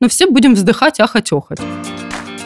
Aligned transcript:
ну, 0.00 0.08
все 0.08 0.26
будем 0.28 0.54
вздыхать, 0.54 1.00
ахать, 1.00 1.32
охать. 1.32 1.58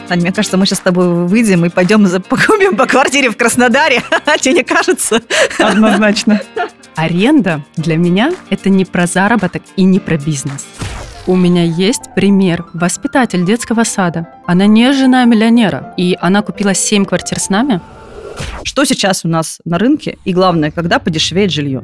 Таня, 0.07 0.21
мне 0.21 0.31
кажется, 0.31 0.57
мы 0.57 0.65
сейчас 0.65 0.79
с 0.79 0.81
тобой 0.81 1.25
выйдем 1.25 1.65
и 1.65 1.69
пойдем 1.69 2.05
за, 2.07 2.19
покупим 2.19 2.75
по 2.75 2.85
квартире 2.85 3.29
в 3.29 3.37
Краснодаре. 3.37 4.03
Тебе 4.39 4.55
не 4.55 4.63
кажется? 4.63 5.21
Однозначно. 5.57 6.41
Аренда 6.95 7.63
для 7.77 7.97
меня– 7.97 8.33
это 8.49 8.69
не 8.69 8.85
про 8.85 9.05
заработок 9.05 9.63
и 9.75 9.83
не 9.83 9.99
про 9.99 10.17
бизнес. 10.17 10.65
У 11.27 11.35
меня 11.35 11.63
есть 11.63 12.13
пример. 12.15 12.65
Воспитатель 12.73 13.45
детского 13.45 13.83
сада. 13.83 14.27
Она 14.45 14.65
не 14.65 14.91
жена 14.91 15.23
миллионера. 15.25 15.93
И 15.95 16.17
она 16.19 16.41
купила 16.41 16.73
7 16.73 17.05
квартир 17.05 17.39
с 17.39 17.49
нами. 17.49 17.79
Что 18.63 18.85
сейчас 18.85 19.25
у 19.25 19.27
нас 19.27 19.59
на 19.65 19.77
рынке? 19.77 20.17
И 20.25 20.33
главное, 20.33 20.71
когда 20.71 20.99
подешевеет 20.99 21.51
жилье? 21.51 21.83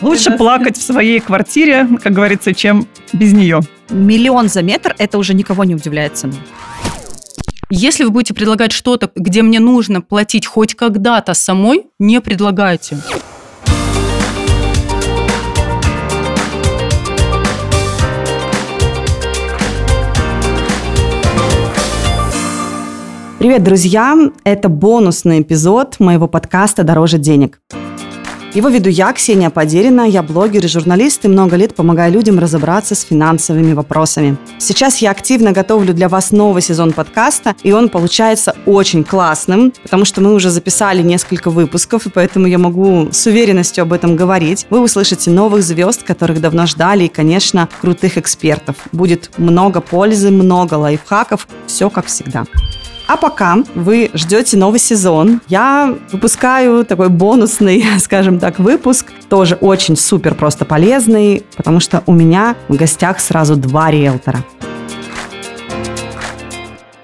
Лучше 0.00 0.32
плакать 0.32 0.76
в 0.76 0.82
своей 0.82 1.20
квартире, 1.20 1.88
как 2.02 2.12
говорится, 2.12 2.54
чем 2.54 2.86
без 3.12 3.32
нее. 3.32 3.60
Миллион 3.90 4.48
за 4.48 4.62
метр– 4.62 4.94
это 4.98 5.18
уже 5.18 5.34
никого 5.34 5.64
не 5.64 5.74
удивляет 5.74 6.16
ценой. 6.16 6.38
Если 7.70 8.04
вы 8.04 8.10
будете 8.10 8.34
предлагать 8.34 8.72
что-то, 8.72 9.10
где 9.16 9.42
мне 9.42 9.58
нужно 9.58 10.00
платить 10.00 10.46
хоть 10.46 10.74
когда-то 10.74 11.34
самой, 11.34 11.86
не 11.98 12.20
предлагайте. 12.20 12.98
Привет, 23.44 23.62
друзья! 23.62 24.16
Это 24.44 24.70
бонусный 24.70 25.42
эпизод 25.42 26.00
моего 26.00 26.26
подкаста 26.28 26.82
«Дороже 26.82 27.18
денег». 27.18 27.60
Его 28.54 28.70
веду 28.70 28.88
я, 28.88 29.12
Ксения 29.12 29.50
Подерина. 29.50 30.08
Я 30.08 30.22
блогер 30.22 30.64
и 30.64 30.66
журналист, 30.66 31.26
и 31.26 31.28
много 31.28 31.56
лет 31.56 31.74
помогаю 31.74 32.10
людям 32.10 32.38
разобраться 32.38 32.94
с 32.94 33.02
финансовыми 33.02 33.74
вопросами. 33.74 34.38
Сейчас 34.56 34.96
я 35.02 35.10
активно 35.10 35.52
готовлю 35.52 35.92
для 35.92 36.08
вас 36.08 36.30
новый 36.30 36.62
сезон 36.62 36.92
подкаста, 36.92 37.54
и 37.62 37.72
он 37.72 37.90
получается 37.90 38.56
очень 38.64 39.04
классным, 39.04 39.74
потому 39.82 40.06
что 40.06 40.22
мы 40.22 40.32
уже 40.32 40.48
записали 40.48 41.02
несколько 41.02 41.50
выпусков, 41.50 42.06
и 42.06 42.10
поэтому 42.10 42.46
я 42.46 42.56
могу 42.56 43.08
с 43.12 43.26
уверенностью 43.26 43.82
об 43.82 43.92
этом 43.92 44.16
говорить. 44.16 44.66
Вы 44.70 44.80
услышите 44.80 45.30
новых 45.30 45.62
звезд, 45.62 46.02
которых 46.02 46.40
давно 46.40 46.64
ждали, 46.64 47.04
и, 47.04 47.08
конечно, 47.08 47.68
крутых 47.82 48.16
экспертов. 48.16 48.76
Будет 48.92 49.32
много 49.36 49.82
пользы, 49.82 50.30
много 50.30 50.76
лайфхаков, 50.76 51.46
все 51.66 51.90
как 51.90 52.06
всегда. 52.06 52.46
А 53.06 53.18
пока 53.18 53.58
вы 53.74 54.10
ждете 54.14 54.56
новый 54.56 54.80
сезон, 54.80 55.42
я 55.48 55.94
выпускаю 56.10 56.86
такой 56.86 57.10
бонусный, 57.10 57.84
скажем 57.98 58.38
так, 58.38 58.58
выпуск, 58.58 59.12
тоже 59.28 59.56
очень 59.56 59.96
супер 59.96 60.34
просто 60.34 60.64
полезный, 60.64 61.44
потому 61.54 61.80
что 61.80 62.02
у 62.06 62.12
меня 62.12 62.56
в 62.68 62.76
гостях 62.76 63.20
сразу 63.20 63.56
два 63.56 63.90
риэлтора. 63.90 64.42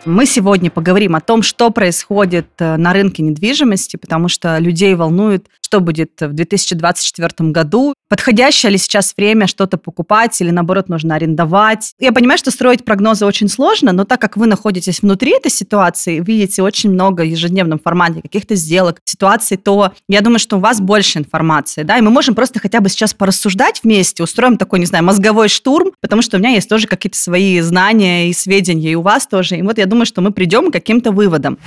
Мы 0.07 0.25
сегодня 0.25 0.71
поговорим 0.71 1.15
о 1.15 1.21
том, 1.21 1.43
что 1.43 1.69
происходит 1.69 2.49
э, 2.59 2.77
на 2.79 2.95
рынке 2.95 3.23
недвижимости, 3.23 3.99
потому 3.99 4.29
что 4.29 4.57
людей 4.59 4.95
волнует, 4.95 5.49
что 5.71 5.79
будет 5.79 6.11
в 6.21 6.33
2024 6.33 7.51
году, 7.51 7.95
подходящее 8.09 8.73
ли 8.73 8.79
сейчас 8.79 9.15
время 9.17 9.47
что-то 9.47 9.77
покупать 9.77 10.41
или, 10.41 10.51
наоборот, 10.51 10.89
нужно 10.89 11.15
арендовать. 11.15 11.93
Я 12.01 12.11
понимаю, 12.11 12.39
что 12.39 12.51
строить 12.51 12.85
прогнозы 12.85 13.25
очень 13.25 13.49
сложно, 13.49 13.93
но 13.93 14.05
так 14.05 14.21
как 14.21 14.37
вы 14.37 14.49
находитесь 14.49 15.01
внутри 15.01 15.31
этой 15.31 15.53
ситуации, 15.53 16.19
видите 16.19 16.65
очень 16.65 16.91
много 16.91 17.21
в 17.21 17.27
ежедневном 17.27 17.79
формате 17.79 18.21
каких-то 18.21 18.57
сделок, 18.57 18.99
ситуаций, 19.05 19.57
то 19.59 19.93
я 20.09 20.23
думаю, 20.23 20.41
что 20.41 20.57
у 20.57 20.61
вас 20.61 20.81
больше 20.81 21.21
информации, 21.21 21.85
да, 21.85 21.99
и 21.99 22.01
мы 22.01 22.11
можем 22.11 22.35
просто 22.35 22.59
хотя 22.59 22.81
бы 22.81 22.89
сейчас 22.89 23.15
порассуждать 23.15 23.83
вместе, 23.85 24.25
устроим 24.25 24.57
такой, 24.57 24.81
не 24.81 24.87
знаю, 24.87 25.05
мозговой 25.05 25.49
штурм, 25.49 25.93
потому 26.01 26.21
что 26.21 26.37
у 26.37 26.41
меня 26.41 26.51
есть 26.51 26.69
тоже 26.69 26.89
какие-то 26.89 27.17
свои 27.17 27.61
знания 27.61 28.29
и 28.29 28.33
сведения, 28.33 28.91
и 28.91 28.97
у 28.97 29.03
вас 29.03 29.29
тоже. 29.29 29.57
И 29.57 29.63
вот 29.63 29.79
я 29.79 29.87
думаю, 29.87 30.07
что 30.07 30.21
мы 30.21 30.33
придем 30.33 30.71
к 30.71 30.73
каким-то 30.73 31.13
выводам. 31.13 31.59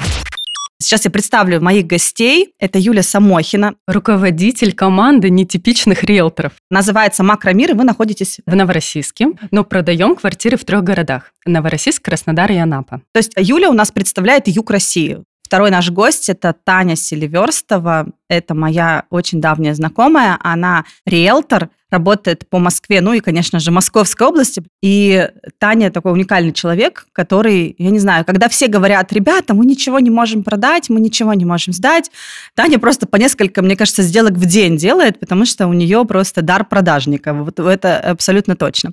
Сейчас 0.80 1.06
я 1.06 1.12
представлю 1.12 1.62
моих 1.62 1.88
гостей. 1.88 2.54
Это 2.60 2.78
Юля 2.78 3.04
Самохина. 3.04 3.76
Руководитель 3.88 4.74
команды 4.74 5.30
нетипичных 5.30 6.04
риэлторов. 6.04 6.54
Называется 6.70 7.24
«Макромир», 7.24 7.72
и 7.72 7.74
вы 7.74 7.84
находитесь... 7.84 8.40
В 8.46 8.56
Новороссийске, 8.56 9.28
но 9.52 9.64
продаем 9.64 10.16
квартиры 10.16 10.58
в 10.58 10.66
трех 10.66 10.84
городах. 10.84 11.32
Новороссийск, 11.46 12.04
Краснодар 12.04 12.52
и 12.52 12.58
Анапа. 12.58 13.02
То 13.14 13.20
есть 13.20 13.34
Юля 13.38 13.70
у 13.70 13.74
нас 13.74 13.92
представляет 13.92 14.48
юг 14.48 14.72
России. 14.72 15.24
Второй 15.44 15.70
наш 15.70 15.92
гость– 15.92 16.30
это 16.30 16.56
Таня 16.64 16.96
Селиверстова. 16.96 18.08
Это 18.28 18.56
моя 18.56 19.04
очень 19.12 19.40
давняя 19.40 19.76
знакомая. 19.76 20.40
Она 20.42 20.86
риэлтор, 21.06 21.70
работает 21.94 22.48
по 22.50 22.60
Москве, 22.60 23.00
ну 23.00 23.14
и, 23.14 23.22
конечно 23.22 23.60
же, 23.60 23.72
Московской 23.72 24.28
области. 24.28 24.64
И 24.82 25.30
Таня 25.60 25.92
такой 25.92 26.12
уникальный 26.12 26.52
человек, 26.52 27.06
который, 27.14 27.76
я 27.78 27.90
не 27.90 28.00
знаю, 28.00 28.26
когда 28.26 28.50
все 28.50 28.68
говорят, 28.68 29.14
ребята, 29.14 29.54
мы 29.54 29.66
ничего 29.66 30.00
не 30.00 30.10
можем 30.10 30.44
продать, 30.44 30.90
мы 30.90 31.00
ничего 31.00 31.34
не 31.34 31.46
можем 31.46 31.74
сдать, 31.74 32.12
Таня 32.56 32.80
просто 32.80 33.08
по 33.08 33.16
несколько, 33.16 33.62
мне 33.62 33.78
кажется, 33.78 34.04
сделок 34.04 34.34
в 34.34 34.46
день 34.46 34.76
делает, 34.76 35.20
потому 35.20 35.46
что 35.46 35.68
у 35.68 35.74
нее 35.74 36.04
просто 36.06 36.42
дар 36.42 36.66
продажника. 36.66 37.34
Вот 37.34 37.60
это 37.60 38.00
абсолютно 38.00 38.56
точно. 38.56 38.92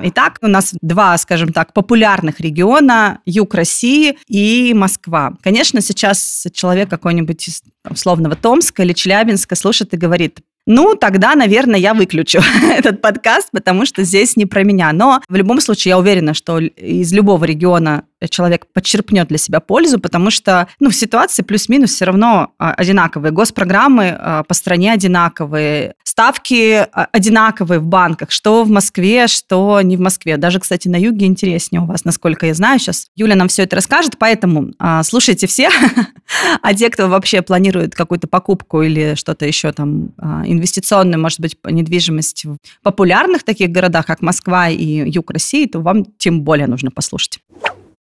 Итак, 0.00 0.38
у 0.42 0.46
нас 0.46 0.74
два, 0.80 1.16
скажем 1.18 1.52
так, 1.52 1.72
популярных 1.72 2.40
региона, 2.40 3.20
юг 3.26 3.54
России 3.54 4.16
и 4.28 4.72
Москва. 4.74 5.32
Конечно, 5.42 5.80
сейчас 5.80 6.46
человек 6.52 6.88
какой-нибудь 6.88 7.48
из 7.48 7.62
условного 7.88 8.36
Томска 8.36 8.82
или 8.82 8.92
Челябинска 8.92 9.56
слушает 9.56 9.94
и 9.94 9.96
говорит, 9.96 10.40
ну, 10.66 10.94
тогда, 10.94 11.34
наверное, 11.34 11.80
я 11.80 11.94
выключу 11.94 12.40
этот 12.70 13.00
подкаст, 13.00 13.48
потому 13.52 13.86
что 13.86 14.04
здесь 14.04 14.36
не 14.36 14.44
про 14.44 14.64
меня. 14.64 14.92
Но 14.92 15.22
в 15.26 15.34
любом 15.34 15.62
случае 15.62 15.90
я 15.90 15.98
уверена, 15.98 16.34
что 16.34 16.58
из 16.58 17.10
любого 17.12 17.44
региона 17.46 18.04
человек 18.26 18.66
подчерпнет 18.72 19.28
для 19.28 19.38
себя 19.38 19.60
пользу, 19.60 20.00
потому 20.00 20.30
что 20.30 20.68
ну, 20.80 20.90
в 20.90 20.94
ситуации 20.94 21.42
плюс-минус 21.42 21.92
все 21.92 22.06
равно 22.06 22.52
а, 22.58 22.72
одинаковые. 22.72 23.32
Госпрограммы 23.32 24.16
а, 24.18 24.42
по 24.42 24.54
стране 24.54 24.92
одинаковые, 24.92 25.94
ставки 26.02 26.86
а, 26.92 27.08
одинаковые 27.12 27.78
в 27.78 27.86
банках, 27.86 28.30
что 28.30 28.64
в 28.64 28.70
Москве, 28.70 29.28
что 29.28 29.80
не 29.82 29.96
в 29.96 30.00
Москве. 30.00 30.36
Даже, 30.36 30.58
кстати, 30.58 30.88
на 30.88 30.96
юге 30.96 31.26
интереснее 31.26 31.82
у 31.82 31.86
вас, 31.86 32.04
насколько 32.04 32.46
я 32.46 32.54
знаю. 32.54 32.80
Сейчас 32.80 33.06
Юля 33.14 33.36
нам 33.36 33.48
все 33.48 33.62
это 33.62 33.76
расскажет, 33.76 34.18
поэтому 34.18 34.72
слушайте 35.04 35.46
все. 35.46 35.70
а 36.62 36.74
те, 36.74 36.90
кто 36.90 37.08
вообще 37.08 37.42
планирует 37.42 37.94
какую-то 37.94 38.26
покупку 38.26 38.82
или 38.82 39.14
что-то 39.14 39.46
еще 39.46 39.72
там 39.72 40.08
инвестиционное, 40.44 41.18
может 41.18 41.40
быть, 41.40 41.56
недвижимость 41.64 42.44
в 42.44 42.56
популярных 42.82 43.44
таких 43.44 43.70
городах, 43.70 44.06
как 44.06 44.22
Москва 44.22 44.68
и 44.68 45.10
юг 45.10 45.30
России, 45.30 45.66
то 45.66 45.80
вам 45.80 46.04
тем 46.18 46.42
более 46.42 46.66
нужно 46.66 46.90
послушать. 46.90 47.40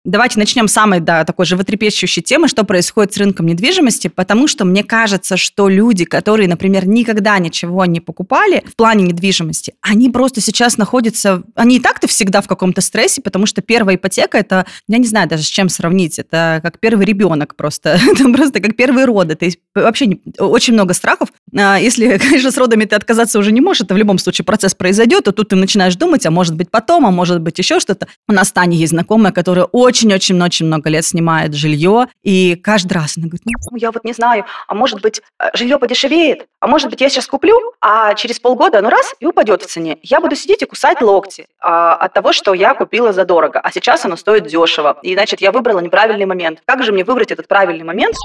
Давайте 0.05 0.37
начнем 0.37 0.67
с 0.67 0.73
самой 0.73 0.99
да, 0.99 1.23
такой 1.23 1.45
животрепещущей 1.45 2.21
темы, 2.21 2.49
что 2.49 2.65
происходит 2.65 3.13
с 3.13 3.17
рынком 3.17 3.45
недвижимости, 3.45 4.09
потому 4.09 4.47
что 4.47 4.65
мне 4.65 4.83
кажется, 4.83 5.37
что 5.37 5.69
люди, 5.69 6.03
которые, 6.03 6.49
например, 6.49 6.85
никогда 6.85 7.39
ничего 7.39 7.85
не 7.85 8.01
покупали 8.01 8.61
в 8.67 8.75
плане 8.75 9.05
недвижимости, 9.05 9.75
они 9.79 10.09
просто 10.09 10.41
сейчас 10.41 10.77
находятся, 10.77 11.43
они 11.55 11.77
и 11.77 11.79
так-то 11.79 12.07
всегда 12.07 12.41
в 12.41 12.47
каком-то 12.49 12.81
стрессе, 12.81 13.21
потому 13.21 13.45
что 13.45 13.61
первая 13.61 13.95
ипотека, 13.95 14.37
это, 14.37 14.65
я 14.89 14.97
не 14.97 15.07
знаю 15.07 15.29
даже 15.29 15.43
с 15.43 15.47
чем 15.47 15.69
сравнить, 15.69 16.19
это 16.19 16.59
как 16.61 16.79
первый 16.79 17.05
ребенок 17.05 17.55
просто, 17.55 17.97
это 18.11 18.29
просто 18.33 18.59
как 18.59 18.75
первые 18.75 19.05
роды, 19.05 19.35
то 19.35 19.45
есть 19.45 19.59
вообще 19.73 20.07
не, 20.07 20.21
очень 20.37 20.73
много 20.73 20.93
страхов. 20.93 21.29
А 21.57 21.77
если, 21.77 22.17
конечно, 22.17 22.51
с 22.51 22.57
родами 22.57 22.85
ты 22.85 22.95
отказаться 22.95 23.39
уже 23.39 23.51
не 23.51 23.61
можешь, 23.61 23.81
это 23.81 23.93
в 23.93 23.97
любом 23.97 24.17
случае 24.17 24.45
процесс 24.45 24.75
произойдет, 24.75 25.27
и 25.27 25.31
тут 25.31 25.49
ты 25.49 25.55
начинаешь 25.55 25.95
думать, 25.95 26.25
а 26.25 26.31
может 26.31 26.55
быть 26.55 26.71
потом, 26.71 27.05
а 27.05 27.11
может 27.11 27.41
быть 27.41 27.57
еще 27.57 27.79
что-то. 27.79 28.07
У 28.27 28.33
нас 28.33 28.51
Таня 28.51 28.77
есть 28.77 28.91
знакомая, 28.91 29.31
которая 29.31 29.65
очень 29.65 30.13
очень-очень-очень 30.13 30.65
много 30.65 30.89
лет 30.89 31.05
снимает 31.05 31.53
жилье, 31.53 32.07
и 32.23 32.55
каждый 32.55 32.93
раз 32.93 33.17
она 33.17 33.27
говорит, 33.27 33.45
ну, 33.45 33.77
я 33.77 33.91
вот 33.91 34.03
не 34.03 34.13
знаю, 34.13 34.45
а 34.67 34.75
может 34.75 35.01
быть, 35.01 35.21
э, 35.39 35.49
жилье 35.53 35.77
подешевеет, 35.77 36.47
а 36.59 36.67
может 36.67 36.89
быть, 36.89 37.01
я 37.01 37.09
сейчас 37.09 37.27
куплю, 37.27 37.57
а 37.81 38.13
через 38.15 38.39
полгода 38.39 38.79
оно 38.79 38.89
раз 38.89 39.15
и 39.19 39.25
упадет 39.25 39.63
в 39.63 39.67
цене. 39.67 39.97
Я 40.01 40.19
буду 40.21 40.35
сидеть 40.35 40.61
и 40.61 40.65
кусать 40.65 41.01
локти 41.01 41.47
а, 41.59 41.95
от 41.95 42.13
того, 42.13 42.33
что 42.33 42.53
я 42.53 42.73
купила 42.73 43.13
задорого, 43.13 43.59
а 43.59 43.71
сейчас 43.71 44.05
оно 44.05 44.15
стоит 44.15 44.47
дешево. 44.47 44.97
И, 45.01 45.13
значит, 45.13 45.41
я 45.41 45.51
выбрала 45.51 45.79
неправильный 45.79 46.25
момент. 46.25 46.59
Как 46.65 46.83
же 46.83 46.91
мне 46.91 47.03
выбрать 47.03 47.31
этот 47.31 47.47
правильный 47.47 47.83
момент? 47.83 48.15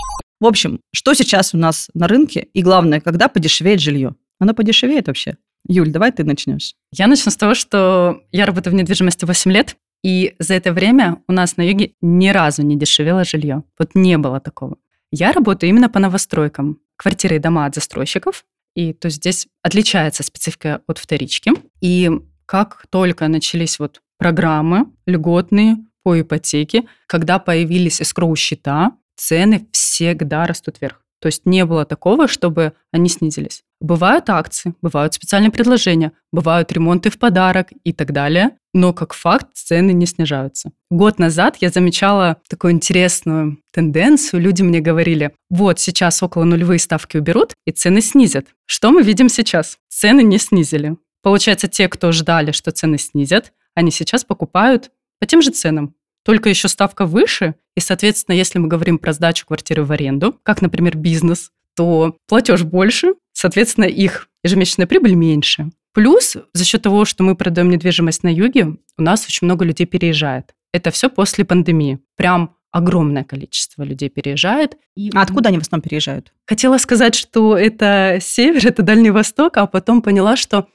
В 0.40 0.46
общем, 0.46 0.80
что 0.92 1.14
сейчас 1.14 1.54
у 1.54 1.58
нас 1.58 1.88
на 1.94 2.06
рынке, 2.06 2.48
и 2.52 2.62
главное, 2.62 3.00
когда 3.00 3.28
подешевеет 3.28 3.80
жилье? 3.80 4.14
Оно 4.38 4.54
подешевеет 4.54 5.08
вообще? 5.08 5.36
Юль, 5.66 5.90
давай 5.90 6.12
ты 6.12 6.24
начнешь. 6.24 6.74
Я 6.92 7.08
начну 7.08 7.32
с 7.32 7.36
того, 7.36 7.54
что 7.54 8.22
я 8.30 8.46
работаю 8.46 8.72
в 8.72 8.76
недвижимости 8.76 9.24
8 9.24 9.52
лет, 9.52 9.76
и 10.04 10.36
за 10.38 10.54
это 10.54 10.72
время 10.72 11.22
у 11.26 11.32
нас 11.32 11.56
на 11.56 11.62
юге 11.62 11.92
ни 12.00 12.28
разу 12.28 12.62
не 12.62 12.76
дешевело 12.76 13.24
жилье. 13.24 13.64
Вот 13.78 13.90
не 13.94 14.16
было 14.16 14.40
такого. 14.40 14.76
Я 15.10 15.32
работаю 15.32 15.70
именно 15.70 15.88
по 15.88 15.98
новостройкам. 15.98 16.78
Квартиры 16.96 17.36
и 17.36 17.38
дома 17.40 17.66
от 17.66 17.74
застройщиков. 17.74 18.44
И 18.74 18.92
то 18.92 19.08
здесь 19.08 19.48
отличается 19.62 20.22
специфика 20.22 20.82
от 20.86 20.98
вторички. 20.98 21.50
И 21.80 22.10
как 22.46 22.86
только 22.90 23.26
начались 23.26 23.78
вот 23.78 24.00
программы 24.18 24.86
льготные 25.06 25.76
по 26.04 26.20
ипотеке, 26.20 26.84
когда 27.06 27.38
появились 27.38 28.00
эскроу-счета, 28.00 28.92
цены 29.18 29.66
всегда 29.72 30.46
растут 30.46 30.80
вверх. 30.80 31.02
То 31.20 31.26
есть 31.26 31.46
не 31.46 31.64
было 31.64 31.84
такого, 31.84 32.28
чтобы 32.28 32.74
они 32.92 33.08
снизились. 33.08 33.64
Бывают 33.80 34.30
акции, 34.30 34.74
бывают 34.82 35.14
специальные 35.14 35.50
предложения, 35.50 36.12
бывают 36.32 36.70
ремонты 36.72 37.10
в 37.10 37.18
подарок 37.18 37.68
и 37.84 37.92
так 37.92 38.12
далее, 38.12 38.50
но 38.72 38.92
как 38.92 39.14
факт 39.14 39.48
цены 39.54 39.92
не 39.92 40.06
снижаются. 40.06 40.70
Год 40.90 41.18
назад 41.18 41.56
я 41.60 41.70
замечала 41.70 42.36
такую 42.48 42.72
интересную 42.72 43.58
тенденцию. 43.72 44.40
Люди 44.40 44.62
мне 44.62 44.80
говорили, 44.80 45.32
вот 45.50 45.80
сейчас 45.80 46.22
около 46.22 46.44
нулевые 46.44 46.78
ставки 46.78 47.16
уберут 47.16 47.54
и 47.66 47.72
цены 47.72 48.00
снизят. 48.00 48.46
Что 48.66 48.92
мы 48.92 49.02
видим 49.02 49.28
сейчас? 49.28 49.78
Цены 49.88 50.22
не 50.22 50.38
снизили. 50.38 50.96
Получается, 51.22 51.66
те, 51.66 51.88
кто 51.88 52.12
ждали, 52.12 52.52
что 52.52 52.70
цены 52.70 52.98
снизят, 52.98 53.52
они 53.74 53.90
сейчас 53.90 54.24
покупают 54.24 54.90
по 55.18 55.26
тем 55.26 55.42
же 55.42 55.50
ценам. 55.50 55.94
Только 56.28 56.50
еще 56.50 56.68
ставка 56.68 57.06
выше, 57.06 57.54
и, 57.74 57.80
соответственно, 57.80 58.36
если 58.36 58.58
мы 58.58 58.68
говорим 58.68 58.98
про 58.98 59.14
сдачу 59.14 59.46
квартиры 59.46 59.82
в 59.82 59.92
аренду, 59.92 60.38
как, 60.42 60.60
например, 60.60 60.94
бизнес, 60.94 61.52
то 61.74 62.18
платеж 62.28 62.64
больше, 62.64 63.14
соответственно, 63.32 63.86
их 63.86 64.28
ежемесячная 64.44 64.86
прибыль 64.86 65.14
меньше. 65.14 65.70
Плюс 65.94 66.36
за 66.52 66.64
счет 66.66 66.82
того, 66.82 67.06
что 67.06 67.24
мы 67.24 67.34
продаем 67.34 67.70
недвижимость 67.70 68.24
на 68.24 68.28
юге, 68.28 68.76
у 68.98 69.02
нас 69.02 69.24
очень 69.24 69.46
много 69.46 69.64
людей 69.64 69.86
переезжает. 69.86 70.52
Это 70.74 70.90
все 70.90 71.08
после 71.08 71.46
пандемии. 71.46 71.98
Прям 72.14 72.56
огромное 72.72 73.24
количество 73.24 73.82
людей 73.82 74.10
переезжает. 74.10 74.76
И... 74.96 75.10
А 75.14 75.22
откуда 75.22 75.48
они 75.48 75.56
в 75.56 75.62
основном 75.62 75.82
переезжают? 75.82 76.34
Хотела 76.46 76.76
сказать, 76.76 77.14
что 77.14 77.56
это 77.56 78.18
север, 78.20 78.66
это 78.66 78.82
Дальний 78.82 79.10
Восток, 79.10 79.56
а 79.56 79.66
потом 79.66 80.02
поняла, 80.02 80.36
что 80.36 80.68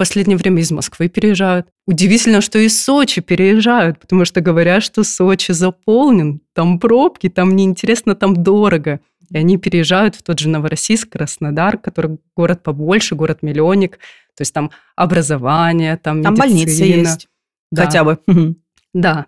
последнее 0.00 0.38
время 0.38 0.62
из 0.62 0.70
Москвы 0.70 1.10
переезжают. 1.10 1.66
Удивительно, 1.86 2.40
что 2.40 2.58
из 2.58 2.82
Сочи 2.82 3.20
переезжают, 3.20 3.98
потому 3.98 4.24
что 4.24 4.40
говорят, 4.40 4.82
что 4.82 5.04
Сочи 5.04 5.52
заполнен, 5.52 6.40
там 6.54 6.80
пробки, 6.80 7.28
там 7.28 7.54
неинтересно, 7.54 8.14
там 8.14 8.42
дорого. 8.42 9.00
И 9.30 9.36
они 9.36 9.58
переезжают 9.58 10.14
в 10.16 10.22
тот 10.22 10.38
же 10.38 10.48
Новороссийск, 10.48 11.10
Краснодар, 11.10 11.76
который 11.76 12.16
город 12.34 12.62
побольше, 12.62 13.14
город-миллионник. 13.14 13.98
То 14.34 14.40
есть 14.40 14.54
там 14.54 14.70
образование, 14.96 15.98
там 15.98 16.22
Там 16.22 16.32
медицина. 16.32 16.48
больницы 16.48 16.82
есть. 16.84 17.28
Да. 17.70 17.84
Хотя 17.84 18.04
бы. 18.04 18.18
Да. 18.94 19.26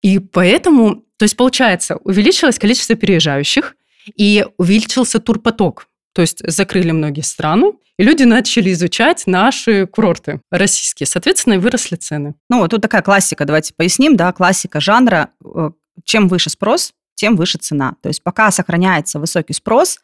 И 0.00 0.20
поэтому, 0.20 1.02
то 1.16 1.24
есть 1.24 1.36
получается, 1.36 1.96
увеличилось 1.96 2.60
количество 2.60 2.94
переезжающих 2.94 3.74
и 4.16 4.46
увеличился 4.58 5.18
турпоток. 5.18 5.88
То 6.12 6.22
есть 6.22 6.38
закрыли 6.48 6.92
многие 6.92 7.22
страны, 7.22 7.72
и 7.98 8.04
люди 8.04 8.22
начали 8.22 8.72
изучать 8.72 9.24
наши 9.26 9.86
курорты 9.86 10.40
российские. 10.50 11.06
Соответственно, 11.06 11.54
и 11.54 11.58
выросли 11.58 11.96
цены. 11.96 12.34
Ну, 12.48 12.66
тут 12.68 12.80
такая 12.82 13.02
классика, 13.02 13.44
давайте 13.44 13.74
поясним, 13.74 14.16
да, 14.16 14.32
классика 14.32 14.80
жанра. 14.80 15.30
Э, 15.44 15.70
Чем 16.04 16.28
выше 16.28 16.48
спрос, 16.50 16.92
тем 17.16 17.36
выше 17.36 17.58
цена. 17.58 17.94
То 18.00 18.08
есть 18.08 18.22
пока 18.22 18.50
сохраняется 18.52 19.18
высокий 19.18 19.52
спрос, 19.52 19.98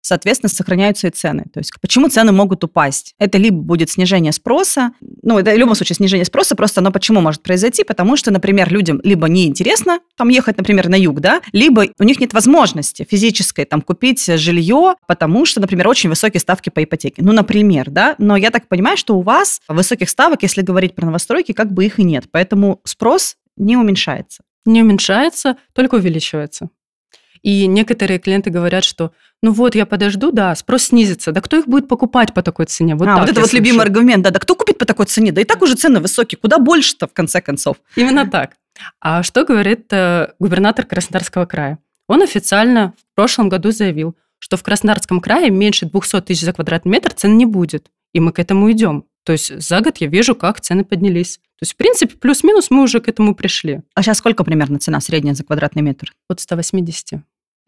соответственно, 0.00 0.50
сохраняются 0.50 1.08
и 1.08 1.10
цены. 1.10 1.44
То 1.52 1.60
есть 1.60 1.72
почему 1.80 2.08
цены 2.08 2.32
могут 2.32 2.64
упасть? 2.64 3.14
Это 3.18 3.38
либо 3.38 3.60
будет 3.60 3.90
снижение 3.90 4.32
спроса, 4.32 4.92
ну, 5.22 5.38
это 5.38 5.52
в 5.52 5.58
любом 5.58 5.74
случае 5.74 5.96
снижение 5.96 6.24
спроса, 6.24 6.54
просто 6.56 6.80
оно 6.80 6.90
почему 6.90 7.20
может 7.20 7.42
произойти? 7.42 7.84
Потому 7.84 8.16
что, 8.16 8.30
например, 8.30 8.72
людям 8.72 9.00
либо 9.04 9.28
неинтересно 9.28 10.00
там 10.16 10.28
ехать, 10.28 10.56
например, 10.56 10.88
на 10.88 10.96
юг, 10.96 11.20
да, 11.20 11.40
либо 11.52 11.86
у 11.98 12.04
них 12.04 12.20
нет 12.20 12.32
возможности 12.32 13.06
физической 13.08 13.64
там 13.64 13.82
купить 13.82 14.24
жилье, 14.26 14.94
потому 15.06 15.44
что, 15.44 15.60
например, 15.60 15.88
очень 15.88 16.08
высокие 16.08 16.40
ставки 16.40 16.70
по 16.70 16.82
ипотеке. 16.82 17.22
Ну, 17.22 17.32
например, 17.32 17.90
да, 17.90 18.14
но 18.18 18.36
я 18.36 18.50
так 18.50 18.68
понимаю, 18.68 18.96
что 18.96 19.16
у 19.16 19.22
вас 19.22 19.60
высоких 19.68 20.08
ставок, 20.10 20.42
если 20.42 20.62
говорить 20.62 20.94
про 20.94 21.06
новостройки, 21.06 21.52
как 21.52 21.72
бы 21.72 21.84
их 21.84 21.98
и 21.98 22.04
нет, 22.04 22.24
поэтому 22.30 22.80
спрос 22.84 23.36
не 23.56 23.76
уменьшается. 23.76 24.42
Не 24.64 24.82
уменьшается, 24.82 25.56
только 25.72 25.96
увеличивается. 25.96 26.68
И 27.42 27.66
некоторые 27.66 28.18
клиенты 28.18 28.50
говорят, 28.50 28.84
что 28.84 29.12
ну 29.42 29.52
вот, 29.52 29.74
я 29.74 29.86
подожду, 29.86 30.32
да, 30.32 30.54
спрос 30.54 30.84
снизится. 30.84 31.32
Да 31.32 31.40
кто 31.40 31.58
их 31.58 31.66
будет 31.66 31.88
покупать 31.88 32.34
по 32.34 32.42
такой 32.42 32.66
цене? 32.66 32.94
Вот, 32.94 33.08
а, 33.08 33.16
так 33.16 33.20
вот 33.20 33.30
это 33.30 33.40
вот 33.40 33.52
любимый 33.52 33.78
слышу. 33.78 33.88
аргумент, 33.88 34.22
да, 34.22 34.30
да 34.30 34.38
кто 34.38 34.54
купит 34.54 34.76
по 34.78 34.84
такой 34.84 35.06
цене? 35.06 35.32
Да 35.32 35.40
и 35.40 35.44
так 35.44 35.62
уже 35.62 35.74
цены 35.74 36.00
высокие, 36.00 36.38
куда 36.38 36.58
больше-то 36.58 37.06
в 37.06 37.12
конце 37.12 37.40
концов? 37.40 37.78
Именно 37.96 38.28
так. 38.28 38.56
А 39.00 39.22
что 39.22 39.44
говорит 39.44 39.92
э, 39.92 40.32
губернатор 40.38 40.84
Краснодарского 40.84 41.46
края? 41.46 41.78
Он 42.06 42.22
официально 42.22 42.94
в 43.12 43.14
прошлом 43.14 43.48
году 43.48 43.70
заявил, 43.70 44.16
что 44.38 44.56
в 44.56 44.62
Краснодарском 44.62 45.20
крае 45.20 45.50
меньше 45.50 45.86
200 45.86 46.22
тысяч 46.22 46.42
за 46.42 46.52
квадратный 46.52 46.92
метр 46.92 47.12
цен 47.12 47.38
не 47.38 47.46
будет. 47.46 47.90
И 48.12 48.20
мы 48.20 48.32
к 48.32 48.38
этому 48.38 48.70
идем. 48.70 49.04
То 49.24 49.32
есть 49.32 49.60
за 49.60 49.80
год 49.80 49.98
я 49.98 50.08
вижу, 50.08 50.34
как 50.34 50.60
цены 50.60 50.84
поднялись. 50.84 51.36
То 51.36 51.62
есть, 51.62 51.74
в 51.74 51.76
принципе, 51.76 52.16
плюс-минус 52.16 52.70
мы 52.70 52.82
уже 52.82 53.00
к 53.00 53.08
этому 53.08 53.34
пришли. 53.34 53.82
А 53.94 54.02
сейчас 54.02 54.18
сколько 54.18 54.44
примерно 54.44 54.78
цена 54.78 55.00
средняя 55.00 55.34
за 55.34 55.44
квадратный 55.44 55.82
метр? 55.82 56.12
От 56.28 56.40
180. 56.40 57.20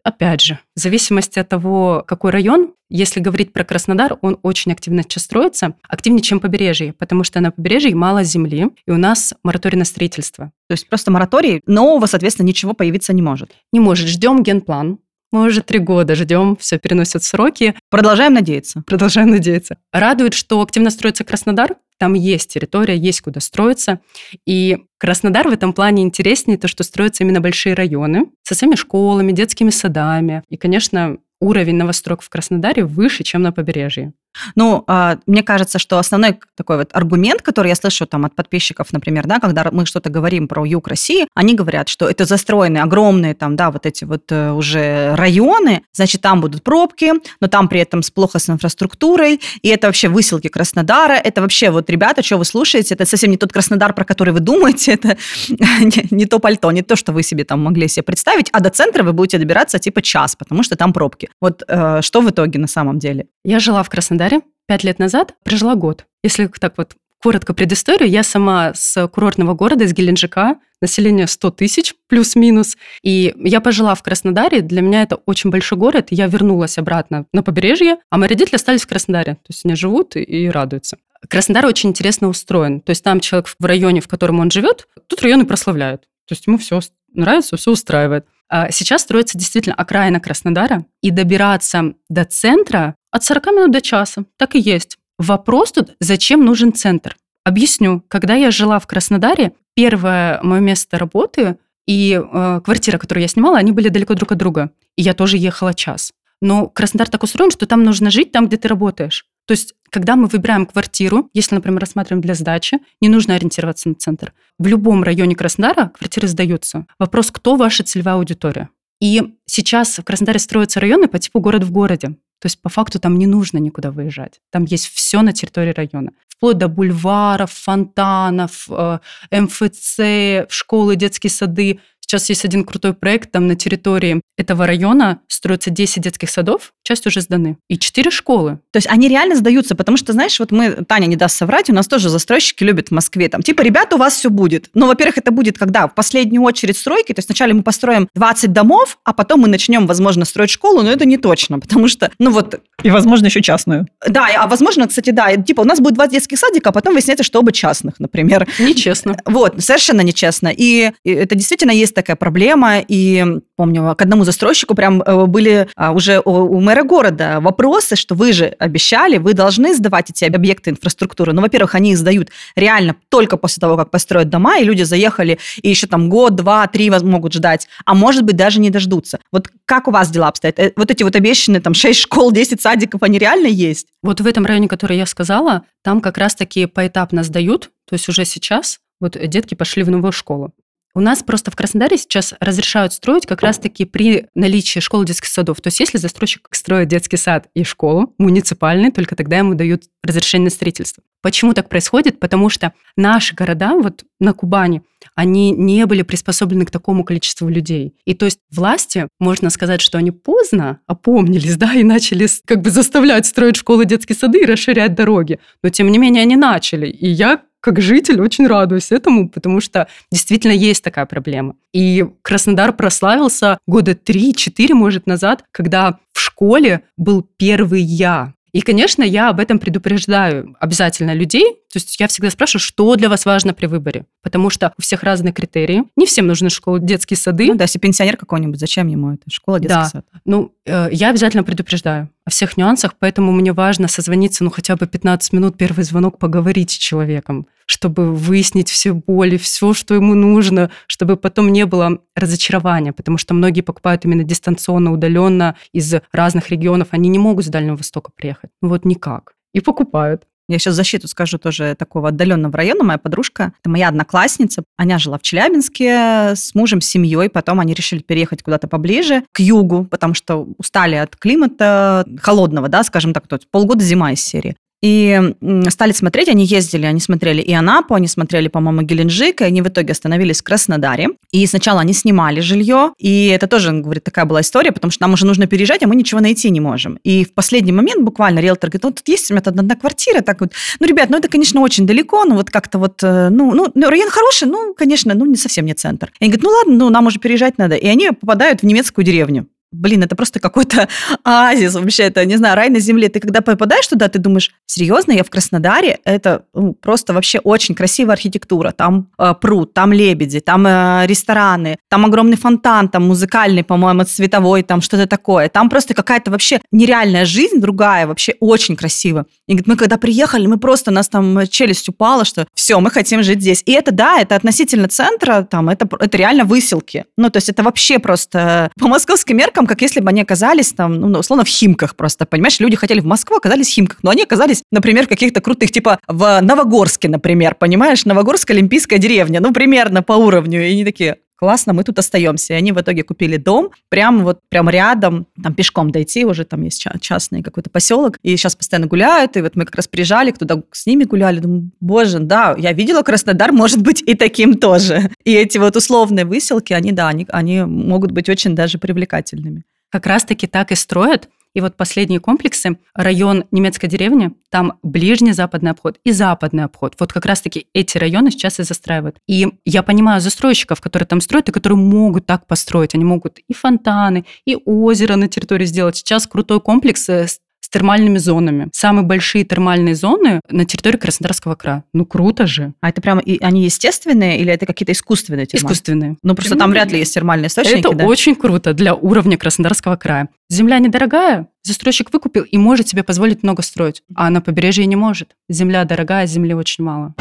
Опять 0.03 0.41
же, 0.41 0.59
в 0.75 0.79
зависимости 0.79 1.39
от 1.39 1.47
того, 1.47 2.03
какой 2.05 2.31
район, 2.31 2.73
если 2.89 3.21
говорить 3.21 3.53
про 3.53 3.63
Краснодар, 3.63 4.17
он 4.21 4.37
очень 4.43 4.73
активно 4.73 5.01
сейчас 5.03 5.23
строится, 5.23 5.75
активнее, 5.87 6.21
чем 6.21 6.41
побережье, 6.41 6.91
потому 6.91 7.23
что 7.23 7.39
на 7.39 7.51
побережье 7.51 7.95
мало 7.95 8.23
земли, 8.23 8.67
и 8.85 8.91
у 8.91 8.97
нас 8.97 9.33
мораторий 9.43 9.77
на 9.77 9.85
строительство. 9.85 10.51
То 10.67 10.73
есть 10.73 10.89
просто 10.89 11.09
мораторий, 11.09 11.61
нового, 11.67 12.05
соответственно, 12.05 12.47
ничего 12.47 12.73
появиться 12.73 13.13
не 13.13 13.21
может. 13.21 13.51
Не 13.71 13.79
может, 13.79 14.09
ждем 14.09 14.43
генплан. 14.43 14.99
Мы 15.33 15.47
уже 15.47 15.61
три 15.63 15.79
года 15.79 16.13
ждем, 16.13 16.55
все 16.55 16.77
переносят 16.77 17.23
сроки, 17.23 17.73
Продолжаем 17.89 18.35
надеяться. 18.35 18.83
продолжаем 18.85 19.31
надеяться. 19.31 19.77
Радует, 19.91 20.35
что 20.35 20.61
активно 20.61 20.91
строится 20.91 21.23
Краснодар, 21.23 21.75
там 21.97 22.13
есть 22.13 22.53
территория, 22.53 22.95
есть 22.95 23.21
куда 23.21 23.39
строиться. 23.39 23.99
И 24.45 24.77
Краснодар 24.99 25.47
в 25.47 25.51
этом 25.51 25.73
плане 25.73 26.03
интереснее, 26.03 26.59
то, 26.59 26.67
что 26.67 26.83
строятся 26.83 27.23
именно 27.23 27.41
большие 27.41 27.73
районы 27.73 28.27
со 28.43 28.53
своими 28.53 28.75
школами, 28.75 29.31
детскими 29.31 29.71
садами. 29.71 30.43
И, 30.49 30.57
конечно, 30.57 31.17
уровень 31.41 31.77
новостроек 31.77 32.21
в 32.21 32.29
Краснодаре 32.29 32.85
выше, 32.85 33.23
чем 33.23 33.41
на 33.41 33.51
побережье. 33.51 34.13
Ну, 34.55 34.83
а, 34.87 35.17
мне 35.25 35.43
кажется, 35.43 35.79
что 35.79 35.97
основной 35.97 36.39
такой 36.55 36.77
вот 36.77 36.89
аргумент, 36.93 37.41
который 37.41 37.69
я 37.69 37.75
слышу 37.75 38.05
там 38.05 38.25
от 38.25 38.35
подписчиков, 38.35 38.91
например, 38.91 39.27
да, 39.27 39.39
когда 39.39 39.69
мы 39.71 39.85
что-то 39.85 40.09
говорим 40.09 40.47
про 40.47 40.65
юг 40.65 40.87
России, 40.87 41.27
они 41.35 41.55
говорят, 41.55 41.89
что 41.89 42.09
это 42.09 42.25
застроенные 42.25 42.83
огромные 42.83 43.33
там, 43.33 43.55
да, 43.55 43.71
вот 43.71 43.85
эти 43.85 44.03
вот 44.05 44.31
э, 44.31 44.51
уже 44.51 45.15
районы, 45.15 45.83
значит, 45.93 46.21
там 46.21 46.41
будут 46.41 46.63
пробки, 46.63 47.13
но 47.39 47.47
там 47.47 47.67
при 47.67 47.79
этом 47.79 48.01
с 48.01 48.11
плохо 48.11 48.39
с 48.39 48.49
инфраструктурой, 48.49 49.39
и 49.61 49.69
это 49.69 49.87
вообще 49.87 50.07
выселки 50.07 50.49
Краснодара, 50.49 51.13
это 51.13 51.41
вообще 51.41 51.69
вот, 51.69 51.89
ребята, 51.89 52.23
что 52.23 52.37
вы 52.37 52.45
слушаете, 52.45 52.95
это 52.95 53.05
совсем 53.05 53.31
не 53.31 53.37
тот 53.37 53.53
Краснодар, 53.53 53.93
про 53.93 54.05
который 54.05 54.33
вы 54.33 54.39
думаете, 54.39 54.93
это 54.93 55.17
не, 55.49 56.07
не 56.11 56.25
то 56.25 56.39
пальто, 56.39 56.71
не 56.71 56.81
то, 56.81 56.95
что 56.95 57.11
вы 57.11 57.23
себе 57.23 57.43
там 57.43 57.61
могли 57.61 57.87
себе 57.87 58.03
представить, 58.03 58.49
а 58.51 58.59
до 58.59 58.69
центра 58.69 59.03
вы 59.03 59.13
будете 59.13 59.37
добираться 59.37 59.79
типа 59.79 60.01
час, 60.01 60.35
потому 60.35 60.63
что 60.63 60.75
там 60.75 60.93
пробки. 60.93 61.29
Вот 61.41 61.63
э, 61.67 62.01
что 62.01 62.21
в 62.21 62.29
итоге 62.29 62.59
на 62.59 62.67
самом 62.67 62.99
деле? 62.99 63.27
Я 63.43 63.59
жила 63.59 63.83
в 63.83 63.89
Краснодаре 63.89 64.22
пять 64.67 64.83
лет 64.83 64.99
назад, 64.99 65.35
прожила 65.43 65.75
год. 65.75 66.05
Если 66.23 66.47
так 66.47 66.73
вот 66.77 66.95
коротко 67.21 67.53
предысторию, 67.53 68.09
я 68.09 68.21
сама 68.21 68.73
с 68.73 69.07
курортного 69.07 69.53
города, 69.53 69.85
из 69.85 69.93
Геленджика, 69.93 70.57
население 70.81 71.27
100 71.27 71.51
тысяч, 71.51 71.95
плюс-минус. 72.07 72.75
И 73.01 73.33
я 73.37 73.61
пожила 73.61 73.95
в 73.95 74.03
Краснодаре, 74.03 74.61
для 74.61 74.81
меня 74.81 75.03
это 75.03 75.15
очень 75.25 75.49
большой 75.49 75.77
город, 75.77 76.07
я 76.11 76.27
вернулась 76.27 76.77
обратно 76.77 77.25
на 77.31 77.41
побережье, 77.41 77.97
а 78.09 78.17
мои 78.17 78.27
родители 78.27 78.55
остались 78.55 78.81
в 78.81 78.87
Краснодаре. 78.87 79.35
То 79.35 79.49
есть 79.49 79.63
они 79.63 79.75
живут 79.75 80.17
и, 80.17 80.21
и 80.21 80.49
радуются. 80.49 80.97
Краснодар 81.29 81.65
очень 81.65 81.91
интересно 81.91 82.27
устроен. 82.27 82.81
То 82.81 82.89
есть 82.89 83.03
там 83.03 83.21
человек 83.21 83.47
в 83.57 83.65
районе, 83.65 84.01
в 84.01 84.09
котором 84.09 84.41
он 84.41 84.51
живет, 84.51 84.87
тут 85.07 85.21
районы 85.21 85.45
прославляют. 85.45 86.01
То 86.27 86.33
есть 86.33 86.45
ему 86.47 86.57
все 86.57 86.81
нравится, 87.13 87.55
все 87.55 87.71
устраивает. 87.71 88.25
А 88.49 88.69
Сейчас 88.71 89.03
строится 89.03 89.37
действительно 89.37 89.75
окраина 89.75 90.19
Краснодара, 90.19 90.85
и 91.01 91.11
добираться 91.11 91.93
до 92.09 92.25
центра 92.25 92.95
от 93.13 93.23
40 93.23 93.45
минут 93.47 93.71
до 93.71 93.81
часа. 93.81 94.25
Так 94.37 94.55
и 94.55 94.59
есть. 94.59 94.97
Вопрос 95.19 95.71
тут, 95.71 95.95
зачем 95.99 96.43
нужен 96.43 96.73
центр? 96.73 97.15
Объясню. 97.45 98.03
Когда 98.07 98.33
я 98.33 98.49
жила 98.49 98.79
в 98.79 98.87
Краснодаре, 98.87 99.53
первое 99.75 100.39
мое 100.41 100.59
место 100.59 100.97
работы 100.97 101.57
и 101.85 102.19
э, 102.19 102.61
квартира, 102.63 102.97
которую 102.97 103.21
я 103.21 103.27
снимала, 103.27 103.59
они 103.59 103.71
были 103.71 103.89
далеко 103.89 104.15
друг 104.15 104.31
от 104.31 104.39
друга. 104.39 104.71
И 104.97 105.03
я 105.03 105.13
тоже 105.13 105.37
ехала 105.37 105.73
час. 105.75 106.11
Но 106.41 106.67
Краснодар 106.67 107.07
так 107.07 107.21
устроен, 107.23 107.51
что 107.51 107.67
там 107.67 107.83
нужно 107.83 108.09
жить 108.09 108.31
там, 108.31 108.47
где 108.47 108.57
ты 108.57 108.67
работаешь. 108.67 109.25
То 109.45 109.51
есть, 109.51 109.75
когда 109.91 110.15
мы 110.15 110.27
выбираем 110.27 110.65
квартиру, 110.65 111.29
если, 111.33 111.55
например, 111.55 111.81
рассматриваем 111.81 112.21
для 112.21 112.33
сдачи, 112.33 112.79
не 112.99 113.09
нужно 113.09 113.35
ориентироваться 113.35 113.89
на 113.89 113.95
центр. 113.95 114.33
В 114.57 114.65
любом 114.65 115.03
районе 115.03 115.35
Краснодара 115.35 115.89
квартиры 115.89 116.27
сдаются. 116.27 116.87
Вопрос, 116.97 117.29
кто 117.29 117.57
ваша 117.57 117.83
целевая 117.83 118.15
аудитория? 118.15 118.69
И 118.99 119.35
сейчас 119.45 119.99
в 119.99 120.03
Краснодаре 120.03 120.39
строятся 120.39 120.79
районы 120.79 121.07
по 121.07 121.19
типу 121.19 121.39
город 121.41 121.63
в 121.63 121.71
городе. 121.71 122.15
То 122.43 122.47
есть 122.47 122.61
по 122.61 122.67
факту 122.67 122.99
там 122.99 123.17
не 123.17 123.25
нужно 123.25 123.57
никуда 123.57 123.89
выезжать. 123.89 124.41
Там 124.51 124.65
есть 124.65 124.93
все 124.93 125.21
на 125.21 125.31
территории 125.31 125.71
района. 125.71 126.11
Вплоть 126.27 126.57
до 126.57 126.67
бульваров, 126.67 127.49
фонтанов, 127.49 128.67
э, 128.69 128.99
МФЦ, 129.31 130.51
школы, 130.51 130.97
детские 130.97 131.31
сады. 131.31 131.79
Сейчас 132.13 132.29
есть 132.29 132.45
один 132.45 132.63
крутой 132.63 132.93
проект, 132.93 133.31
там 133.31 133.47
на 133.47 133.55
территории 133.55 134.21
этого 134.37 134.67
района 134.67 135.21
строятся 135.27 135.71
10 135.71 136.03
детских 136.03 136.29
садов, 136.29 136.73
часть 136.83 137.07
уже 137.07 137.21
сданы, 137.21 137.57
и 137.69 137.79
4 137.79 138.11
школы. 138.11 138.59
То 138.71 138.77
есть 138.77 138.87
они 138.87 139.07
реально 139.07 139.35
сдаются, 139.35 139.73
потому 139.73 139.97
что, 139.97 140.13
знаешь, 140.13 140.39
вот 140.39 140.51
мы, 140.51 140.85
Таня 140.87 141.07
не 141.07 141.15
даст 141.15 141.35
соврать, 141.35 141.71
у 141.71 141.73
нас 141.73 141.87
тоже 141.87 142.09
застройщики 142.09 142.63
любят 142.63 142.89
в 142.89 142.91
Москве, 142.91 143.29
там, 143.29 143.41
типа, 143.41 143.63
ребята, 143.63 143.95
у 143.95 143.97
вас 143.97 144.13
все 144.13 144.29
будет. 144.29 144.69
Но, 144.75 144.85
во-первых, 144.85 145.17
это 145.17 145.31
будет 145.31 145.57
когда? 145.57 145.87
В 145.87 145.95
последнюю 145.95 146.43
очередь 146.43 146.77
стройки, 146.77 147.13
то 147.13 147.19
есть 147.19 147.29
вначале 147.29 147.55
мы 147.55 147.63
построим 147.63 148.07
20 148.13 148.53
домов, 148.53 148.99
а 149.03 149.13
потом 149.13 149.39
мы 149.41 149.47
начнем, 149.47 149.87
возможно, 149.87 150.23
строить 150.23 150.51
школу, 150.51 150.83
но 150.83 150.91
это 150.91 151.05
не 151.05 151.17
точно, 151.17 151.59
потому 151.59 151.87
что, 151.87 152.11
ну 152.19 152.29
вот... 152.29 152.61
И, 152.83 152.91
возможно, 152.91 153.25
еще 153.25 153.41
частную. 153.41 153.87
Да, 154.07 154.27
а 154.37 154.45
возможно, 154.45 154.87
кстати, 154.87 155.09
да, 155.09 155.35
типа, 155.35 155.61
у 155.61 155.65
нас 155.65 155.79
будет 155.79 155.95
20 155.95 156.13
детских 156.13 156.37
садика, 156.37 156.69
а 156.69 156.71
потом 156.73 156.93
выясняется, 156.93 157.23
что 157.23 157.39
оба 157.39 157.51
частных, 157.51 157.99
например. 157.99 158.47
Нечестно. 158.59 159.17
Вот, 159.25 159.63
совершенно 159.63 160.01
нечестно. 160.01 160.49
И 160.55 160.91
это 161.05 161.35
действительно 161.35 161.71
есть 161.71 161.95
такая 162.03 162.17
проблема, 162.17 162.79
и 162.79 163.25
помню, 163.55 163.95
к 163.95 164.01
одному 164.01 164.25
застройщику 164.25 164.75
прям 164.75 165.01
э, 165.01 165.25
были 165.25 165.69
а, 165.75 165.93
уже 165.93 166.21
у 166.23 166.59
мэра 166.59 166.83
города 166.83 167.39
вопросы, 167.39 167.95
что 167.95 168.13
вы 168.13 168.33
же 168.33 168.47
обещали, 168.59 169.17
вы 169.17 169.33
должны 169.33 169.73
сдавать 169.73 170.09
эти 170.09 170.25
объекты 170.25 170.71
инфраструктуры. 170.71 171.31
Ну, 171.31 171.41
во-первых, 171.41 171.75
они 171.75 171.95
сдают 171.95 172.29
реально 172.55 172.97
только 173.09 173.37
после 173.37 173.61
того, 173.61 173.77
как 173.77 173.89
построят 173.89 174.29
дома, 174.29 174.59
и 174.59 174.65
люди 174.65 174.83
заехали, 174.83 175.39
и 175.61 175.69
еще 175.69 175.87
там 175.87 176.09
год, 176.09 176.35
два, 176.35 176.67
три 176.67 176.89
могут 176.89 177.33
ждать, 177.33 177.67
а 177.85 177.93
может 177.95 178.23
быть, 178.23 178.35
даже 178.35 178.59
не 178.59 178.69
дождутся. 178.69 179.19
Вот 179.31 179.49
как 179.65 179.87
у 179.87 179.91
вас 179.91 180.11
дела 180.11 180.27
обстоят? 180.27 180.59
Э, 180.59 180.73
вот 180.75 180.91
эти 180.91 181.03
вот 181.03 181.15
обещанные 181.15 181.61
там 181.61 181.73
6 181.73 181.97
школ, 181.97 182.33
10 182.33 182.61
садиков, 182.61 183.01
они 183.01 183.17
реально 183.17 183.47
есть? 183.47 183.87
Вот 184.01 184.19
в 184.19 184.27
этом 184.27 184.45
районе, 184.45 184.67
который 184.67 184.97
я 184.97 185.05
сказала, 185.05 185.63
там 185.83 186.01
как 186.01 186.17
раз-таки 186.17 186.65
поэтапно 186.65 187.23
сдают, 187.23 187.71
то 187.89 187.93
есть 187.93 188.09
уже 188.09 188.25
сейчас 188.25 188.79
вот 188.99 189.17
детки 189.27 189.55
пошли 189.55 189.83
в 189.83 189.89
новую 189.89 190.11
школу. 190.11 190.53
У 190.95 190.99
нас 190.99 191.23
просто 191.23 191.49
в 191.49 191.55
Краснодаре 191.55 191.97
сейчас 191.97 192.35
разрешают 192.39 192.93
строить 192.93 193.25
как 193.25 193.41
раз-таки 193.41 193.85
при 193.85 194.27
наличии 194.35 194.79
школ 194.79 195.03
детских 195.03 195.27
садов. 195.27 195.59
То 195.59 195.67
есть 195.67 195.79
если 195.79 195.97
застройщик 195.97 196.47
строит 196.51 196.87
детский 196.87 197.17
сад 197.17 197.47
и 197.55 197.63
школу 197.63 198.13
муниципальный, 198.19 198.91
только 198.91 199.15
тогда 199.15 199.39
ему 199.39 199.55
дают 199.55 199.85
разрешение 200.03 200.45
на 200.45 200.49
строительство. 200.51 201.03
Почему 201.23 201.53
так 201.53 201.67
происходит? 201.67 202.19
Потому 202.19 202.49
что 202.49 202.73
наши 202.95 203.33
города, 203.33 203.73
вот 203.75 204.03
на 204.19 204.33
Кубани, 204.33 204.83
они 205.15 205.51
не 205.51 205.85
были 205.87 206.03
приспособлены 206.03 206.65
к 206.65 206.71
такому 206.71 207.03
количеству 207.03 207.49
людей. 207.49 207.95
И 208.05 208.13
то 208.13 208.25
есть 208.25 208.39
власти, 208.51 209.07
можно 209.19 209.49
сказать, 209.49 209.81
что 209.81 209.97
они 209.97 210.11
поздно 210.11 210.79
опомнились, 210.85 211.57
да, 211.57 211.73
и 211.73 211.83
начали 211.83 212.27
как 212.45 212.61
бы 212.61 212.69
заставлять 212.69 213.25
строить 213.25 213.55
школы, 213.55 213.85
детские 213.85 214.15
сады 214.15 214.41
и 214.41 214.45
расширять 214.45 214.93
дороги. 214.93 215.39
Но 215.63 215.69
тем 215.69 215.91
не 215.91 215.97
менее 215.97 216.21
они 216.21 216.35
начали. 216.35 216.87
И 216.87 217.07
я 217.07 217.41
как 217.63 217.79
житель 217.79 218.19
очень 218.19 218.45
радуюсь 218.45 218.91
этому, 218.91 219.29
потому 219.29 219.61
что 219.61 219.87
действительно 220.11 220.51
есть 220.51 220.83
такая 220.83 221.05
проблема. 221.05 221.55
И 221.71 222.05
Краснодар 222.21 222.73
прославился 222.73 223.57
года 223.65 223.93
3-4, 223.93 224.73
может, 224.73 225.07
назад, 225.07 225.45
когда 225.51 225.97
в 226.11 226.19
школе 226.19 226.81
был 226.97 227.25
первый 227.37 227.81
я. 227.81 228.33
И, 228.53 228.61
конечно, 228.61 229.01
я 229.01 229.29
об 229.29 229.39
этом 229.39 229.57
предупреждаю 229.57 230.55
обязательно 230.59 231.13
людей. 231.13 231.53
То 231.71 231.77
есть 231.77 231.99
я 231.99 232.07
всегда 232.07 232.29
спрашиваю, 232.29 232.61
что 232.61 232.95
для 232.95 233.09
вас 233.09 233.25
важно 233.25 233.53
при 233.53 233.65
выборе. 233.65 234.05
Потому 234.21 234.51
что 234.51 234.73
у 234.77 234.81
всех 234.81 235.01
разные 235.01 235.33
критерии. 235.33 235.85
Не 235.95 236.05
всем 236.05 236.27
нужны 236.27 236.51
школы, 236.51 236.79
детские 236.79 237.17
сады. 237.17 237.47
Ну 237.47 237.55
да, 237.55 237.63
если 237.63 237.79
пенсионер 237.79 238.15
какой-нибудь, 238.15 238.59
зачем 238.59 238.87
ему 238.87 239.13
это? 239.13 239.23
Школа, 239.31 239.59
детский 239.59 239.75
да. 239.75 239.85
сад. 239.85 240.05
Ну, 240.23 240.53
э, 240.65 240.89
я 240.91 241.09
обязательно 241.09 241.43
предупреждаю 241.43 242.09
о 242.25 242.29
всех 242.29 242.55
нюансах, 242.55 242.93
поэтому 242.99 243.31
мне 243.31 243.53
важно 243.53 243.87
созвониться, 243.87 244.43
ну, 244.43 244.51
хотя 244.51 244.75
бы 244.75 244.85
15 244.85 245.33
минут, 245.33 245.57
первый 245.57 245.83
звонок, 245.83 246.19
поговорить 246.19 246.69
с 246.69 246.75
человеком, 246.75 247.47
чтобы 247.65 248.13
выяснить 248.13 248.69
все 248.69 248.93
боли, 248.93 249.37
все, 249.37 249.73
что 249.73 249.95
ему 249.95 250.13
нужно, 250.13 250.69
чтобы 250.87 251.17
потом 251.17 251.51
не 251.51 251.65
было 251.65 251.99
разочарования, 252.15 252.93
потому 252.93 253.17
что 253.17 253.33
многие 253.33 253.61
покупают 253.61 254.05
именно 254.05 254.23
дистанционно, 254.23 254.91
удаленно 254.91 255.55
из 255.71 255.93
разных 256.11 256.49
регионов, 256.49 256.89
они 256.91 257.09
не 257.09 257.19
могут 257.19 257.45
с 257.45 257.49
Дальнего 257.49 257.75
Востока 257.75 258.11
приехать. 258.15 258.49
Ну 258.61 258.69
вот 258.69 258.85
никак. 258.85 259.33
И 259.53 259.59
покупают. 259.59 260.23
Я 260.49 260.59
сейчас 260.59 260.75
защиту 260.75 261.07
скажу 261.07 261.37
тоже 261.37 261.75
такого 261.77 262.09
отдаленного 262.09 262.57
района. 262.57 262.83
Моя 262.83 262.97
подружка, 262.97 263.53
это 263.61 263.69
моя 263.69 263.87
одноклассница, 263.87 264.63
она 264.75 264.99
жила 264.99 265.17
в 265.17 265.21
Челябинске 265.21 266.35
с 266.35 266.53
мужем, 266.53 266.81
с 266.81 266.85
семьей. 266.85 267.29
Потом 267.29 267.61
они 267.61 267.73
решили 267.73 268.01
переехать 268.01 268.43
куда-то 268.43 268.67
поближе, 268.67 269.23
к 269.31 269.39
югу, 269.39 269.85
потому 269.85 270.13
что 270.13 270.47
устали 270.57 270.95
от 270.95 271.15
климата 271.15 272.05
холодного, 272.19 272.67
да, 272.67 272.83
скажем 272.83 273.13
так, 273.13 273.27
то 273.27 273.39
полгода 273.51 273.83
зима 273.83 274.11
из 274.11 274.21
серии. 274.21 274.57
И 274.83 275.33
стали 275.69 275.93
смотреть, 275.93 276.27
они 276.27 276.43
ездили, 276.43 276.85
они 276.85 276.99
смотрели 276.99 277.41
и 277.41 277.53
Анапу, 277.53 277.93
они 277.93 278.07
смотрели, 278.07 278.49
по-моему, 278.49 278.81
Геленджик, 278.81 279.39
и 279.39 279.45
они 279.45 279.61
в 279.61 279.67
итоге 279.69 279.93
остановились 279.93 280.41
в 280.41 280.43
Краснодаре. 280.43 281.07
И 281.31 281.47
сначала 281.47 281.79
они 281.79 281.93
снимали 281.93 282.41
жилье, 282.41 282.91
и 282.97 283.27
это 283.27 283.47
тоже, 283.47 283.71
говорит, 283.71 284.03
такая 284.03 284.25
была 284.25 284.41
история, 284.41 284.73
потому 284.73 284.91
что 284.91 285.03
нам 285.03 285.13
уже 285.13 285.25
нужно 285.25 285.47
переезжать, 285.47 285.83
а 285.83 285.87
мы 285.87 285.95
ничего 285.95 286.19
найти 286.19 286.49
не 286.49 286.59
можем. 286.59 286.99
И 287.05 287.23
в 287.23 287.33
последний 287.33 287.71
момент 287.71 288.03
буквально 288.03 288.39
риэлтор 288.39 288.69
говорит, 288.69 288.83
ну, 288.83 288.91
тут 288.91 289.07
есть 289.07 289.31
у 289.31 289.33
меня 289.33 289.43
одна 289.45 289.75
квартира, 289.75 290.19
так 290.19 290.41
вот, 290.41 290.51
ну, 290.81 290.85
ребят, 290.85 291.09
ну, 291.09 291.17
это, 291.17 291.29
конечно, 291.29 291.61
очень 291.61 291.87
далеко, 291.87 292.25
но 292.25 292.35
вот 292.35 292.49
как-то 292.49 292.77
вот, 292.77 293.01
э, 293.03 293.29
ну, 293.29 293.53
ну, 293.53 293.71
ну 293.73 293.89
район 293.89 294.09
хороший, 294.09 294.49
ну, 294.49 294.73
конечно, 294.73 295.13
ну, 295.13 295.25
не 295.25 295.37
совсем 295.37 295.65
не 295.65 295.73
центр. 295.73 296.11
И 296.19 296.25
они 296.25 296.33
говорят, 296.33 296.43
ну, 296.43 296.49
ладно, 296.49 296.85
ну, 296.85 296.89
нам 296.89 297.07
уже 297.07 297.19
переезжать 297.19 297.57
надо. 297.57 297.75
И 297.75 297.87
они 297.87 298.09
попадают 298.09 298.63
в 298.63 298.65
немецкую 298.65 299.05
деревню 299.05 299.47
блин, 299.73 300.03
это 300.03 300.15
просто 300.15 300.39
какой-то 300.39 300.87
оазис 301.23 301.73
вообще, 301.75 302.03
это, 302.03 302.25
не 302.25 302.37
знаю, 302.37 302.55
рай 302.55 302.69
на 302.69 302.79
земле. 302.79 303.09
Ты 303.09 303.19
когда 303.19 303.41
попадаешь 303.41 303.87
туда, 303.87 304.07
ты 304.07 304.19
думаешь, 304.19 304.51
серьезно, 304.65 305.11
я 305.11 305.23
в 305.23 305.29
Краснодаре, 305.29 305.99
это 306.05 306.45
ну, 306.53 306.73
просто 306.73 307.13
вообще 307.13 307.39
очень 307.39 307.75
красивая 307.75 308.13
архитектура. 308.13 308.71
Там 308.71 309.09
э, 309.17 309.33
пруд, 309.39 309.73
там 309.73 309.91
лебеди, 309.91 310.39
там 310.39 310.65
э, 310.67 311.05
рестораны, 311.07 311.77
там 311.89 312.05
огромный 312.05 312.37
фонтан, 312.37 312.89
там 312.89 313.07
музыкальный, 313.07 313.63
по-моему, 313.63 314.03
цветовой, 314.03 314.63
там 314.63 314.81
что-то 314.81 315.07
такое. 315.07 315.49
Там 315.49 315.69
просто 315.69 315.93
какая-то 315.93 316.31
вообще 316.31 316.61
нереальная 316.71 317.25
жизнь 317.25 317.59
другая, 317.59 318.07
вообще 318.07 318.35
очень 318.39 318.75
красиво. 318.75 319.25
И 319.47 319.53
говорит, 319.53 319.67
мы 319.67 319.75
когда 319.75 319.97
приехали, 319.97 320.47
мы 320.47 320.57
просто, 320.57 320.91
у 320.91 320.93
нас 320.93 321.09
там 321.09 321.47
челюсть 321.47 321.89
упала, 321.89 322.25
что 322.25 322.47
все, 322.53 322.79
мы 322.79 322.89
хотим 322.89 323.23
жить 323.23 323.41
здесь. 323.41 323.63
И 323.65 323.71
это, 323.71 323.91
да, 323.91 324.19
это 324.19 324.35
относительно 324.35 324.87
центра, 324.87 325.43
там, 325.49 325.69
это, 325.69 325.87
это 325.99 326.17
реально 326.17 326.45
выселки. 326.45 327.05
Ну, 327.17 327.29
то 327.29 327.37
есть 327.37 327.49
это 327.49 327.63
вообще 327.63 327.99
просто 327.99 328.71
по 328.79 328.87
московским 328.87 329.37
меркам 329.37 329.62
ребенком, 329.63 329.67
как 329.67 329.81
если 329.81 329.99
бы 329.99 330.09
они 330.09 330.21
оказались 330.21 330.73
там, 330.73 330.99
ну, 330.99 331.19
условно, 331.19 331.43
в 331.43 331.47
Химках 331.47 331.95
просто, 331.95 332.25
понимаешь? 332.25 332.59
Люди 332.59 332.75
хотели 332.75 332.99
в 332.99 333.05
Москву, 333.05 333.37
оказались 333.37 333.67
в 333.69 333.73
Химках, 333.73 333.99
но 334.03 334.11
они 334.11 334.23
оказались, 334.23 334.63
например, 334.71 335.05
в 335.05 335.09
каких-то 335.09 335.41
крутых, 335.41 335.71
типа 335.71 335.99
в 336.07 336.39
Новогорске, 336.41 337.09
например, 337.09 337.55
понимаешь? 337.55 338.05
Новогорск 338.05 338.51
олимпийская 338.51 338.99
деревня, 338.99 339.39
ну, 339.39 339.53
примерно 339.53 340.03
по 340.03 340.13
уровню. 340.13 340.61
И 340.61 340.71
они 340.71 340.85
такие, 340.85 341.17
классно, 341.43 341.73
мы 341.73 341.83
тут 341.83 341.99
остаемся. 341.99 342.53
И 342.53 342.55
они 342.55 342.71
в 342.71 342.79
итоге 342.79 343.03
купили 343.03 343.35
дом 343.35 343.71
прямо 343.89 344.23
вот 344.23 344.39
прям 344.47 344.69
рядом, 344.69 345.27
там 345.43 345.53
пешком 345.53 345.91
дойти, 345.91 346.23
уже 346.23 346.45
там 346.45 346.63
есть 346.63 346.87
частный 347.01 347.43
какой-то 347.43 347.69
поселок, 347.69 348.17
и 348.23 348.37
сейчас 348.37 348.55
постоянно 348.55 348.87
гуляют, 348.87 349.35
и 349.35 349.41
вот 349.41 349.57
мы 349.57 349.65
как 349.65 349.75
раз 349.75 349.89
приезжали, 349.89 350.31
туда 350.31 350.63
с 350.71 350.85
ними 350.85 351.03
гуляли, 351.03 351.39
думаю, 351.39 351.69
боже, 351.81 352.19
да, 352.19 352.55
я 352.57 352.71
видела 352.71 353.01
Краснодар, 353.01 353.51
может 353.51 353.81
быть 353.81 354.01
и 354.01 354.15
таким 354.15 354.53
тоже. 354.53 355.11
И 355.25 355.33
эти 355.33 355.57
вот 355.57 355.75
условные 355.75 356.23
выселки, 356.23 356.71
они, 356.71 356.93
да, 356.93 357.09
они, 357.09 357.27
они 357.27 357.63
могут 357.63 358.11
быть 358.11 358.29
очень 358.29 358.55
даже 358.55 358.77
привлекательными. 358.77 359.63
Как 359.91 360.07
раз-таки 360.07 360.47
так 360.47 360.71
и 360.71 360.75
строят. 360.75 361.27
И 361.53 361.61
вот 361.61 361.77
последние 361.77 362.19
комплексы, 362.19 362.77
район 362.93 363.45
немецкой 363.51 363.87
деревни, 363.87 364.31
там 364.49 364.79
ближний 364.83 365.33
западный 365.33 365.71
обход 365.71 365.99
и 366.03 366.11
западный 366.11 366.63
обход. 366.63 366.95
Вот 366.99 367.13
как 367.13 367.25
раз-таки 367.25 367.67
эти 367.73 367.97
районы 367.97 368.31
сейчас 368.31 368.59
и 368.59 368.63
застраивают. 368.63 369.17
И 369.27 369.47
я 369.65 369.83
понимаю 369.83 370.21
застройщиков, 370.21 370.81
которые 370.81 371.07
там 371.07 371.21
строят, 371.21 371.49
и 371.49 371.51
которые 371.51 371.77
могут 371.77 372.25
так 372.25 372.47
построить. 372.47 372.95
Они 372.95 373.03
могут 373.03 373.39
и 373.47 373.53
фонтаны, 373.53 374.25
и 374.45 374.57
озеро 374.65 375.15
на 375.15 375.27
территории 375.27 375.65
сделать. 375.65 375.97
Сейчас 375.97 376.27
крутой 376.27 376.59
комплекс 376.59 377.07
э, 377.09 377.27
термальными 377.73 378.19
зонами. 378.19 378.69
Самые 378.71 379.03
большие 379.03 379.43
термальные 379.43 379.95
зоны 379.95 380.39
на 380.49 380.63
территории 380.63 380.97
Краснодарского 380.97 381.55
края. 381.55 381.83
Ну, 381.91 382.05
круто 382.05 382.45
же. 382.45 382.73
А 382.81 382.89
это 382.89 383.01
прямо, 383.01 383.19
и 383.19 383.43
они 383.43 383.63
естественные 383.63 384.39
или 384.39 384.53
это 384.53 384.67
какие-то 384.67 384.91
искусственные 384.91 385.47
термальные? 385.47 385.73
Искусственные. 385.73 386.17
Ну, 386.21 386.35
просто 386.35 386.55
там 386.55 386.69
вряд 386.69 386.91
ли 386.91 386.99
есть 386.99 387.15
термальные 387.15 387.47
источники, 387.47 387.79
Это 387.79 387.95
да? 387.95 388.05
очень 388.05 388.35
круто 388.35 388.73
для 388.73 388.93
уровня 388.93 389.37
Краснодарского 389.37 389.95
края. 389.95 390.29
Земля 390.49 390.77
недорогая, 390.77 391.47
застройщик 391.63 392.13
выкупил 392.13 392.43
и 392.43 392.57
может 392.57 392.87
себе 392.87 393.03
позволить 393.03 393.41
много 393.41 393.63
строить, 393.63 394.03
а 394.15 394.29
на 394.29 394.41
побережье 394.41 394.85
не 394.85 394.95
может. 394.95 395.29
Земля 395.49 395.83
дорогая, 395.83 396.27
земли 396.27 396.53
очень 396.53 396.83
мало 396.83 397.15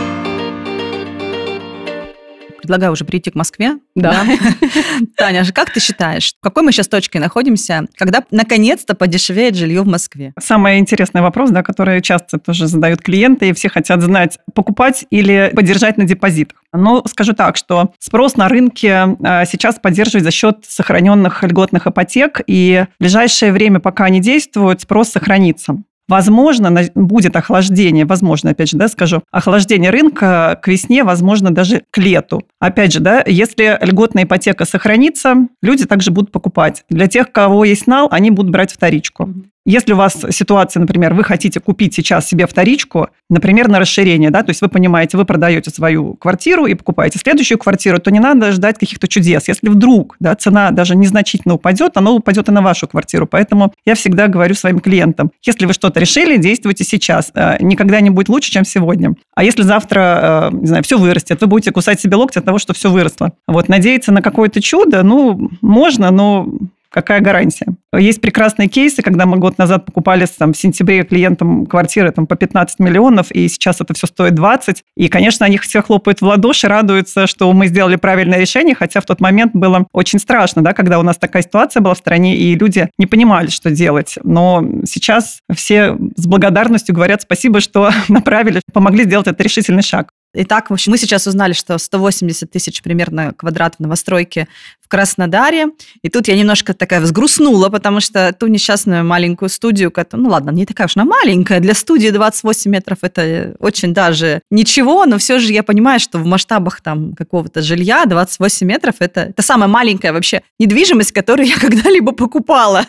предлагаю 2.63 2.93
уже 2.93 3.05
прийти 3.05 3.31
к 3.31 3.35
Москве. 3.35 3.79
Да. 3.95 4.25
да? 4.25 4.69
Таня, 5.17 5.45
как 5.53 5.71
ты 5.71 5.81
считаешь, 5.81 6.35
в 6.39 6.43
какой 6.43 6.63
мы 6.63 6.73
сейчас 6.73 6.89
точке 6.89 7.21
находимся, 7.21 7.87
когда 7.97 8.23
наконец-то 8.31 8.95
подешевеет 8.95 9.57
жилье 9.57 9.83
в 9.83 9.87
Москве? 9.87 10.33
Самый 10.41 10.79
интересный 10.79 11.21
вопрос, 11.21 11.51
да, 11.51 11.63
который 11.63 12.01
часто 12.01 12.39
тоже 12.39 12.69
задают 12.69 13.03
клиенты, 13.03 13.51
и 13.51 13.53
все 13.53 13.69
хотят 13.69 14.01
знать, 14.01 14.39
покупать 14.55 15.05
или 15.11 15.53
поддержать 15.55 15.99
на 15.99 16.05
депозитах. 16.05 16.63
Ну, 16.73 17.03
скажу 17.07 17.35
так, 17.35 17.57
что 17.57 17.93
спрос 17.99 18.37
на 18.37 18.49
рынке 18.49 19.17
а, 19.23 19.45
сейчас 19.45 19.79
поддерживает 19.79 20.25
за 20.25 20.31
счет 20.31 20.65
сохраненных 20.67 21.43
льготных 21.43 21.87
ипотек, 21.87 22.41
и 22.47 22.87
в 22.99 23.01
ближайшее 23.01 23.53
время, 23.53 23.81
пока 23.81 24.05
они 24.05 24.21
действуют, 24.21 24.81
спрос 24.81 25.11
сохранится. 25.11 25.83
Возможно, 26.13 26.71
будет 26.95 27.37
охлаждение, 27.37 28.05
возможно, 28.05 28.51
опять 28.51 28.69
же, 28.69 28.77
да, 28.77 28.89
скажу, 28.89 29.23
охлаждение 29.31 29.91
рынка 29.91 30.61
к 30.63 30.69
весне, 30.69 31.05
возможно, 31.05 31.51
даже 31.51 31.85
к 31.91 31.97
лету. 31.97 32.43
Опять 32.61 32.93
же, 32.93 33.01
да, 33.01 33.25
если 33.27 33.79
льготная 33.81 34.25
ипотека 34.25 34.67
сохранится, 34.67 35.35
люди 35.63 35.87
также 35.87 36.11
будут 36.11 36.31
покупать. 36.31 36.85
Для 36.91 37.07
тех, 37.07 37.33
кого 37.33 37.65
есть 37.65 37.87
нал, 37.87 38.09
они 38.11 38.31
будут 38.31 38.53
брать 38.53 38.73
вторичку. 38.73 39.31
Если 39.65 39.93
у 39.93 39.97
вас 39.97 40.25
ситуация, 40.31 40.81
например, 40.81 41.15
вы 41.15 41.23
хотите 41.23 41.61
купить 41.61 41.95
сейчас 41.95 42.27
себе 42.27 42.47
вторичку, 42.49 43.09
например, 43.31 43.69
на 43.69 43.79
расширение, 43.79 44.31
да, 44.31 44.43
то 44.43 44.51
есть 44.51 44.61
вы 44.61 44.69
понимаете, 44.69 45.17
вы 45.17 45.25
продаете 45.25 45.71
свою 45.71 46.15
квартиру 46.15 46.67
и 46.67 46.75
покупаете 46.75 47.21
следующую 47.21 47.59
квартиру, 47.59 48.01
то 48.01 48.11
не 48.11 48.19
надо 48.19 48.51
ждать 48.51 48.79
каких-то 48.79 49.07
чудес. 49.07 49.47
Если 49.47 49.69
вдруг 49.69 50.17
да, 50.19 50.35
цена 50.35 50.73
даже 50.73 50.97
незначительно 50.97 51.55
упадет, 51.55 51.97
она 51.97 52.11
упадет 52.11 52.49
и 52.49 52.53
на 52.53 52.61
вашу 52.61 52.89
квартиру. 52.89 53.27
Поэтому 53.27 53.73
я 53.87 53.95
всегда 53.95 54.27
говорю 54.27 54.55
своим 54.55 54.81
клиентам, 54.81 55.31
если 55.45 55.67
вы 55.67 55.73
что-то 55.75 56.01
решили, 56.01 56.39
действуйте 56.39 56.83
сейчас. 56.83 57.31
Э, 57.35 57.57
никогда 57.61 58.01
не 58.01 58.11
будет 58.11 58.29
лучше, 58.29 58.51
чем 58.51 58.65
сегодня. 58.65 59.15
А 59.35 59.45
если 59.45 59.63
завтра, 59.63 60.51
э, 60.53 60.57
не 60.57 60.67
знаю, 60.67 60.83
все 60.83 60.99
вырастет, 60.99 61.41
вы 61.41 61.47
будете 61.47 61.71
кусать 61.71 62.01
себе 62.01 62.17
локти 62.17 62.39
от 62.39 62.45
того, 62.45 62.59
что 62.59 62.75
все 62.75 62.91
выросло. 62.91 63.33
Вот, 63.47 63.69
надеяться 63.69 64.11
на 64.11 64.23
какое-то 64.23 64.61
чудо, 64.61 65.05
ну, 65.05 65.51
можно, 65.61 66.11
но 66.11 66.49
какая 66.93 67.21
гарантия? 67.21 67.67
Есть 67.97 68.21
прекрасные 68.21 68.69
кейсы, 68.69 69.03
когда 69.03 69.27
мы 69.27 69.39
год 69.39 69.59
назад 69.59 69.85
покупали 69.85 70.27
там, 70.39 70.53
в 70.53 70.57
сентябре 70.57 71.03
клиентам 71.03 71.67
квартиры 71.67 72.11
там, 72.11 72.27
по 72.27 72.37
15 72.37 72.79
миллионов, 72.79 73.31
и 73.31 73.49
сейчас 73.49 73.81
это 73.81 73.95
все 73.95 74.07
стоит 74.07 74.35
20. 74.35 74.83
И, 74.97 75.09
конечно, 75.09 75.45
они 75.47 75.59
все 75.59 75.83
хлопают 75.83 76.21
в 76.21 76.25
ладоши, 76.25 76.69
радуются, 76.69 77.27
что 77.27 77.53
мы 77.53 77.67
сделали 77.67 77.97
правильное 77.97 78.39
решение, 78.39 78.75
хотя 78.75 79.01
в 79.01 79.07
тот 79.07 79.21
момент 79.21 79.53
было 79.55 79.87
очень 79.93 80.19
страшно, 80.19 80.63
да, 80.63 80.73
когда 80.73 80.99
у 80.99 81.03
нас 81.03 81.17
такая 81.17 81.43
ситуация 81.43 81.81
была 81.81 81.95
в 81.95 81.99
стране, 81.99 82.37
и 82.37 82.55
люди 82.55 82.89
не 82.99 83.07
понимали, 83.07 83.49
что 83.49 83.71
делать. 83.71 84.19
Но 84.23 84.65
сейчас 84.85 85.41
все 85.55 85.97
с 86.17 86.27
благодарностью 86.27 86.95
говорят 86.95 87.23
спасибо, 87.23 87.61
что 87.61 87.91
направили, 88.09 88.61
помогли 88.73 89.05
сделать 89.05 89.27
этот 89.27 89.41
решительный 89.41 89.83
шаг. 89.83 90.11
Итак, 90.35 90.71
в 90.71 90.73
общем, 90.73 90.93
мы 90.93 90.99
сейчас 90.99 91.27
узнали, 91.27 91.53
что 91.53 91.77
180 91.77 92.51
тысяч 92.51 92.81
примерно 92.81 93.35
квадратов 93.37 93.81
новостройки 93.81 94.49
в 94.81 94.89
Краснодаре. 94.89 95.67
И 96.03 96.09
тут 96.09 96.27
я 96.27 96.37
немножко 96.37 96.73
такая 96.73 97.01
взгрустнула, 97.01 97.69
потому 97.69 98.01
что 98.01 98.33
ту 98.33 98.47
несчастную 98.47 99.05
маленькую 99.05 99.51
студию, 99.51 99.91
которая, 99.91 100.25
ну 100.25 100.31
ладно, 100.31 100.51
не 100.51 100.65
такая 100.65 100.87
уж 100.87 100.97
она 100.97 101.05
маленькая, 101.05 101.61
для 101.61 101.75
студии 101.75 102.09
28 102.09 102.71
метров 102.71 102.99
это 103.03 103.55
очень 103.59 103.93
даже 103.93 104.41
ничего, 104.51 105.05
но 105.05 105.19
все 105.19 105.39
же 105.39 105.53
я 105.53 105.63
понимаю, 105.63 106.01
что 106.01 106.19
в 106.19 106.25
масштабах 106.25 106.81
там 106.81 107.13
какого-то 107.15 107.61
жилья 107.61 108.07
28 108.07 108.67
метров 108.67 108.95
это, 109.01 109.21
это 109.21 109.43
самая 109.43 109.69
маленькая 109.69 110.15
вообще 110.15 110.41
недвижимость, 110.59 111.13
которую 111.13 111.47
я 111.47 111.57
когда-либо 111.61 112.13
покупала. 112.13 112.87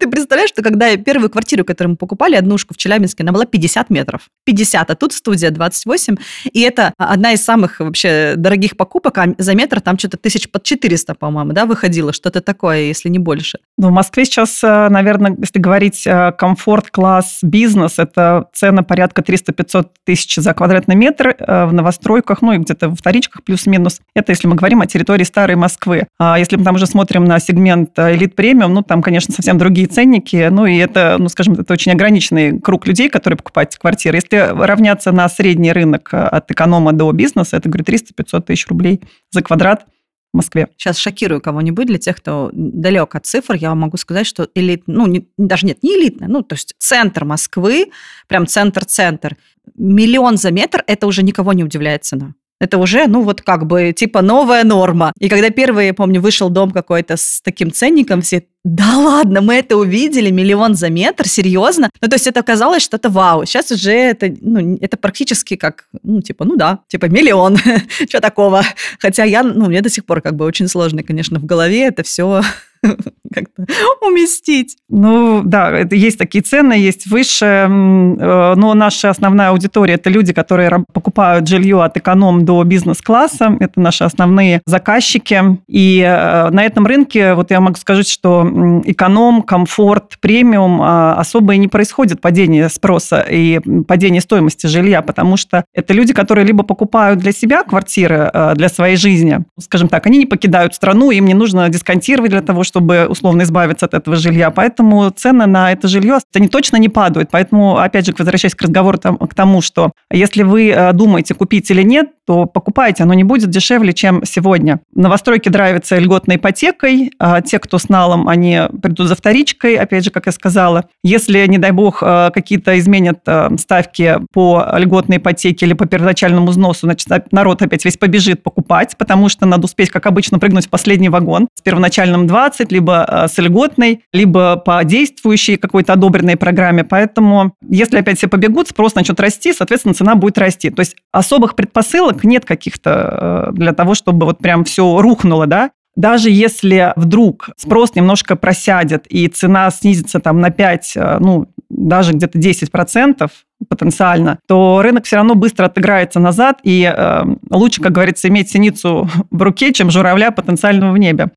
Ты 0.00 0.08
представляешь, 0.08 0.50
что 0.50 0.62
когда 0.62 0.88
я 0.88 0.96
первую 0.96 1.30
квартиру, 1.30 1.64
которую 1.64 1.92
мы 1.92 1.96
покупали, 1.96 2.34
однушку 2.34 2.74
в 2.74 2.78
Челябинске, 2.78 3.22
она 3.22 3.30
была 3.30 3.44
50 3.44 3.90
метров. 3.90 4.22
50, 4.44 4.90
а 4.90 4.94
тут 4.96 5.12
студия 5.12 5.50
28, 5.50 6.16
и 6.52 6.60
это 6.62 6.79
это 6.80 6.94
одна 6.96 7.32
из 7.32 7.44
самых 7.44 7.80
вообще 7.80 8.34
дорогих 8.36 8.76
покупок, 8.76 9.18
а 9.18 9.34
за 9.38 9.54
метр 9.54 9.80
там 9.80 9.98
что-то 9.98 10.16
тысяч 10.16 10.50
под 10.50 10.62
400, 10.62 11.14
по-моему, 11.14 11.52
да, 11.52 11.66
выходило, 11.66 12.12
что-то 12.12 12.40
такое, 12.40 12.82
если 12.82 13.08
не 13.08 13.18
больше. 13.18 13.58
Ну, 13.78 13.88
в 13.88 13.92
Москве 13.92 14.24
сейчас, 14.24 14.62
э, 14.62 14.88
наверное, 14.88 15.36
если 15.38 15.58
говорить 15.58 16.06
э, 16.06 16.32
комфорт-класс 16.32 17.40
бизнес, 17.42 17.98
это 17.98 18.46
цена 18.52 18.82
порядка 18.82 19.22
300-500 19.22 19.88
тысяч 20.04 20.36
за 20.36 20.54
квадратный 20.54 20.96
метр 20.96 21.34
э, 21.38 21.66
в 21.66 21.72
новостройках, 21.72 22.42
ну 22.42 22.52
и 22.52 22.58
где-то 22.58 22.88
в 22.88 22.96
вторичках 22.96 23.42
плюс-минус. 23.44 24.00
Это 24.14 24.32
если 24.32 24.48
мы 24.48 24.56
говорим 24.56 24.80
о 24.80 24.86
территории 24.86 25.24
старой 25.24 25.56
Москвы. 25.56 26.06
А 26.18 26.38
если 26.38 26.56
мы 26.56 26.64
там 26.64 26.76
уже 26.76 26.86
смотрим 26.86 27.24
на 27.24 27.38
сегмент 27.40 27.98
элит 27.98 28.34
премиум, 28.34 28.74
ну 28.74 28.82
там, 28.82 29.02
конечно, 29.02 29.34
совсем 29.34 29.58
другие 29.58 29.86
ценники, 29.86 30.48
ну 30.50 30.66
и 30.66 30.76
это, 30.76 31.16
ну 31.18 31.28
скажем, 31.28 31.54
это 31.54 31.72
очень 31.72 31.92
ограниченный 31.92 32.58
круг 32.60 32.86
людей, 32.86 33.08
которые 33.08 33.36
покупают 33.36 33.76
квартиры. 33.76 34.16
Если 34.16 34.36
равняться 34.36 35.12
на 35.12 35.28
средний 35.28 35.72
рынок 35.72 36.10
от 36.12 36.50
экономики 36.50 36.69
эконома 36.70 36.92
до 36.92 37.10
бизнеса, 37.12 37.56
это, 37.56 37.68
говорю, 37.68 37.84
300-500 37.84 38.42
тысяч 38.42 38.66
рублей 38.68 39.00
за 39.30 39.42
квадрат 39.42 39.86
в 40.32 40.36
Москве. 40.36 40.68
Сейчас 40.76 40.96
шокирую 40.98 41.40
кого-нибудь. 41.40 41.86
Для 41.86 41.98
тех, 41.98 42.16
кто 42.16 42.50
далек 42.52 43.14
от 43.16 43.26
цифр, 43.26 43.54
я 43.54 43.70
вам 43.70 43.80
могу 43.80 43.96
сказать, 43.96 44.26
что 44.26 44.48
элит, 44.54 44.84
ну, 44.86 45.06
не, 45.06 45.28
даже 45.36 45.66
нет, 45.66 45.82
не 45.82 45.96
элитная, 45.96 46.28
ну, 46.28 46.42
то 46.42 46.54
есть 46.54 46.74
центр 46.78 47.24
Москвы, 47.24 47.90
прям 48.28 48.46
центр-центр, 48.46 49.36
миллион 49.74 50.36
за 50.36 50.52
метр, 50.52 50.84
это 50.86 51.06
уже 51.06 51.22
никого 51.22 51.52
не 51.52 51.64
удивляет 51.64 52.04
цена. 52.04 52.34
Это 52.60 52.78
уже, 52.78 53.06
ну, 53.06 53.22
вот 53.22 53.40
как 53.40 53.66
бы, 53.66 53.92
типа, 53.92 54.22
новая 54.22 54.64
норма. 54.64 55.12
И 55.18 55.28
когда 55.28 55.50
первый, 55.50 55.86
я 55.86 55.94
помню, 55.94 56.20
вышел 56.20 56.50
дом 56.50 56.70
какой-то 56.70 57.16
с 57.16 57.40
таким 57.42 57.72
ценником, 57.72 58.20
все, 58.20 58.44
да 58.64 58.98
ладно, 58.98 59.40
мы 59.40 59.54
это 59.54 59.76
увидели, 59.78 60.30
миллион 60.30 60.74
за 60.74 60.90
метр, 60.90 61.26
серьезно? 61.26 61.88
Ну, 62.02 62.08
то 62.08 62.16
есть 62.16 62.26
это 62.26 62.42
казалось, 62.42 62.82
что 62.82 62.98
это 62.98 63.08
вау. 63.08 63.46
Сейчас 63.46 63.70
уже 63.70 63.92
это, 63.92 64.34
ну, 64.40 64.76
это 64.80 64.98
практически 64.98 65.56
как, 65.56 65.86
ну, 66.02 66.20
типа, 66.20 66.44
ну 66.44 66.56
да, 66.56 66.80
типа 66.88 67.06
миллион, 67.06 67.56
что 68.08 68.20
такого. 68.20 68.62
Хотя 68.98 69.24
я, 69.24 69.42
ну, 69.42 69.66
мне 69.66 69.80
до 69.80 69.88
сих 69.88 70.04
пор 70.04 70.20
как 70.20 70.36
бы 70.36 70.44
очень 70.44 70.68
сложно, 70.68 71.02
конечно, 71.02 71.38
в 71.38 71.46
голове 71.46 71.86
это 71.86 72.02
все 72.02 72.42
как-то 73.32 73.66
уместить. 74.00 74.76
Ну, 74.88 75.42
да, 75.44 75.70
это 75.70 75.94
есть 75.94 76.18
такие 76.18 76.42
цены, 76.42 76.72
есть 76.72 77.06
выше, 77.06 77.44
э, 77.44 77.66
но 77.68 78.74
наша 78.74 79.10
основная 79.10 79.50
аудитория– 79.50 79.94
это 79.94 80.10
люди, 80.10 80.32
которые 80.32 80.84
покупают 80.92 81.46
жилье 81.46 81.82
от 81.82 81.96
эконом 81.96 82.44
до 82.44 82.62
бизнес-класса, 82.64 83.56
это 83.60 83.80
наши 83.80 84.04
основные 84.04 84.62
заказчики, 84.66 85.58
и 85.68 86.00
э, 86.00 86.50
на 86.50 86.64
этом 86.64 86.86
рынке, 86.86 87.34
вот 87.34 87.50
я 87.50 87.60
могу 87.60 87.76
сказать, 87.76 88.08
что 88.08 88.49
эконом, 88.84 89.42
комфорт, 89.42 90.18
премиум 90.20 90.80
а, 90.82 91.14
особо 91.14 91.54
и 91.54 91.58
не 91.58 91.68
происходит 91.68 92.20
падение 92.20 92.68
спроса 92.68 93.24
и 93.28 93.60
падение 93.86 94.20
стоимости 94.20 94.66
жилья, 94.66 95.02
потому 95.02 95.36
что 95.36 95.64
это 95.74 95.92
люди, 95.92 96.12
которые 96.12 96.46
либо 96.46 96.62
покупают 96.62 97.18
для 97.18 97.32
себя 97.32 97.62
квартиры, 97.62 98.30
э, 98.32 98.54
для 98.54 98.68
своей 98.68 98.96
жизни, 98.96 99.40
скажем 99.58 99.88
так, 99.88 100.06
они 100.06 100.18
не 100.18 100.26
покидают 100.26 100.74
страну, 100.74 101.10
им 101.10 101.26
не 101.26 101.34
нужно 101.34 101.68
дисконтировать 101.68 102.30
для 102.30 102.42
того, 102.42 102.64
чтобы 102.64 103.06
условно 103.08 103.42
избавиться 103.42 103.86
от 103.86 103.94
этого 103.94 104.16
жилья. 104.16 104.50
Поэтому 104.50 105.10
цены 105.10 105.46
на 105.46 105.72
это 105.72 105.88
жилье, 105.88 106.18
они 106.34 106.48
точно 106.48 106.76
не 106.76 106.88
падают. 106.88 107.30
Поэтому, 107.30 107.78
опять 107.78 108.06
же, 108.06 108.14
возвращаясь 108.16 108.54
к 108.54 108.62
разговору 108.62 108.98
там, 108.98 109.16
к 109.16 109.34
тому, 109.34 109.60
что 109.60 109.92
если 110.10 110.42
вы 110.42 110.70
э, 110.70 110.92
думаете, 110.92 111.34
купить 111.34 111.70
или 111.70 111.82
нет, 111.82 112.10
то 112.26 112.46
покупайте, 112.46 113.02
оно 113.02 113.14
не 113.14 113.24
будет 113.24 113.50
дешевле, 113.50 113.92
чем 113.92 114.24
сегодня. 114.24 114.80
Новостройки 114.94 115.48
драйвятся 115.48 115.98
льготной 115.98 116.36
ипотекой, 116.36 117.10
а 117.18 117.40
те, 117.40 117.58
кто 117.58 117.78
с 117.78 117.88
налом, 117.88 118.28
они 118.28 118.39
придут 118.82 119.08
за 119.08 119.14
вторичкой, 119.14 119.76
опять 119.76 120.04
же, 120.04 120.10
как 120.10 120.26
я 120.26 120.32
сказала. 120.32 120.86
Если, 121.02 121.46
не 121.46 121.58
дай 121.58 121.70
бог, 121.72 122.02
э, 122.02 122.30
какие-то 122.32 122.78
изменят 122.78 123.20
э, 123.26 123.50
ставки 123.58 124.18
по 124.32 124.66
льготной 124.76 125.18
ипотеке 125.18 125.66
или 125.66 125.72
по 125.72 125.86
первоначальному 125.86 126.46
взносу, 126.46 126.86
значит, 126.86 127.08
народ 127.32 127.62
опять 127.62 127.84
весь 127.84 127.96
побежит 127.96 128.42
покупать, 128.42 128.96
потому 128.96 129.28
что 129.28 129.46
надо 129.46 129.64
успеть, 129.64 129.90
как 129.90 130.06
обычно, 130.06 130.38
прыгнуть 130.38 130.66
в 130.66 130.70
последний 130.70 131.08
вагон 131.08 131.48
с 131.54 131.62
первоначальным 131.62 132.26
20, 132.26 132.72
либо 132.72 133.06
э, 133.08 133.28
с 133.28 133.38
льготной, 133.38 134.02
либо 134.12 134.56
по 134.56 134.82
действующей 134.84 135.56
какой-то 135.56 135.92
одобренной 135.92 136.36
программе. 136.36 136.84
Поэтому, 136.84 137.54
если 137.68 137.98
опять 137.98 138.18
все 138.18 138.28
побегут, 138.28 138.68
спрос 138.68 138.94
начнет 138.94 139.18
расти, 139.20 139.52
соответственно, 139.52 139.94
цена 139.94 140.14
будет 140.14 140.38
расти. 140.38 140.70
То 140.70 140.80
есть 140.80 140.96
особых 141.12 141.54
предпосылок 141.54 142.24
нет 142.24 142.44
каких-то 142.44 143.50
для 143.52 143.72
того, 143.72 143.94
чтобы 143.94 144.26
вот 144.26 144.38
прям 144.38 144.64
все 144.64 145.00
рухнуло, 145.00 145.46
да, 145.46 145.70
даже 145.96 146.30
если 146.30 146.92
вдруг 146.96 147.50
спрос 147.56 147.94
немножко 147.94 148.36
просядет 148.36 149.06
и 149.08 149.28
цена 149.28 149.70
снизится 149.70 150.20
там 150.20 150.40
на 150.40 150.50
5, 150.50 150.92
э, 150.96 151.18
ну, 151.20 151.48
даже 151.68 152.12
где-то 152.12 152.38
10% 152.38 153.30
потенциально, 153.68 154.38
то 154.46 154.80
рынок 154.82 155.04
все 155.04 155.16
равно 155.16 155.34
быстро 155.34 155.66
отыграется 155.66 156.20
назад, 156.20 156.60
и 156.62 156.82
э, 156.82 157.22
лучше, 157.50 157.82
как 157.82 157.92
говорится, 157.92 158.28
иметь 158.28 158.50
синицу 158.50 159.08
в 159.30 159.42
руке, 159.42 159.72
чем 159.72 159.90
журавля 159.90 160.30
потенциального 160.30 160.92
в 160.92 160.98
небе. 160.98 161.30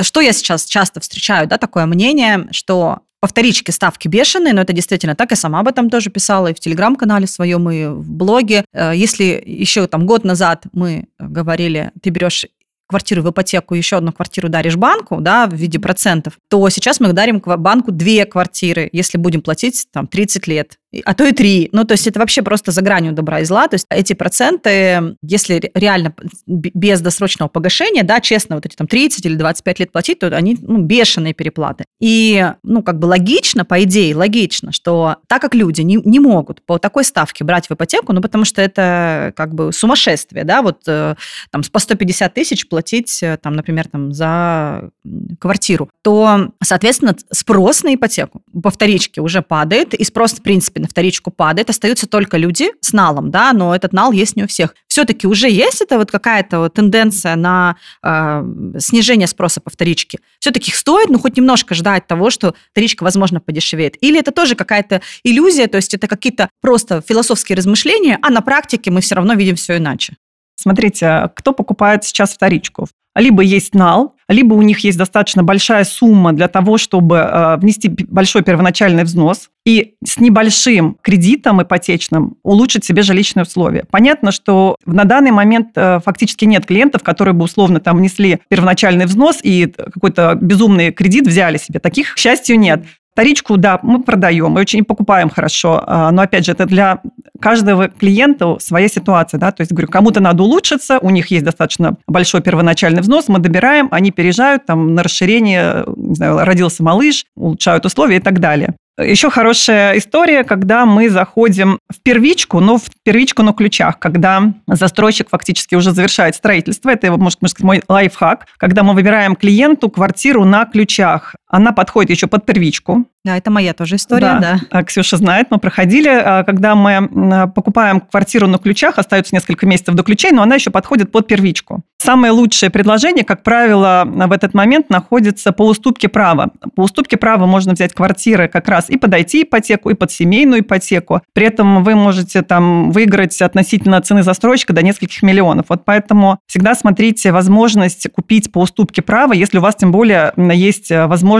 Что 0.00 0.20
я 0.20 0.32
сейчас 0.32 0.64
часто 0.64 1.00
встречаю, 1.00 1.46
да, 1.46 1.58
такое 1.58 1.86
мнение, 1.86 2.48
что 2.52 3.00
по 3.20 3.28
вторичке 3.28 3.70
ставки 3.70 4.08
бешеные, 4.08 4.54
но 4.54 4.62
это 4.62 4.72
действительно 4.72 5.14
так. 5.14 5.30
Я 5.30 5.36
сама 5.36 5.60
об 5.60 5.68
этом 5.68 5.90
тоже 5.90 6.08
писала 6.08 6.48
и 6.48 6.54
в 6.54 6.60
телеграм-канале 6.60 7.26
своем, 7.26 7.68
и 7.70 7.86
в 7.86 8.10
блоге. 8.10 8.64
Э, 8.72 8.92
если 8.94 9.42
еще 9.44 9.86
там 9.86 10.06
год 10.06 10.24
назад 10.24 10.64
мы 10.72 11.04
говорили, 11.18 11.90
ты 12.02 12.08
берешь 12.10 12.46
квартиру 12.90 13.22
в 13.22 13.30
ипотеку, 13.30 13.74
еще 13.74 13.96
одну 13.96 14.12
квартиру 14.12 14.48
даришь 14.48 14.76
банку, 14.76 15.18
да, 15.20 15.46
в 15.46 15.54
виде 15.54 15.78
процентов, 15.78 16.34
то 16.48 16.68
сейчас 16.68 17.00
мы 17.00 17.12
дарим 17.12 17.40
банку 17.40 17.92
две 17.92 18.26
квартиры, 18.26 18.90
если 18.92 19.16
будем 19.16 19.40
платить 19.40 19.86
там 19.92 20.06
30 20.06 20.46
лет 20.46 20.76
а 21.04 21.14
то 21.14 21.24
и 21.24 21.32
три. 21.32 21.68
Ну, 21.72 21.84
то 21.84 21.92
есть 21.92 22.06
это 22.06 22.18
вообще 22.18 22.42
просто 22.42 22.72
за 22.72 22.82
гранью 22.82 23.12
добра 23.12 23.40
и 23.40 23.44
зла. 23.44 23.68
То 23.68 23.74
есть 23.74 23.86
эти 23.90 24.12
проценты, 24.12 25.16
если 25.22 25.70
реально 25.74 26.14
без 26.46 27.00
досрочного 27.00 27.48
погашения, 27.48 28.02
да, 28.02 28.20
честно, 28.20 28.56
вот 28.56 28.66
эти 28.66 28.74
там 28.74 28.86
30 28.88 29.24
или 29.24 29.36
25 29.36 29.80
лет 29.80 29.92
платить, 29.92 30.18
то 30.18 30.26
они 30.28 30.58
ну, 30.60 30.78
бешеные 30.78 31.32
переплаты. 31.32 31.84
И, 32.00 32.44
ну, 32.64 32.82
как 32.82 32.98
бы 32.98 33.06
логично, 33.06 33.64
по 33.64 33.82
идее, 33.84 34.16
логично, 34.16 34.72
что 34.72 35.16
так 35.28 35.40
как 35.40 35.54
люди 35.54 35.82
не, 35.82 35.96
не 36.04 36.18
могут 36.18 36.64
по 36.66 36.78
такой 36.78 37.04
ставке 37.04 37.44
брать 37.44 37.68
в 37.68 37.72
ипотеку, 37.72 38.12
ну, 38.12 38.20
потому 38.20 38.44
что 38.44 38.60
это 38.60 39.32
как 39.36 39.54
бы 39.54 39.72
сумасшествие, 39.72 40.44
да, 40.44 40.62
вот 40.62 40.82
э, 40.88 41.14
там 41.50 41.62
по 41.70 41.78
150 41.78 42.34
тысяч 42.34 42.68
платить, 42.68 42.79
э, 43.22 43.36
там, 43.36 43.54
например, 43.54 43.88
там, 43.88 44.12
за 44.12 44.90
квартиру, 45.38 45.90
то, 46.02 46.52
соответственно, 46.62 47.16
спрос 47.30 47.82
на 47.82 47.94
ипотеку 47.94 48.42
по 48.62 48.70
вторичке 48.70 49.20
уже 49.20 49.42
падает, 49.42 49.94
и 49.94 50.04
спрос, 50.04 50.32
в 50.32 50.42
принципе, 50.42 50.80
на 50.80 50.88
вторичку 50.88 51.30
падает. 51.30 51.70
Остаются 51.70 52.06
только 52.06 52.36
люди 52.36 52.70
с 52.80 52.92
налом, 52.92 53.30
да, 53.30 53.52
но 53.52 53.74
этот 53.74 53.92
нал 53.92 54.12
есть 54.12 54.36
не 54.36 54.44
у 54.44 54.46
всех. 54.46 54.74
Все-таки 54.86 55.26
уже 55.26 55.48
есть 55.48 55.80
это 55.80 55.98
вот 55.98 56.10
какая-то 56.10 56.60
вот 56.60 56.74
тенденция 56.74 57.36
на 57.36 57.76
э, 58.02 58.44
снижение 58.78 59.26
спроса 59.26 59.60
по 59.60 59.70
вторичке. 59.70 60.18
Все-таки 60.38 60.72
стоит, 60.72 61.10
ну, 61.10 61.18
хоть 61.18 61.36
немножко 61.36 61.74
ждать 61.74 62.06
того, 62.06 62.30
что 62.30 62.54
вторичка, 62.72 63.04
возможно, 63.04 63.40
подешевеет. 63.40 63.96
Или 64.00 64.18
это 64.18 64.32
тоже 64.32 64.54
какая-то 64.54 65.00
иллюзия, 65.24 65.66
то 65.66 65.76
есть 65.76 65.94
это 65.94 66.06
какие-то 66.06 66.48
просто 66.60 67.02
философские 67.06 67.56
размышления, 67.56 68.18
а 68.22 68.30
на 68.30 68.40
практике 68.40 68.90
мы 68.90 69.00
все 69.00 69.14
равно 69.14 69.34
видим 69.34 69.56
все 69.56 69.76
иначе. 69.76 70.16
Смотрите, 70.60 71.30
кто 71.34 71.52
покупает 71.52 72.04
сейчас 72.04 72.34
вторичку? 72.34 72.86
Либо 73.16 73.42
есть 73.42 73.74
нал, 73.74 74.14
либо 74.28 74.54
у 74.54 74.62
них 74.62 74.80
есть 74.80 74.96
достаточно 74.96 75.42
большая 75.42 75.84
сумма 75.84 76.32
для 76.32 76.46
того, 76.46 76.78
чтобы 76.78 77.16
э, 77.16 77.56
внести 77.56 77.88
большой 77.88 78.42
первоначальный 78.42 79.02
взнос 79.02 79.50
и 79.66 79.94
с 80.04 80.18
небольшим 80.18 80.96
кредитом 81.02 81.60
ипотечным 81.60 82.36
улучшить 82.44 82.84
себе 82.84 83.02
жилищные 83.02 83.42
условия. 83.42 83.84
Понятно, 83.90 84.30
что 84.30 84.76
на 84.86 85.04
данный 85.04 85.32
момент 85.32 85.70
э, 85.74 85.98
фактически 86.04 86.44
нет 86.44 86.66
клиентов, 86.66 87.02
которые 87.02 87.34
бы 87.34 87.44
условно 87.44 87.80
там 87.80 87.96
внесли 87.96 88.38
первоначальный 88.48 89.06
взнос 89.06 89.40
и 89.42 89.66
какой-то 89.66 90.38
безумный 90.40 90.92
кредит 90.92 91.26
взяли 91.26 91.56
себе. 91.56 91.80
Таких, 91.80 92.14
к 92.14 92.18
счастью, 92.18 92.60
нет. 92.60 92.84
Вторичку, 93.20 93.58
да, 93.58 93.78
мы 93.82 94.02
продаем, 94.02 94.52
мы 94.52 94.62
очень 94.62 94.82
покупаем 94.82 95.28
хорошо, 95.28 95.84
а, 95.86 96.10
но, 96.10 96.22
опять 96.22 96.46
же, 96.46 96.52
это 96.52 96.64
для 96.64 97.02
каждого 97.38 97.88
клиента 97.88 98.56
своя 98.60 98.88
ситуация, 98.88 99.38
да, 99.38 99.52
то 99.52 99.60
есть, 99.60 99.72
говорю, 99.72 99.88
кому-то 99.88 100.20
надо 100.20 100.42
улучшиться, 100.42 100.98
у 101.00 101.10
них 101.10 101.30
есть 101.30 101.44
достаточно 101.44 101.98
большой 102.06 102.40
первоначальный 102.40 103.02
взнос, 103.02 103.28
мы 103.28 103.38
добираем, 103.38 103.88
они 103.90 104.10
переезжают 104.10 104.64
там 104.64 104.94
на 104.94 105.02
расширение, 105.02 105.84
не 105.96 106.14
знаю, 106.14 106.46
родился 106.46 106.82
малыш, 106.82 107.26
улучшают 107.36 107.84
условия 107.84 108.16
и 108.16 108.20
так 108.20 108.40
далее. 108.40 108.74
Еще 108.98 109.30
хорошая 109.30 109.96
история, 109.96 110.44
когда 110.44 110.84
мы 110.84 111.08
заходим 111.08 111.78
в 111.90 112.02
первичку, 112.02 112.60
но 112.60 112.76
в 112.76 112.84
первичку 113.02 113.42
на 113.42 113.52
ключах, 113.52 113.98
когда 113.98 114.52
застройщик 114.66 115.28
фактически 115.30 115.74
уже 115.74 115.92
завершает 115.92 116.34
строительство. 116.34 116.90
Это, 116.90 117.10
может, 117.16 117.40
может 117.40 117.60
мой 117.60 117.82
лайфхак. 117.88 118.46
Когда 118.58 118.82
мы 118.82 118.92
выбираем 118.92 119.36
клиенту 119.36 119.88
квартиру 119.88 120.44
на 120.44 120.66
ключах. 120.66 121.34
Она 121.50 121.72
подходит 121.72 122.10
еще 122.10 122.28
под 122.28 122.46
первичку. 122.46 123.06
Да, 123.22 123.36
это 123.36 123.50
моя 123.50 123.74
тоже 123.74 123.96
история, 123.96 124.38
да. 124.40 124.40
да. 124.40 124.60
А, 124.70 124.82
Ксюша 124.82 125.18
знает, 125.18 125.48
мы 125.50 125.58
проходили, 125.58 126.08
а, 126.08 126.42
когда 126.44 126.74
мы 126.74 127.50
покупаем 127.54 128.00
квартиру 128.00 128.46
на 128.46 128.56
ключах, 128.56 128.98
остается 128.98 129.34
несколько 129.34 129.66
месяцев 129.66 129.94
до 129.94 130.02
ключей, 130.02 130.30
но 130.30 130.42
она 130.42 130.54
еще 130.54 130.70
подходит 130.70 131.12
под 131.12 131.26
первичку. 131.26 131.82
Самое 131.98 132.32
лучшее 132.32 132.70
предложение, 132.70 133.24
как 133.24 133.42
правило, 133.42 134.04
в 134.06 134.32
этот 134.32 134.54
момент 134.54 134.88
находится 134.88 135.52
по 135.52 135.66
уступке 135.66 136.08
права. 136.08 136.50
По 136.74 136.82
уступке 136.82 137.18
права 137.18 137.44
можно 137.44 137.74
взять 137.74 137.92
квартиры 137.92 138.48
как 138.48 138.68
раз 138.68 138.88
и 138.88 138.96
под 138.96 139.12
IT-ипотеку, 139.12 139.90
и 139.90 139.94
под 139.94 140.10
семейную 140.10 140.60
ипотеку. 140.60 141.20
При 141.34 141.44
этом 141.44 141.84
вы 141.84 141.94
можете 141.96 142.40
там 142.40 142.90
выиграть 142.90 143.42
относительно 143.42 144.00
цены 144.00 144.22
застройщика 144.22 144.72
до 144.72 144.82
нескольких 144.82 145.22
миллионов. 145.22 145.66
Вот 145.68 145.84
поэтому 145.84 146.38
всегда 146.46 146.74
смотрите 146.74 147.32
возможность 147.32 148.08
купить 148.10 148.50
по 148.50 148.60
уступке 148.60 149.02
права, 149.02 149.34
если 149.34 149.58
у 149.58 149.60
вас 149.60 149.74
тем 149.76 149.92
более 149.92 150.32
есть 150.38 150.90
возможность 150.90 151.39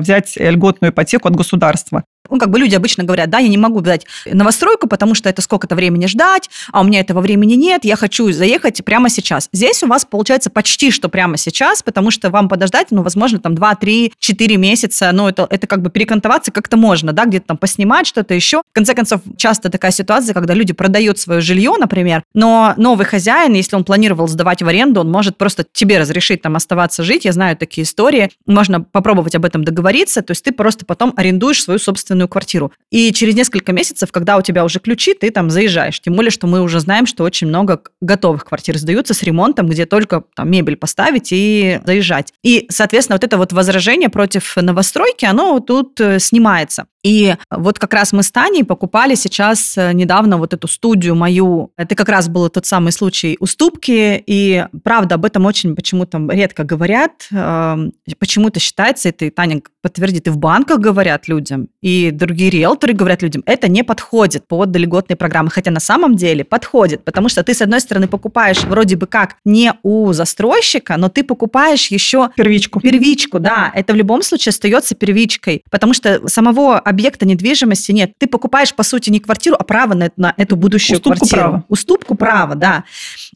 взять 0.00 0.36
льготную 0.36 0.92
ипотеку 0.92 1.28
от 1.28 1.36
государства. 1.36 2.04
Ну, 2.30 2.38
как 2.38 2.50
бы 2.50 2.58
люди 2.58 2.74
обычно 2.74 3.04
говорят, 3.04 3.30
да, 3.30 3.38
я 3.38 3.48
не 3.48 3.58
могу 3.58 3.80
взять 3.80 4.06
новостройку, 4.26 4.88
потому 4.88 5.14
что 5.14 5.28
это 5.28 5.42
сколько-то 5.42 5.74
времени 5.74 6.06
ждать, 6.06 6.50
а 6.72 6.80
у 6.80 6.84
меня 6.84 7.00
этого 7.00 7.20
времени 7.20 7.54
нет, 7.54 7.84
я 7.84 7.96
хочу 7.96 8.30
заехать 8.32 8.84
прямо 8.84 9.08
сейчас. 9.08 9.48
Здесь 9.52 9.82
у 9.82 9.86
вас 9.86 10.04
получается 10.04 10.50
почти 10.50 10.90
что 10.90 11.08
прямо 11.08 11.36
сейчас, 11.36 11.82
потому 11.82 12.10
что 12.10 12.30
вам 12.30 12.48
подождать, 12.48 12.88
ну, 12.90 13.02
возможно, 13.02 13.38
там 13.38 13.54
2, 13.54 13.74
3, 13.74 14.12
4 14.18 14.56
месяца, 14.56 15.10
ну, 15.12 15.28
это, 15.28 15.46
это 15.50 15.66
как 15.66 15.82
бы 15.82 15.90
перекантоваться 15.90 16.50
как-то 16.50 16.76
можно, 16.76 17.12
да, 17.12 17.24
где-то 17.24 17.48
там 17.48 17.56
поснимать 17.56 18.06
что-то 18.06 18.34
еще. 18.34 18.62
В 18.70 18.74
конце 18.74 18.94
концов, 18.94 19.20
часто 19.36 19.70
такая 19.70 19.90
ситуация, 19.90 20.34
когда 20.34 20.54
люди 20.54 20.72
продают 20.72 21.18
свое 21.18 21.40
жилье, 21.40 21.74
например, 21.78 22.22
но 22.34 22.74
новый 22.76 23.06
хозяин, 23.06 23.54
если 23.54 23.76
он 23.76 23.84
планировал 23.84 24.28
сдавать 24.28 24.62
в 24.62 24.68
аренду, 24.68 25.00
он 25.00 25.10
может 25.10 25.36
просто 25.36 25.64
тебе 25.72 25.98
разрешить 25.98 26.42
там 26.42 26.56
оставаться 26.56 27.02
жить. 27.02 27.24
Я 27.24 27.32
знаю 27.32 27.56
такие 27.56 27.84
истории. 27.84 28.30
Можно 28.46 28.80
попробовать 28.80 29.34
об 29.34 29.44
этом 29.44 29.64
договориться, 29.64 30.22
то 30.22 30.32
есть 30.32 30.44
ты 30.44 30.52
просто 30.52 30.84
потом 30.86 31.12
арендуешь 31.16 31.62
свою 31.62 31.78
собственную 31.78 32.15
собственную 32.16 32.28
квартиру. 32.28 32.72
И 32.90 33.12
через 33.12 33.34
несколько 33.34 33.72
месяцев, 33.72 34.10
когда 34.10 34.36
у 34.36 34.42
тебя 34.42 34.64
уже 34.64 34.78
ключи, 34.80 35.14
ты 35.14 35.30
там 35.30 35.50
заезжаешь. 35.50 36.00
Тем 36.00 36.14
более, 36.14 36.30
что 36.30 36.46
мы 36.46 36.62
уже 36.62 36.80
знаем, 36.80 37.06
что 37.06 37.24
очень 37.24 37.48
много 37.48 37.80
готовых 38.00 38.44
квартир 38.44 38.78
сдаются 38.78 39.14
с 39.14 39.22
ремонтом, 39.22 39.66
где 39.66 39.86
только 39.86 40.24
там 40.34 40.50
мебель 40.50 40.76
поставить 40.76 41.28
и 41.32 41.80
заезжать. 41.84 42.32
И, 42.42 42.66
соответственно, 42.70 43.16
вот 43.16 43.24
это 43.24 43.36
вот 43.36 43.52
возражение 43.52 44.08
против 44.08 44.56
новостройки, 44.56 45.24
оно 45.26 45.60
тут 45.60 46.00
э, 46.00 46.18
снимается. 46.18 46.86
И 47.06 47.36
вот 47.50 47.78
как 47.78 47.94
раз 47.94 48.12
мы 48.12 48.24
с 48.24 48.32
Таней 48.32 48.64
покупали 48.64 49.14
сейчас 49.14 49.78
э, 49.78 49.92
недавно 49.92 50.38
вот 50.38 50.52
эту 50.52 50.66
студию 50.66 51.14
мою. 51.14 51.70
Это 51.76 51.94
как 51.94 52.08
раз 52.08 52.28
был 52.28 52.48
тот 52.48 52.66
самый 52.66 52.90
случай 52.90 53.36
уступки. 53.38 54.22
И 54.26 54.64
правда, 54.82 55.14
об 55.14 55.24
этом 55.24 55.46
очень 55.46 55.76
почему-то 55.76 56.18
редко 56.30 56.64
говорят. 56.64 57.28
Эм, 57.30 57.92
почему-то 58.18 58.58
считается, 58.58 59.10
это 59.10 59.26
и 59.26 59.30
Таня 59.30 59.62
подтвердит, 59.82 60.26
и 60.26 60.30
в 60.30 60.38
банках 60.38 60.80
говорят 60.80 61.28
людям, 61.28 61.68
и 61.86 62.10
другие 62.10 62.50
риэлторы 62.50 62.94
говорят 62.94 63.22
людям, 63.22 63.44
это 63.46 63.68
не 63.68 63.84
подходит 63.84 64.48
под 64.48 64.74
льготные 64.74 65.16
программы. 65.16 65.50
Хотя 65.50 65.70
на 65.70 65.78
самом 65.78 66.16
деле 66.16 66.44
подходит, 66.44 67.04
потому 67.04 67.28
что 67.28 67.44
ты, 67.44 67.54
с 67.54 67.62
одной 67.62 67.80
стороны, 67.80 68.08
покупаешь 68.08 68.64
вроде 68.64 68.96
бы 68.96 69.06
как 69.06 69.36
не 69.44 69.72
у 69.84 70.12
застройщика, 70.12 70.96
но 70.96 71.08
ты 71.08 71.22
покупаешь 71.22 71.86
еще... 71.92 72.30
Первичку. 72.34 72.80
Первичку, 72.80 73.38
да. 73.38 73.70
Это 73.72 73.92
в 73.92 73.96
любом 73.96 74.22
случае 74.22 74.50
остается 74.50 74.96
первичкой, 74.96 75.62
потому 75.70 75.94
что 75.94 76.26
самого 76.26 76.76
объекта 76.80 77.24
недвижимости 77.24 77.92
нет. 77.92 78.14
Ты 78.18 78.26
покупаешь, 78.26 78.74
по 78.74 78.82
сути, 78.82 79.10
не 79.10 79.20
квартиру, 79.20 79.54
а 79.56 79.62
право 79.62 79.94
на, 79.94 80.10
на 80.16 80.34
эту 80.36 80.56
будущую 80.56 80.96
Уступку 80.96 81.20
квартиру. 81.20 81.40
права. 81.40 81.64
Уступку 81.68 82.14
права, 82.16 82.56
да. 82.56 82.82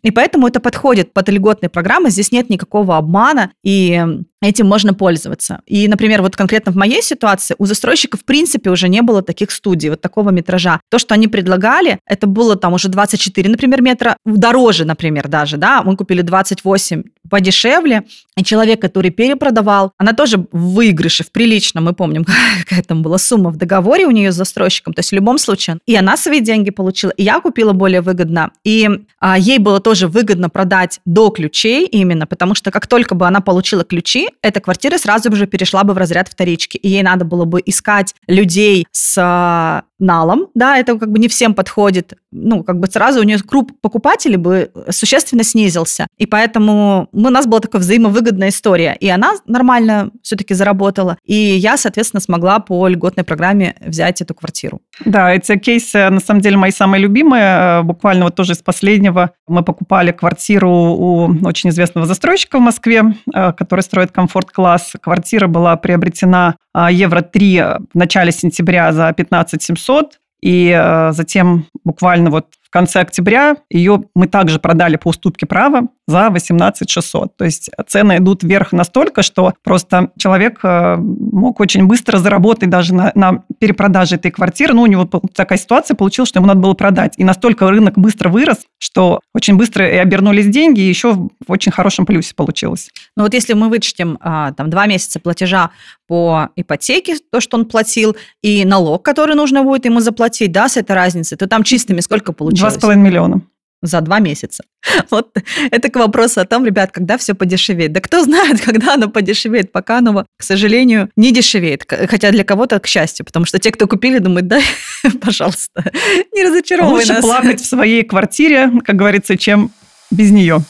И 0.02 0.10
поэтому 0.10 0.48
это 0.48 0.58
подходит 0.58 1.12
под 1.12 1.28
льготные 1.28 1.70
программы. 1.70 2.10
Здесь 2.10 2.32
нет 2.32 2.50
никакого 2.50 2.96
обмана, 2.96 3.52
и 3.62 4.04
этим 4.42 4.66
можно 4.66 4.94
пользоваться. 4.94 5.60
И, 5.66 5.86
например, 5.88 6.22
вот 6.22 6.36
конкретно 6.36 6.72
в 6.72 6.76
моей 6.76 7.02
ситуации 7.02 7.54
у 7.58 7.66
застройщика 7.66 8.16
в 8.16 8.24
принципе 8.24 8.70
уже 8.70 8.88
не 8.88 9.02
было 9.02 9.22
таких 9.22 9.50
студий, 9.50 9.90
вот 9.90 10.00
такого 10.00 10.30
метража. 10.30 10.80
То, 10.90 10.98
что 10.98 11.14
они 11.14 11.28
предлагали, 11.28 11.98
это 12.06 12.26
было 12.26 12.56
там 12.56 12.72
уже 12.72 12.88
24, 12.88 13.48
например, 13.50 13.82
метра, 13.82 14.16
дороже, 14.24 14.84
например, 14.84 15.28
даже, 15.28 15.56
да, 15.56 15.82
мы 15.82 15.96
купили 15.96 16.22
28 16.22 17.02
подешевле, 17.28 18.02
и 18.36 18.42
человек, 18.42 18.80
который 18.80 19.10
перепродавал, 19.10 19.92
она 19.98 20.12
тоже 20.12 20.44
в 20.52 20.80
выигрыше, 20.80 21.24
в 21.24 21.30
приличном, 21.30 21.84
мы 21.84 21.92
помним, 21.92 22.24
какая 22.64 22.82
там 22.82 23.02
была 23.02 23.18
сумма 23.18 23.50
в 23.50 23.56
договоре 23.56 24.06
у 24.06 24.10
нее 24.10 24.32
с 24.32 24.34
застройщиком, 24.34 24.94
то 24.94 25.00
есть 25.00 25.10
в 25.10 25.14
любом 25.14 25.38
случае, 25.38 25.78
и 25.86 25.94
она 25.94 26.16
свои 26.16 26.40
деньги 26.40 26.70
получила, 26.70 27.10
и 27.10 27.22
я 27.22 27.40
купила 27.40 27.72
более 27.72 28.00
выгодно, 28.00 28.50
и 28.64 28.88
а, 29.18 29.38
ей 29.38 29.58
было 29.58 29.80
тоже 29.80 30.08
выгодно 30.08 30.48
продать 30.48 31.00
до 31.04 31.30
ключей 31.30 31.86
именно, 31.86 32.26
потому 32.26 32.54
что 32.54 32.70
как 32.70 32.86
только 32.86 33.14
бы 33.14 33.26
она 33.26 33.40
получила 33.40 33.84
ключи, 33.84 34.29
эта 34.42 34.60
квартира 34.60 34.98
сразу 34.98 35.34
же 35.34 35.46
перешла 35.46 35.84
бы 35.84 35.94
в 35.94 35.98
разряд 35.98 36.28
вторички, 36.28 36.76
и 36.76 36.88
ей 36.88 37.02
надо 37.02 37.24
было 37.24 37.44
бы 37.44 37.62
искать 37.64 38.14
людей 38.26 38.86
с 38.90 39.16
а, 39.18 39.82
налом, 40.00 40.48
да, 40.54 40.78
это 40.78 40.98
как 40.98 41.10
бы 41.10 41.18
не 41.18 41.28
всем 41.28 41.54
подходит, 41.54 42.14
ну, 42.32 42.64
как 42.64 42.80
бы 42.80 42.86
сразу 42.86 43.20
у 43.20 43.22
нее 43.22 43.38
круг 43.38 43.78
покупателей 43.80 44.36
бы 44.36 44.70
существенно 44.88 45.44
снизился, 45.44 46.06
и 46.16 46.26
поэтому 46.26 47.08
мы, 47.12 47.28
у 47.28 47.32
нас 47.32 47.46
была 47.46 47.60
такая 47.60 47.80
взаимовыгодная 47.80 48.48
история, 48.48 48.96
и 48.98 49.08
она 49.08 49.34
нормально 49.46 50.10
все-таки 50.22 50.54
заработала, 50.54 51.18
и 51.24 51.34
я, 51.34 51.76
соответственно, 51.76 52.20
смогла 52.20 52.58
по 52.58 52.88
льготной 52.88 53.24
программе 53.24 53.76
взять 53.80 54.20
эту 54.22 54.34
квартиру. 54.34 54.80
Да, 55.04 55.32
эти 55.34 55.56
кейсы, 55.58 56.08
на 56.08 56.20
самом 56.20 56.40
деле, 56.40 56.56
мои 56.56 56.70
самые 56.70 57.02
любимые, 57.02 57.82
буквально 57.82 58.24
вот 58.24 58.34
тоже 58.34 58.52
из 58.52 58.58
последнего, 58.58 59.32
мы 59.46 59.62
покупали 59.62 60.12
квартиру 60.12 60.70
у 60.70 61.46
очень 61.46 61.70
известного 61.70 62.06
застройщика 62.06 62.58
в 62.58 62.62
Москве, 62.62 63.14
э, 63.34 63.52
который 63.52 63.80
строит 63.80 64.12
комфорт-класс, 64.20 64.92
квартира 65.00 65.46
была 65.46 65.76
приобретена 65.76 66.56
а, 66.74 66.90
евро 66.90 67.22
3 67.22 67.62
в 67.92 67.94
начале 67.94 68.32
сентября 68.32 68.92
за 68.92 69.12
15 69.12 69.62
700, 69.62 70.18
и 70.42 70.74
э, 70.74 71.12
затем 71.12 71.66
буквально 71.84 72.30
вот 72.30 72.46
в 72.70 72.72
конце 72.72 73.00
октября 73.00 73.56
ее 73.68 74.04
мы 74.14 74.28
также 74.28 74.60
продали 74.60 74.94
по 74.94 75.08
уступке 75.08 75.44
права 75.44 75.88
за 76.06 76.30
18 76.30 76.88
600. 76.88 77.36
То 77.36 77.44
есть 77.44 77.68
цены 77.88 78.18
идут 78.18 78.44
вверх 78.44 78.70
настолько, 78.70 79.22
что 79.22 79.54
просто 79.64 80.10
человек 80.16 80.60
э, 80.62 80.96
мог 80.96 81.58
очень 81.58 81.86
быстро 81.86 82.18
заработать 82.18 82.70
даже 82.70 82.94
на, 82.94 83.10
на 83.16 83.42
перепродаже 83.58 84.16
этой 84.16 84.30
квартиры. 84.30 84.72
Ну, 84.74 84.82
у 84.82 84.86
него 84.86 85.04
такая 85.34 85.58
ситуация 85.58 85.96
получилась, 85.96 86.28
что 86.28 86.38
ему 86.38 86.46
надо 86.46 86.60
было 86.60 86.74
продать. 86.74 87.14
И 87.16 87.24
настолько 87.24 87.68
рынок 87.68 87.98
быстро 87.98 88.28
вырос, 88.28 88.58
что 88.78 89.18
очень 89.34 89.56
быстро 89.56 89.88
и 89.88 89.96
обернулись 89.96 90.46
деньги, 90.46 90.80
и 90.80 90.88
еще 90.88 91.14
в 91.14 91.30
очень 91.48 91.72
хорошем 91.72 92.06
плюсе 92.06 92.36
получилось. 92.36 92.90
Ну 93.16 93.24
вот 93.24 93.34
если 93.34 93.54
мы 93.54 93.68
вычтем 93.68 94.16
а, 94.20 94.52
там 94.52 94.70
два 94.70 94.86
месяца 94.86 95.18
платежа 95.18 95.70
по 96.06 96.50
ипотеке, 96.56 97.16
то, 97.30 97.40
что 97.40 97.56
он 97.56 97.66
платил, 97.66 98.16
и 98.42 98.64
налог, 98.64 99.04
который 99.04 99.36
нужно 99.36 99.62
будет 99.62 99.84
ему 99.84 100.00
заплатить, 100.00 100.50
да, 100.50 100.68
с 100.68 100.76
этой 100.76 100.92
разницей, 100.92 101.38
то 101.38 101.46
там 101.46 101.62
чистыми 101.62 102.00
сколько 102.00 102.32
получилось? 102.32 102.59
Два 102.60 102.70
с 102.70 102.78
половиной 102.78 103.04
миллиона. 103.10 103.42
за 103.82 104.00
два 104.00 104.18
месяца. 104.20 104.64
Вот 105.10 105.36
это 105.70 105.88
к 105.88 105.96
вопросу 105.96 106.40
о 106.40 106.44
том, 106.44 106.66
ребят, 106.66 106.92
когда 106.92 107.16
все 107.16 107.34
подешевеет. 107.34 107.92
Да 107.92 108.00
кто 108.00 108.22
знает, 108.22 108.60
когда 108.64 108.94
оно 108.94 109.08
подешевеет, 109.08 109.72
пока 109.72 109.98
оно, 109.98 110.26
к 110.38 110.42
сожалению, 110.42 111.08
не 111.16 111.32
дешевеет. 111.32 111.84
Хотя 111.88 112.30
для 112.30 112.44
кого-то, 112.44 112.78
к 112.78 112.86
счастью, 112.86 113.24
потому 113.26 113.46
что 113.46 113.58
те, 113.58 113.70
кто 113.70 113.86
купили, 113.86 114.18
думают, 114.18 114.46
да, 114.48 114.60
пожалуйста, 115.20 115.90
не 116.32 116.44
разочаровывай 116.44 117.00
Лучше 117.00 117.14
нас. 117.14 117.24
плакать 117.24 117.60
в 117.60 117.66
своей 117.66 118.02
квартире, 118.04 118.70
как 118.84 118.96
говорится, 118.96 119.36
чем 119.36 119.70
без 120.10 120.30
нее. 120.30 120.62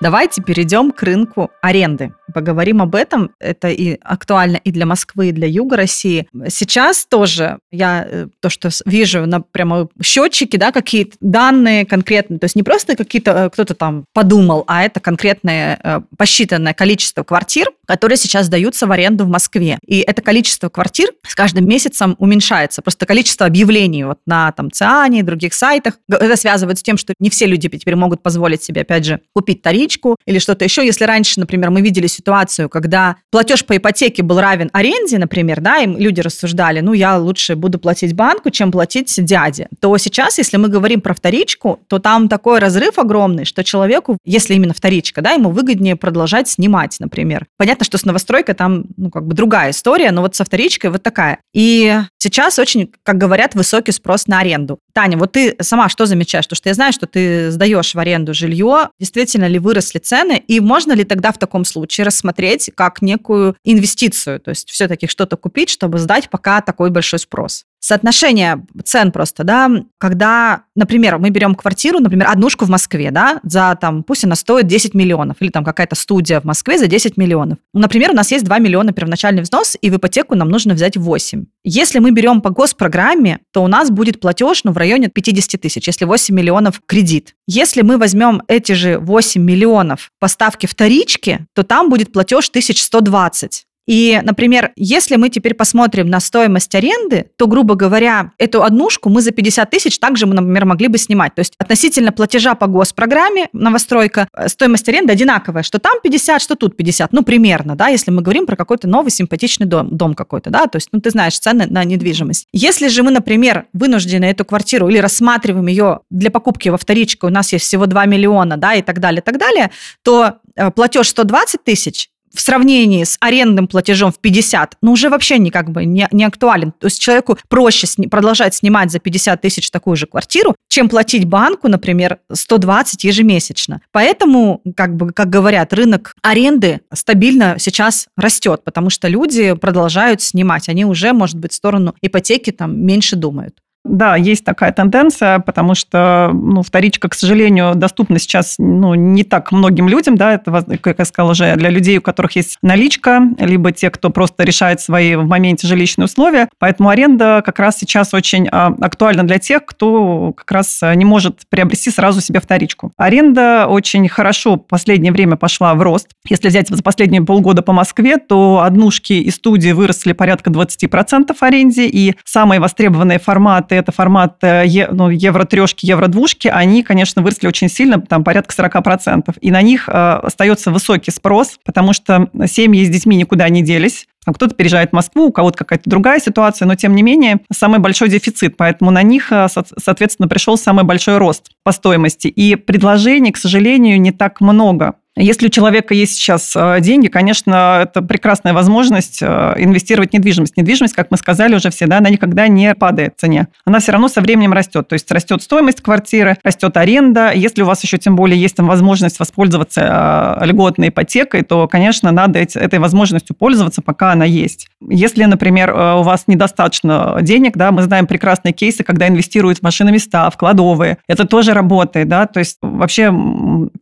Давайте 0.00 0.42
перейдем 0.42 0.92
к 0.92 1.02
рынку 1.02 1.50
аренды. 1.60 2.12
Поговорим 2.32 2.80
об 2.82 2.94
этом. 2.94 3.32
Это 3.40 3.68
и 3.68 3.98
актуально 4.00 4.56
и 4.56 4.70
для 4.70 4.86
Москвы, 4.86 5.30
и 5.30 5.32
для 5.32 5.48
Юга 5.48 5.76
России. 5.76 6.28
Сейчас 6.48 7.04
тоже 7.04 7.58
я 7.72 8.06
э, 8.08 8.26
то, 8.40 8.48
что 8.48 8.70
вижу 8.86 9.26
на 9.26 9.40
прямо 9.40 9.88
счетчики, 10.00 10.56
да, 10.56 10.70
какие-то 10.70 11.16
данные 11.20 11.84
конкретные. 11.84 12.38
То 12.38 12.44
есть 12.44 12.54
не 12.54 12.62
просто 12.62 12.96
какие-то 12.96 13.30
э, 13.32 13.50
кто-то 13.50 13.74
там 13.74 14.04
подумал, 14.12 14.62
а 14.68 14.84
это 14.84 15.00
конкретное 15.00 15.80
э, 15.82 16.00
посчитанное 16.16 16.74
количество 16.74 17.24
квартир, 17.24 17.66
которые 17.86 18.18
сейчас 18.18 18.48
даются 18.48 18.86
в 18.86 18.92
аренду 18.92 19.24
в 19.24 19.28
Москве. 19.28 19.78
И 19.84 19.98
это 20.00 20.22
количество 20.22 20.68
квартир 20.68 21.10
с 21.26 21.34
каждым 21.34 21.66
месяцем 21.66 22.14
уменьшается. 22.18 22.82
Просто 22.82 23.04
количество 23.04 23.46
объявлений 23.46 24.04
вот 24.04 24.18
на 24.26 24.52
там 24.52 24.70
ЦИАНе 24.70 25.20
и 25.20 25.22
других 25.22 25.54
сайтах. 25.54 25.94
Это 26.08 26.36
связывает 26.36 26.78
с 26.78 26.82
тем, 26.82 26.96
что 26.98 27.14
не 27.18 27.30
все 27.30 27.46
люди 27.46 27.68
теперь 27.68 27.96
могут 27.96 28.22
позволить 28.22 28.62
себе, 28.62 28.82
опять 28.82 29.04
же, 29.04 29.20
купить 29.34 29.62
таричку 29.88 30.16
или 30.26 30.38
что-то 30.38 30.64
еще. 30.64 30.84
Если 30.84 31.04
раньше, 31.04 31.40
например, 31.40 31.70
мы 31.70 31.80
видели 31.80 32.06
ситуацию, 32.06 32.68
когда 32.68 33.16
платеж 33.30 33.64
по 33.64 33.76
ипотеке 33.76 34.22
был 34.22 34.40
равен 34.40 34.70
аренде, 34.72 35.18
например, 35.18 35.60
да, 35.60 35.78
и 35.78 35.86
люди 35.86 36.20
рассуждали, 36.20 36.80
ну, 36.80 36.92
я 36.92 37.18
лучше 37.18 37.56
буду 37.56 37.78
платить 37.78 38.14
банку, 38.14 38.50
чем 38.50 38.70
платить 38.70 39.14
дяде, 39.24 39.68
то 39.80 39.96
сейчас, 39.98 40.38
если 40.38 40.56
мы 40.56 40.68
говорим 40.68 41.00
про 41.00 41.14
вторичку, 41.14 41.80
то 41.88 41.98
там 41.98 42.28
такой 42.28 42.58
разрыв 42.58 42.98
огромный, 42.98 43.44
что 43.44 43.64
человеку, 43.64 44.18
если 44.24 44.54
именно 44.54 44.74
вторичка, 44.74 45.22
да, 45.22 45.32
ему 45.32 45.50
выгоднее 45.50 45.96
продолжать 45.96 46.48
снимать, 46.48 46.96
например. 47.00 47.46
Понятно, 47.56 47.84
что 47.84 47.98
с 47.98 48.04
новостройкой 48.04 48.54
там, 48.54 48.84
ну, 48.96 49.10
как 49.10 49.26
бы 49.26 49.34
другая 49.34 49.70
история, 49.70 50.10
но 50.10 50.22
вот 50.22 50.36
со 50.36 50.44
вторичкой 50.44 50.90
вот 50.90 51.02
такая. 51.02 51.38
И 51.54 51.98
сейчас 52.18 52.58
очень, 52.58 52.92
как 53.02 53.18
говорят, 53.18 53.54
высокий 53.54 53.92
спрос 53.92 54.26
на 54.26 54.40
аренду. 54.40 54.78
Таня, 54.98 55.16
вот 55.16 55.30
ты 55.30 55.54
сама 55.60 55.88
что 55.88 56.06
замечаешь? 56.06 56.46
Потому 56.46 56.56
что 56.56 56.70
я 56.70 56.74
знаю, 56.74 56.92
что 56.92 57.06
ты 57.06 57.52
сдаешь 57.52 57.94
в 57.94 57.98
аренду 58.00 58.34
жилье. 58.34 58.88
Действительно 58.98 59.46
ли 59.46 59.60
выросли 59.60 60.00
цены? 60.00 60.42
И 60.48 60.58
можно 60.58 60.92
ли 60.92 61.04
тогда 61.04 61.30
в 61.30 61.38
таком 61.38 61.64
случае 61.64 62.04
рассмотреть 62.04 62.72
как 62.74 63.00
некую 63.00 63.54
инвестицию? 63.62 64.40
То 64.40 64.48
есть 64.48 64.68
все-таки 64.68 65.06
что-то 65.06 65.36
купить, 65.36 65.68
чтобы 65.68 65.98
сдать, 65.98 66.28
пока 66.30 66.62
такой 66.62 66.90
большой 66.90 67.20
спрос? 67.20 67.64
Соотношение 67.80 68.64
цен 68.84 69.12
просто, 69.12 69.44
да, 69.44 69.70
когда, 69.98 70.62
например, 70.74 71.18
мы 71.18 71.30
берем 71.30 71.54
квартиру, 71.54 72.00
например, 72.00 72.28
однушку 72.28 72.64
в 72.64 72.68
Москве, 72.68 73.10
да, 73.10 73.40
за 73.44 73.76
там, 73.80 74.02
пусть 74.02 74.24
она 74.24 74.34
стоит 74.34 74.66
10 74.66 74.94
миллионов, 74.94 75.36
или 75.40 75.50
там 75.50 75.64
какая-то 75.64 75.94
студия 75.94 76.40
в 76.40 76.44
Москве 76.44 76.78
за 76.78 76.88
10 76.88 77.16
миллионов. 77.16 77.58
Например, 77.72 78.10
у 78.10 78.14
нас 78.14 78.32
есть 78.32 78.44
2 78.44 78.58
миллиона 78.58 78.92
первоначальный 78.92 79.42
взнос, 79.42 79.76
и 79.80 79.90
в 79.90 79.96
ипотеку 79.96 80.34
нам 80.34 80.48
нужно 80.48 80.74
взять 80.74 80.96
8. 80.96 81.44
Если 81.62 82.00
мы 82.00 82.10
берем 82.10 82.40
по 82.40 82.50
госпрограмме, 82.50 83.38
то 83.52 83.62
у 83.62 83.68
нас 83.68 83.90
будет 83.90 84.20
платеж, 84.20 84.64
ну, 84.64 84.72
в 84.72 84.76
районе 84.76 85.08
50 85.08 85.60
тысяч, 85.60 85.86
если 85.86 86.04
8 86.04 86.34
миллионов 86.34 86.80
кредит. 86.84 87.34
Если 87.46 87.82
мы 87.82 87.96
возьмем 87.96 88.42
эти 88.48 88.72
же 88.72 88.98
8 88.98 89.40
миллионов 89.40 90.10
поставки 90.18 90.66
вторички, 90.66 91.46
то 91.54 91.62
там 91.62 91.90
будет 91.90 92.12
платеж 92.12 92.48
1120. 92.48 93.67
И, 93.88 94.20
например, 94.22 94.72
если 94.76 95.16
мы 95.16 95.30
теперь 95.30 95.54
посмотрим 95.54 96.10
на 96.10 96.20
стоимость 96.20 96.74
аренды, 96.74 97.30
то, 97.36 97.46
грубо 97.46 97.74
говоря, 97.74 98.32
эту 98.36 98.62
однушку 98.62 99.08
мы 99.08 99.22
за 99.22 99.30
50 99.30 99.70
тысяч 99.70 99.98
также, 99.98 100.26
например, 100.26 100.66
могли 100.66 100.88
бы 100.88 100.98
снимать. 100.98 101.34
То 101.34 101.40
есть 101.40 101.54
относительно 101.56 102.12
платежа 102.12 102.54
по 102.54 102.66
госпрограмме 102.66 103.48
новостройка, 103.54 104.28
э, 104.36 104.48
стоимость 104.48 104.86
аренды 104.90 105.14
одинаковая, 105.14 105.62
что 105.62 105.78
там 105.78 105.94
50, 106.02 106.42
что 106.42 106.54
тут 106.54 106.76
50. 106.76 107.14
Ну, 107.14 107.22
примерно, 107.22 107.76
да, 107.76 107.88
если 107.88 108.10
мы 108.10 108.20
говорим 108.20 108.44
про 108.44 108.56
какой-то 108.56 108.86
новый 108.88 109.10
симпатичный 109.10 109.66
дом, 109.66 109.96
дом 109.96 110.14
какой-то, 110.14 110.50
да, 110.50 110.66
то 110.66 110.76
есть, 110.76 110.90
ну, 110.92 111.00
ты 111.00 111.08
знаешь, 111.08 111.38
цены 111.38 111.66
на 111.66 111.82
недвижимость. 111.82 112.46
Если 112.52 112.88
же 112.88 113.02
мы, 113.02 113.10
например, 113.10 113.68
вынуждены 113.72 114.26
эту 114.26 114.44
квартиру 114.44 114.88
или 114.88 114.98
рассматриваем 114.98 115.66
ее 115.66 116.00
для 116.10 116.30
покупки 116.30 116.68
во 116.68 116.76
вторичку, 116.76 117.28
у 117.28 117.30
нас 117.30 117.54
есть 117.54 117.64
всего 117.64 117.86
2 117.86 118.04
миллиона, 118.04 118.58
да, 118.58 118.74
и 118.74 118.82
так 118.82 119.00
далее, 119.00 119.22
и 119.22 119.24
так 119.24 119.38
далее, 119.38 119.70
то 120.02 120.34
э, 120.56 120.70
платеж 120.72 121.08
120 121.08 121.64
тысяч, 121.64 122.10
в 122.38 122.40
сравнении 122.40 123.02
с 123.02 123.16
арендным 123.18 123.66
платежом 123.66 124.12
в 124.12 124.20
50, 124.20 124.76
ну, 124.80 124.92
уже 124.92 125.10
вообще 125.10 125.38
не, 125.38 125.50
как 125.50 125.70
бы 125.70 125.84
не, 125.84 126.06
не 126.12 126.22
актуален. 126.22 126.70
То 126.70 126.86
есть 126.86 127.00
человеку 127.00 127.36
проще 127.48 127.88
сни, 127.88 128.06
продолжать 128.06 128.54
снимать 128.54 128.92
за 128.92 129.00
50 129.00 129.40
тысяч 129.40 129.72
такую 129.72 129.96
же 129.96 130.06
квартиру, 130.06 130.54
чем 130.68 130.88
платить 130.88 131.24
банку, 131.24 131.66
например, 131.66 132.18
120 132.32 133.02
ежемесячно. 133.02 133.80
Поэтому, 133.90 134.62
как 134.76 134.94
бы, 134.94 135.12
как 135.12 135.28
говорят, 135.30 135.72
рынок 135.72 136.14
аренды 136.22 136.80
стабильно 136.94 137.56
сейчас 137.58 138.06
растет, 138.16 138.62
потому 138.62 138.88
что 138.88 139.08
люди 139.08 139.54
продолжают 139.54 140.22
снимать. 140.22 140.68
Они 140.68 140.84
уже, 140.84 141.12
может 141.12 141.38
быть, 141.38 141.50
в 141.50 141.56
сторону 141.56 141.96
ипотеки 142.02 142.52
там 142.52 142.78
меньше 142.78 143.16
думают. 143.16 143.56
Да, 143.88 144.16
есть 144.16 144.44
такая 144.44 144.72
тенденция, 144.72 145.38
потому 145.40 145.74
что 145.74 146.30
ну, 146.32 146.62
вторичка, 146.62 147.08
к 147.08 147.14
сожалению, 147.14 147.74
доступна 147.74 148.18
сейчас 148.18 148.56
ну, 148.58 148.94
не 148.94 149.24
так 149.24 149.50
многим 149.50 149.88
людям. 149.88 150.16
Да, 150.16 150.34
это, 150.34 150.64
как 150.80 150.98
я 150.98 151.04
сказала 151.04 151.32
уже, 151.32 151.56
для 151.56 151.70
людей, 151.70 151.98
у 151.98 152.02
которых 152.02 152.36
есть 152.36 152.58
наличка, 152.62 153.22
либо 153.38 153.72
те, 153.72 153.90
кто 153.90 154.10
просто 154.10 154.44
решает 154.44 154.80
свои 154.80 155.16
в 155.16 155.26
моменте 155.26 155.66
жилищные 155.66 156.04
условия. 156.04 156.48
Поэтому 156.58 156.90
аренда 156.90 157.42
как 157.44 157.58
раз 157.58 157.78
сейчас 157.78 158.12
очень 158.12 158.48
а, 158.50 158.74
актуальна 158.80 159.24
для 159.24 159.38
тех, 159.38 159.64
кто 159.64 160.32
как 160.36 160.50
раз 160.50 160.80
не 160.94 161.04
может 161.04 161.40
приобрести 161.48 161.90
сразу 161.90 162.20
себе 162.20 162.40
вторичку. 162.40 162.92
Аренда 162.96 163.66
очень 163.68 164.08
хорошо 164.08 164.54
в 164.54 164.58
последнее 164.58 165.12
время 165.12 165.36
пошла 165.36 165.74
в 165.74 165.82
рост. 165.82 166.08
Если 166.28 166.48
взять 166.48 166.68
за 166.68 166.82
последние 166.82 167.22
полгода 167.22 167.62
по 167.62 167.72
Москве, 167.72 168.18
то 168.18 168.62
однушки 168.62 169.14
и 169.14 169.30
студии 169.30 169.72
выросли 169.72 170.12
порядка 170.12 170.50
20% 170.50 171.34
аренде, 171.40 171.86
и 171.86 172.14
самые 172.24 172.60
востребованные 172.60 173.18
форматы 173.18 173.77
это 173.78 173.92
формат 173.92 174.36
э, 174.42 174.64
ну, 174.90 175.10
евро-трешки, 175.10 175.86
евро-двушки, 175.86 176.48
они, 176.48 176.82
конечно, 176.82 177.22
выросли 177.22 177.46
очень 177.46 177.68
сильно, 177.68 178.00
там 178.00 178.24
порядка 178.24 178.54
40%. 178.54 179.36
И 179.40 179.50
на 179.50 179.62
них 179.62 179.88
э, 179.88 179.92
остается 179.92 180.70
высокий 180.70 181.10
спрос, 181.10 181.58
потому 181.64 181.92
что 181.92 182.28
семьи 182.46 182.84
с 182.84 182.88
детьми 182.88 183.16
никуда 183.16 183.48
не 183.48 183.62
делись. 183.62 184.06
Кто-то 184.26 184.54
переезжает 184.54 184.90
в 184.90 184.92
Москву, 184.92 185.26
у 185.26 185.32
кого-то 185.32 185.58
какая-то 185.58 185.88
другая 185.88 186.20
ситуация, 186.20 186.66
но 186.66 186.74
тем 186.74 186.94
не 186.94 187.02
менее 187.02 187.40
самый 187.52 187.80
большой 187.80 188.08
дефицит, 188.08 188.56
поэтому 188.56 188.90
на 188.90 189.02
них, 189.02 189.32
э, 189.32 189.46
соответственно, 189.48 190.28
пришел 190.28 190.56
самый 190.56 190.84
большой 190.84 191.18
рост 191.18 191.50
по 191.64 191.72
стоимости. 191.72 192.28
И 192.28 192.56
предложений, 192.56 193.32
к 193.32 193.36
сожалению, 193.36 194.00
не 194.00 194.12
так 194.12 194.40
много. 194.40 194.94
Если 195.20 195.46
у 195.46 195.50
человека 195.50 195.94
есть 195.94 196.14
сейчас 196.14 196.54
э, 196.54 196.78
деньги, 196.80 197.08
конечно, 197.08 197.80
это 197.82 198.02
прекрасная 198.02 198.52
возможность 198.52 199.18
э, 199.20 199.54
инвестировать 199.58 200.10
в 200.10 200.12
недвижимость. 200.12 200.56
Недвижимость, 200.56 200.94
как 200.94 201.10
мы 201.10 201.16
сказали 201.16 201.56
уже 201.56 201.70
все, 201.70 201.86
да, 201.86 201.98
она 201.98 202.08
никогда 202.08 202.46
не 202.46 202.74
падает 202.74 203.14
в 203.16 203.20
цене. 203.20 203.48
Она 203.64 203.80
все 203.80 203.92
равно 203.92 204.08
со 204.08 204.20
временем 204.20 204.52
растет. 204.52 204.86
То 204.86 204.94
есть 204.94 205.10
растет 205.10 205.42
стоимость 205.42 205.80
квартиры, 205.80 206.38
растет 206.44 206.76
аренда. 206.76 207.32
Если 207.34 207.62
у 207.62 207.66
вас 207.66 207.82
еще 207.82 207.98
тем 207.98 208.14
более 208.14 208.40
есть 208.40 208.54
там 208.54 208.68
возможность 208.68 209.18
воспользоваться 209.18 210.38
э, 210.40 210.46
льготной 210.46 210.90
ипотекой, 210.90 211.42
то, 211.42 211.66
конечно, 211.66 212.12
надо 212.12 212.38
этой 212.38 212.78
возможностью 212.78 213.34
пользоваться, 213.34 213.82
пока 213.82 214.12
она 214.12 214.24
есть. 214.24 214.68
Если, 214.88 215.24
например, 215.24 215.72
у 215.72 216.02
вас 216.02 216.24
недостаточно 216.28 217.18
денег, 217.22 217.56
да, 217.56 217.72
мы 217.72 217.82
знаем 217.82 218.06
прекрасные 218.06 218.52
кейсы, 218.52 218.84
когда 218.84 219.08
инвестируют 219.08 219.58
в 219.58 219.62
машины 219.62 219.90
места, 219.90 220.30
в 220.30 220.36
кладовые. 220.36 220.98
Это 221.08 221.26
тоже 221.26 221.54
работает, 221.54 222.08
да, 222.08 222.26
то 222.26 222.38
есть 222.38 222.58
вообще 222.62 223.12